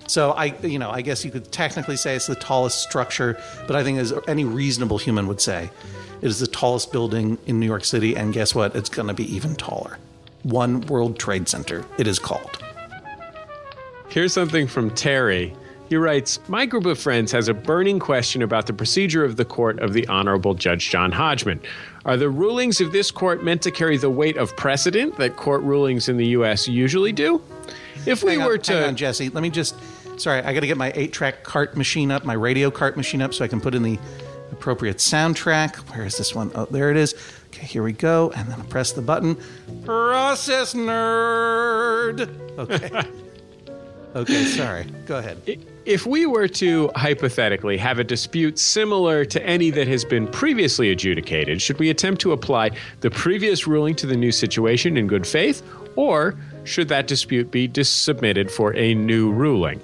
So 0.07 0.33
I, 0.33 0.47
you 0.63 0.79
know, 0.79 0.91
I 0.91 1.03
guess 1.03 1.25
you 1.25 1.31
could 1.31 1.51
technically 1.51 1.97
say 1.97 2.15
it's 2.15 2.27
the 2.27 2.35
tallest 2.35 2.83
structure, 2.83 3.41
but 3.67 3.77
I 3.77 3.83
think 3.83 3.99
as 3.99 4.13
any 4.29 4.45
reasonable 4.45 4.99
human 4.99 5.27
would 5.29 5.41
say, 5.41 5.71
it 6.21 6.27
is 6.27 6.41
the 6.41 6.47
tallest 6.47 6.93
building 6.93 7.39
in 7.47 7.61
New 7.61 7.67
York 7.67 7.85
City, 7.85 8.17
and 8.17 8.33
guess 8.33 8.55
what? 8.55 8.75
It's 8.77 8.89
going 8.89 9.09
to 9.09 9.15
be 9.15 9.35
even 9.35 9.57
taller. 9.57 9.99
One 10.43 10.83
World 10.83 11.19
Trade 11.19 11.49
Center, 11.49 11.85
it 11.99 12.07
is 12.07 12.19
called. 12.19 12.64
Here's 14.15 14.33
something 14.33 14.69
from 14.69 14.91
Terry. 14.91 15.57
He 15.89 15.97
writes 15.97 16.39
My 16.49 16.67
group 16.67 16.87
of 16.87 17.01
friends 17.01 17.33
has 17.33 17.49
a 17.49 17.53
burning 17.53 17.99
question 17.99 18.43
about 18.43 18.69
the 18.69 18.73
procedure 18.73 19.25
of 19.25 19.35
the 19.35 19.45
court 19.45 19.81
of 19.81 19.93
the 19.93 20.07
Honorable 20.07 20.55
Judge 20.55 20.89
John 20.89 21.11
Hodgman. 21.11 21.61
Are 22.05 22.17
the 22.17 22.31
rulings 22.31 22.81
of 22.81 22.93
this 22.93 23.11
court 23.11 23.43
meant 23.43 23.61
to 23.63 23.73
carry 23.73 23.97
the 23.97 24.09
weight 24.09 24.37
of 24.37 24.57
precedent 24.57 25.17
that 25.17 25.35
court 25.35 25.63
rulings 25.63 26.09
in 26.09 26.17
the 26.17 26.27
U.S. 26.27 26.69
usually 26.69 27.11
do? 27.11 27.43
If 28.07 28.23
we 28.23 28.37
on, 28.37 28.45
were 28.45 28.57
to. 28.57 28.73
hang 28.73 28.85
on, 28.91 28.95
Jesse, 28.95 29.31
let 29.31 29.41
me 29.41 29.51
just. 29.51 29.75
Sorry, 30.17 30.41
I 30.43 30.55
got 30.55 30.61
to 30.61 30.69
get 30.69 30.77
my 30.77 30.93
eight-track 30.95 31.43
cart 31.43 31.77
machine 31.77 32.13
up, 32.13 32.25
my 32.25 32.35
radio 32.35 32.71
cart 32.71 32.97
machine 32.97 33.21
up, 33.21 33.35
so 33.35 33.45
I 33.45 33.49
can 33.49 33.61
put 33.61 33.75
in 33.75 33.83
the 33.83 33.99
appropriate 34.53 34.99
soundtrack. 34.99 35.75
Where 35.93 36.05
is 36.05 36.17
this 36.17 36.37
one? 36.37 36.53
Oh, 36.55 36.67
there 36.67 36.93
it 36.93 36.97
is. 36.97 37.17
Okay, 37.47 37.67
here 37.67 37.83
we 37.83 37.93
go, 37.93 38.31
and 38.37 38.49
then 38.49 38.61
I 38.61 38.65
press 38.67 38.93
the 38.93 39.03
button. 39.03 39.37
Process 39.85 40.73
nerd. 40.73 42.31
Okay. 42.61 43.11
okay, 44.15 44.45
sorry. 44.45 44.85
Go 45.07 45.19
ahead. 45.19 45.41
If 45.85 46.07
we 46.07 46.27
were 46.27 46.49
to 46.49 46.91
hypothetically 46.97 47.77
have 47.77 47.99
a 47.99 48.05
dispute 48.05 48.59
similar 48.59 49.25
to 49.27 49.43
any 49.45 49.71
that 49.71 49.87
has 49.89 50.05
been 50.05 50.27
previously 50.29 50.91
adjudicated, 50.91 51.61
should 51.61 51.79
we 51.79 51.91
attempt 51.91 52.21
to 52.23 52.33
apply 52.33 52.71
the 53.01 53.11
previous 53.11 53.67
ruling 53.67 53.95
to 53.97 54.07
the 54.07 54.17
new 54.17 54.33
situation 54.33 54.97
in 54.97 55.07
good 55.07 55.27
faith, 55.27 55.63
or 55.97 56.35
should 56.65 56.89
that 56.89 57.07
dispute 57.07 57.51
be 57.51 57.67
dis- 57.67 57.91
submitted 57.91 58.51
for 58.51 58.75
a 58.77 58.95
new 58.95 59.31
ruling? 59.31 59.81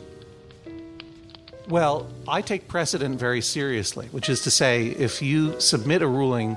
Well, 1.68 2.08
I 2.26 2.42
take 2.42 2.66
precedent 2.66 3.20
very 3.20 3.40
seriously, 3.40 4.08
which 4.10 4.28
is 4.28 4.40
to 4.42 4.50
say, 4.50 4.88
if 4.88 5.22
you 5.22 5.60
submit 5.60 6.02
a 6.02 6.06
ruling 6.06 6.56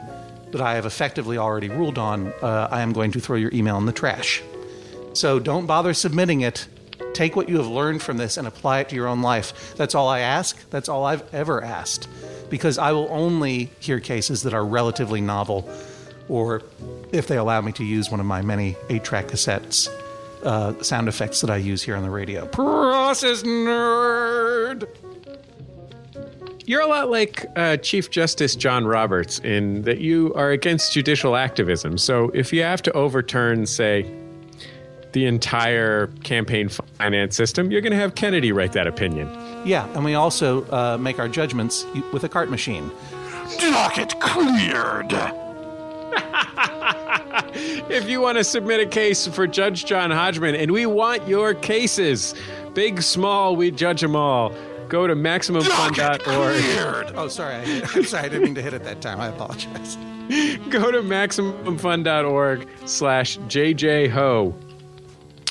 that 0.51 0.61
I 0.61 0.75
have 0.75 0.85
effectively 0.85 1.37
already 1.37 1.69
ruled 1.69 1.97
on, 1.97 2.33
uh, 2.41 2.67
I 2.71 2.81
am 2.81 2.93
going 2.93 3.11
to 3.11 3.19
throw 3.19 3.35
your 3.35 3.51
email 3.53 3.77
in 3.77 3.85
the 3.85 3.91
trash. 3.91 4.41
So 5.13 5.39
don't 5.39 5.67
bother 5.67 5.93
submitting 5.93 6.41
it. 6.41 6.67
Take 7.13 7.35
what 7.35 7.49
you 7.49 7.57
have 7.57 7.67
learned 7.67 8.01
from 8.01 8.17
this 8.17 8.37
and 8.37 8.47
apply 8.47 8.79
it 8.79 8.89
to 8.89 8.95
your 8.95 9.07
own 9.07 9.21
life. 9.21 9.75
That's 9.75 9.95
all 9.95 10.07
I 10.07 10.19
ask. 10.19 10.57
That's 10.69 10.89
all 10.89 11.05
I've 11.05 11.23
ever 11.33 11.63
asked. 11.63 12.07
Because 12.49 12.77
I 12.77 12.91
will 12.91 13.07
only 13.09 13.71
hear 13.79 13.99
cases 13.99 14.43
that 14.43 14.53
are 14.53 14.65
relatively 14.65 15.21
novel, 15.21 15.69
or 16.27 16.61
if 17.11 17.27
they 17.27 17.37
allow 17.37 17.61
me 17.61 17.71
to 17.73 17.83
use 17.83 18.11
one 18.11 18.19
of 18.19 18.25
my 18.25 18.41
many 18.41 18.75
eight 18.89 19.03
track 19.03 19.27
cassettes, 19.27 19.89
uh, 20.43 20.81
sound 20.83 21.07
effects 21.07 21.41
that 21.41 21.49
I 21.49 21.57
use 21.57 21.81
here 21.81 21.95
on 21.95 22.03
the 22.03 22.09
radio. 22.09 22.45
Process 22.47 23.43
nerd! 23.43 24.87
You're 26.65 26.81
a 26.81 26.87
lot 26.87 27.09
like 27.09 27.45
uh, 27.57 27.77
Chief 27.77 28.09
Justice 28.09 28.55
John 28.55 28.85
Roberts 28.85 29.39
in 29.39 29.81
that 29.81 29.99
you 29.99 30.33
are 30.33 30.51
against 30.51 30.93
judicial 30.93 31.35
activism. 31.35 31.97
So 31.97 32.29
if 32.33 32.53
you 32.53 32.63
have 32.63 32.81
to 32.83 32.91
overturn, 32.93 33.65
say, 33.65 34.09
the 35.13 35.25
entire 35.25 36.07
campaign 36.23 36.69
finance 36.69 37.35
system, 37.35 37.71
you're 37.71 37.81
going 37.81 37.91
to 37.91 37.97
have 37.97 38.15
Kennedy 38.15 38.51
write 38.51 38.73
that 38.73 38.87
opinion. 38.87 39.29
Yeah, 39.65 39.87
and 39.93 40.03
we 40.03 40.15
also 40.15 40.65
uh, 40.71 40.97
make 40.97 41.19
our 41.19 41.29
judgments 41.29 41.85
with 42.11 42.23
a 42.23 42.29
cart 42.29 42.49
machine. 42.49 42.91
Docket 43.59 44.19
cleared! 44.19 45.13
If 47.89 48.09
you 48.09 48.21
want 48.21 48.37
to 48.37 48.43
submit 48.43 48.79
a 48.79 48.85
case 48.85 49.27
for 49.27 49.45
Judge 49.47 49.85
John 49.85 50.09
Hodgman, 50.11 50.55
and 50.55 50.71
we 50.71 50.85
want 50.85 51.27
your 51.27 51.53
cases, 51.53 52.33
big, 52.73 53.01
small, 53.01 53.55
we 53.55 53.71
judge 53.71 54.01
them 54.01 54.15
all. 54.15 54.53
Go 54.89 55.07
to 55.07 55.15
MaximumFun.org. 55.15 57.13
Oh, 57.15 57.27
sorry. 57.27 57.55
I, 57.55 57.81
I'm 57.95 58.03
sorry. 58.03 58.25
I 58.25 58.29
didn't 58.29 58.43
mean 58.43 58.55
to 58.55 58.61
hit 58.61 58.73
it 58.73 58.83
that 58.83 59.01
time. 59.01 59.19
I 59.19 59.27
apologize. 59.27 59.95
Go 60.69 60.91
to 60.91 61.01
MaximumFun.org 61.01 62.67
slash 62.85 63.37
JJHo. 63.39 64.53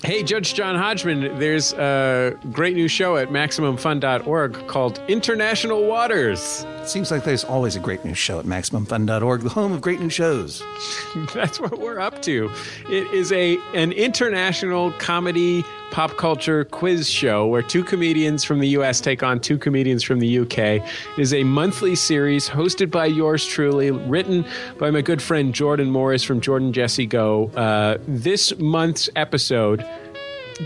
Hey, 0.05 0.24
Judge 0.24 0.55
John 0.55 0.74
Hodgman, 0.74 1.38
there's 1.38 1.72
a 1.74 2.36
great 2.50 2.74
new 2.74 2.88
show 2.88 3.16
at 3.16 3.28
MaximumFun.org 3.28 4.66
called 4.66 5.00
International 5.07 5.86
Waters. 5.86 6.66
Seems 6.82 7.12
like 7.12 7.22
there's 7.22 7.44
always 7.44 7.76
a 7.76 7.78
great 7.78 8.05
new 8.05 8.12
show 8.12 8.40
at 8.40 8.44
MaximumFun.org, 8.44 9.42
the 9.42 9.48
home 9.48 9.70
of 9.70 9.80
great 9.80 10.00
new 10.00 10.11
shows. 10.11 10.61
That's 11.32 11.61
what 11.61 11.78
we're 11.78 12.00
up 12.00 12.20
to. 12.22 12.50
It 12.88 13.07
is 13.12 13.30
a 13.30 13.59
an 13.74 13.92
international 13.92 14.90
comedy 14.94 15.64
pop 15.93 16.16
culture 16.16 16.64
quiz 16.64 17.09
show 17.09 17.47
where 17.47 17.61
two 17.61 17.84
comedians 17.84 18.43
from 18.43 18.61
the 18.61 18.68
US 18.68 18.99
take 18.99 19.22
on 19.22 19.38
two 19.38 19.59
comedians 19.59 20.03
from 20.03 20.20
the 20.20 20.38
UK. 20.38 20.59
It 20.59 20.82
is 21.18 21.34
a 21.34 21.45
monthly 21.45 21.95
series 21.95 22.49
hosted 22.49 22.90
by 22.90 23.07
yours 23.07 23.47
truly, 23.47 23.90
written 23.90 24.47
by 24.78 24.90
my 24.90 25.03
good 25.03 25.20
friend 25.20 25.55
Jordan 25.55 25.90
Morris 25.90 26.24
from 26.24 26.40
Jordan 26.40 26.72
Jesse 26.72 27.05
Go. 27.05 27.49
Uh, 27.55 27.99
this 28.09 28.57
month's 28.59 29.11
episode 29.16 29.86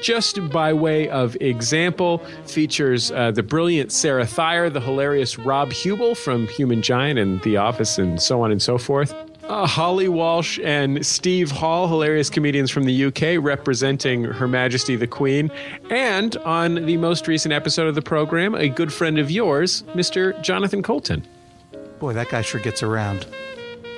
just 0.00 0.48
by 0.50 0.72
way 0.72 1.08
of 1.08 1.36
example, 1.40 2.18
features 2.44 3.10
uh, 3.10 3.30
the 3.30 3.42
brilliant 3.42 3.92
Sarah 3.92 4.26
Thayer, 4.26 4.70
the 4.70 4.80
hilarious 4.80 5.38
Rob 5.38 5.72
Huebel 5.72 6.14
from 6.14 6.46
Human 6.48 6.82
Giant 6.82 7.18
and 7.18 7.40
The 7.42 7.56
Office, 7.56 7.98
and 7.98 8.20
so 8.20 8.42
on 8.42 8.52
and 8.52 8.60
so 8.60 8.78
forth. 8.78 9.14
Uh, 9.48 9.64
Holly 9.64 10.08
Walsh 10.08 10.58
and 10.64 11.06
Steve 11.06 11.52
Hall, 11.52 11.86
hilarious 11.86 12.28
comedians 12.28 12.68
from 12.68 12.82
the 12.82 13.04
UK, 13.04 13.42
representing 13.42 14.24
Her 14.24 14.48
Majesty 14.48 14.96
the 14.96 15.06
Queen. 15.06 15.52
And 15.88 16.36
on 16.38 16.86
the 16.86 16.96
most 16.96 17.28
recent 17.28 17.54
episode 17.54 17.86
of 17.86 17.94
the 17.94 18.02
program, 18.02 18.56
a 18.56 18.68
good 18.68 18.92
friend 18.92 19.18
of 19.18 19.30
yours, 19.30 19.84
Mr. 19.94 20.40
Jonathan 20.42 20.82
Coulton. 20.82 21.24
Boy, 22.00 22.12
that 22.14 22.28
guy 22.28 22.42
sure 22.42 22.60
gets 22.60 22.82
around. 22.82 23.24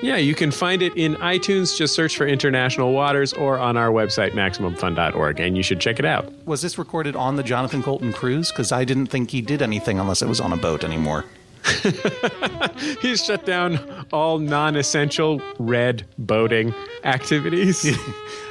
Yeah, 0.03 0.17
you 0.17 0.35
can 0.35 0.51
find 0.51 0.83
it 0.83 0.95
in 0.97 1.17
iTunes. 1.17 1.77
Just 1.77 1.95
search 1.95 2.17
for 2.17 2.27
International 2.27 2.93
Waters 2.93 3.33
or 3.33 3.59
on 3.59 3.77
our 3.77 3.89
website, 3.89 4.33
MaximumFun.org, 4.33 5.41
and 5.41 5.57
you 5.57 5.63
should 5.63 5.81
check 5.81 5.99
it 5.99 6.05
out. 6.05 6.31
Was 6.47 6.61
this 6.61 6.77
recorded 6.79 7.17
on 7.17 7.37
the 7.37 7.43
Jonathan 7.43 7.83
Coulton 7.83 8.13
cruise? 8.13 8.53
Because 8.53 8.71
I 8.71 8.85
didn't 8.85 9.07
think 9.07 9.31
he 9.31 9.41
did 9.41 9.63
anything 9.63 9.99
unless 9.99 10.21
it 10.21 10.29
was 10.29 10.41
on 10.41 10.53
a 10.53 10.57
boat 10.57 10.85
anymore. 10.85 11.25
He's 13.01 13.25
shut 13.25 13.45
down 13.45 14.07
all 14.13 14.39
non 14.39 14.77
essential 14.77 15.41
red 15.59 16.07
boating 16.19 16.75
activities. 17.05 17.97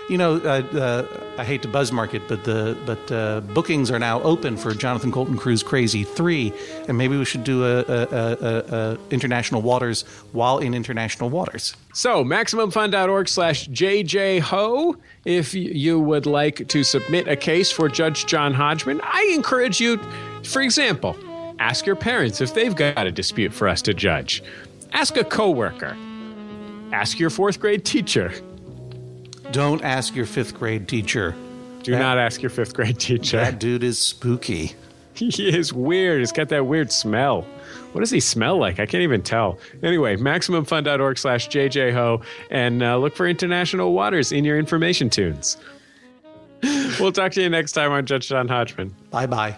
You 0.09 0.18
know, 0.18 0.36
uh, 0.38 0.61
uh, 0.78 1.05
I 1.38 1.43
hate 1.43 1.61
to 1.63 1.68
buzz 1.68 1.91
market, 1.91 2.22
but 2.30 2.45
the 2.45 2.78
but 2.86 3.11
uh, 3.11 3.41
bookings 3.41 3.91
are 3.91 3.99
now 3.99 4.22
open 4.22 4.55
for 4.55 4.74
Jonathan 4.74 5.11
Coulton 5.11 5.38
Cruise 5.38 5.63
Crazy 5.63 6.05
Three, 6.05 6.53
and 6.88 6.97
maybe 6.97 7.18
we 7.18 7.26
should 7.26 7.43
do 7.43 7.65
a, 7.65 7.80
a, 7.80 8.07
a, 8.11 8.57
a 8.93 8.97
international 9.11 9.61
waters 9.61 10.03
while 10.32 10.59
in 10.59 10.74
international 10.74 11.30
waters. 11.30 11.76
So, 11.93 12.24
MaximumFun.org 12.24 13.28
slash 13.28 13.68
JJHo. 13.68 14.95
If 15.26 15.53
you 15.53 15.99
would 15.99 16.26
like 16.26 16.70
to 16.70 16.86
submit 16.86 17.28
a 17.28 17.36
case 17.36 17.70
for 17.70 17.89
Judge 17.89 18.26
John 18.28 18.53
Hodgman, 18.53 19.01
I 19.03 19.30
encourage 19.36 19.82
you, 19.82 19.97
for 20.43 20.61
example, 20.61 21.18
ask 21.59 21.85
your 21.85 21.95
parents 21.95 22.41
if 22.41 22.53
they've 22.53 22.75
got 22.75 23.05
a 23.07 23.11
dispute 23.11 23.53
for 23.53 23.67
us 23.67 23.81
to 23.83 23.93
judge. 23.93 24.43
Ask 24.93 25.17
a 25.17 25.23
coworker. 25.23 25.97
Ask 26.91 27.19
your 27.19 27.29
fourth 27.29 27.59
grade 27.59 27.85
teacher. 27.85 28.31
Don't 29.51 29.83
ask 29.83 30.15
your 30.15 30.25
fifth 30.25 30.57
grade 30.57 30.87
teacher. 30.87 31.35
Do 31.83 31.97
not 31.97 32.17
ask 32.17 32.41
your 32.41 32.49
fifth 32.49 32.73
grade 32.73 32.99
teacher. 32.99 33.37
That 33.37 33.59
dude 33.59 33.83
is 33.83 33.99
spooky. 33.99 34.73
He 35.17 35.49
is 35.49 35.73
weird. 35.73 36.19
He's 36.19 36.31
got 36.31 36.49
that 36.49 36.67
weird 36.67 36.91
smell. 36.91 37.41
What 37.91 38.01
does 38.01 38.11
he 38.11 38.19
smell 38.19 38.59
like? 38.59 38.79
I 38.79 38.85
can't 38.85 39.01
even 39.01 39.23
tell. 39.23 39.57
Anyway, 39.81 40.15
MaximumFun.org 40.15 41.17
slash 41.17 41.49
JJHo 41.49 42.23
and 42.51 42.83
uh, 42.83 42.97
look 42.97 43.15
for 43.15 43.27
international 43.27 43.93
waters 43.93 44.31
in 44.31 44.45
your 44.45 44.59
information 44.59 45.09
tunes. 45.09 45.57
we'll 46.99 47.11
talk 47.11 47.31
to 47.31 47.41
you 47.41 47.49
next 47.49 47.71
time 47.71 47.91
on 47.91 48.05
Judge 48.05 48.27
John 48.27 48.47
Hodgman. 48.47 48.95
Bye 49.09 49.25
bye. 49.25 49.57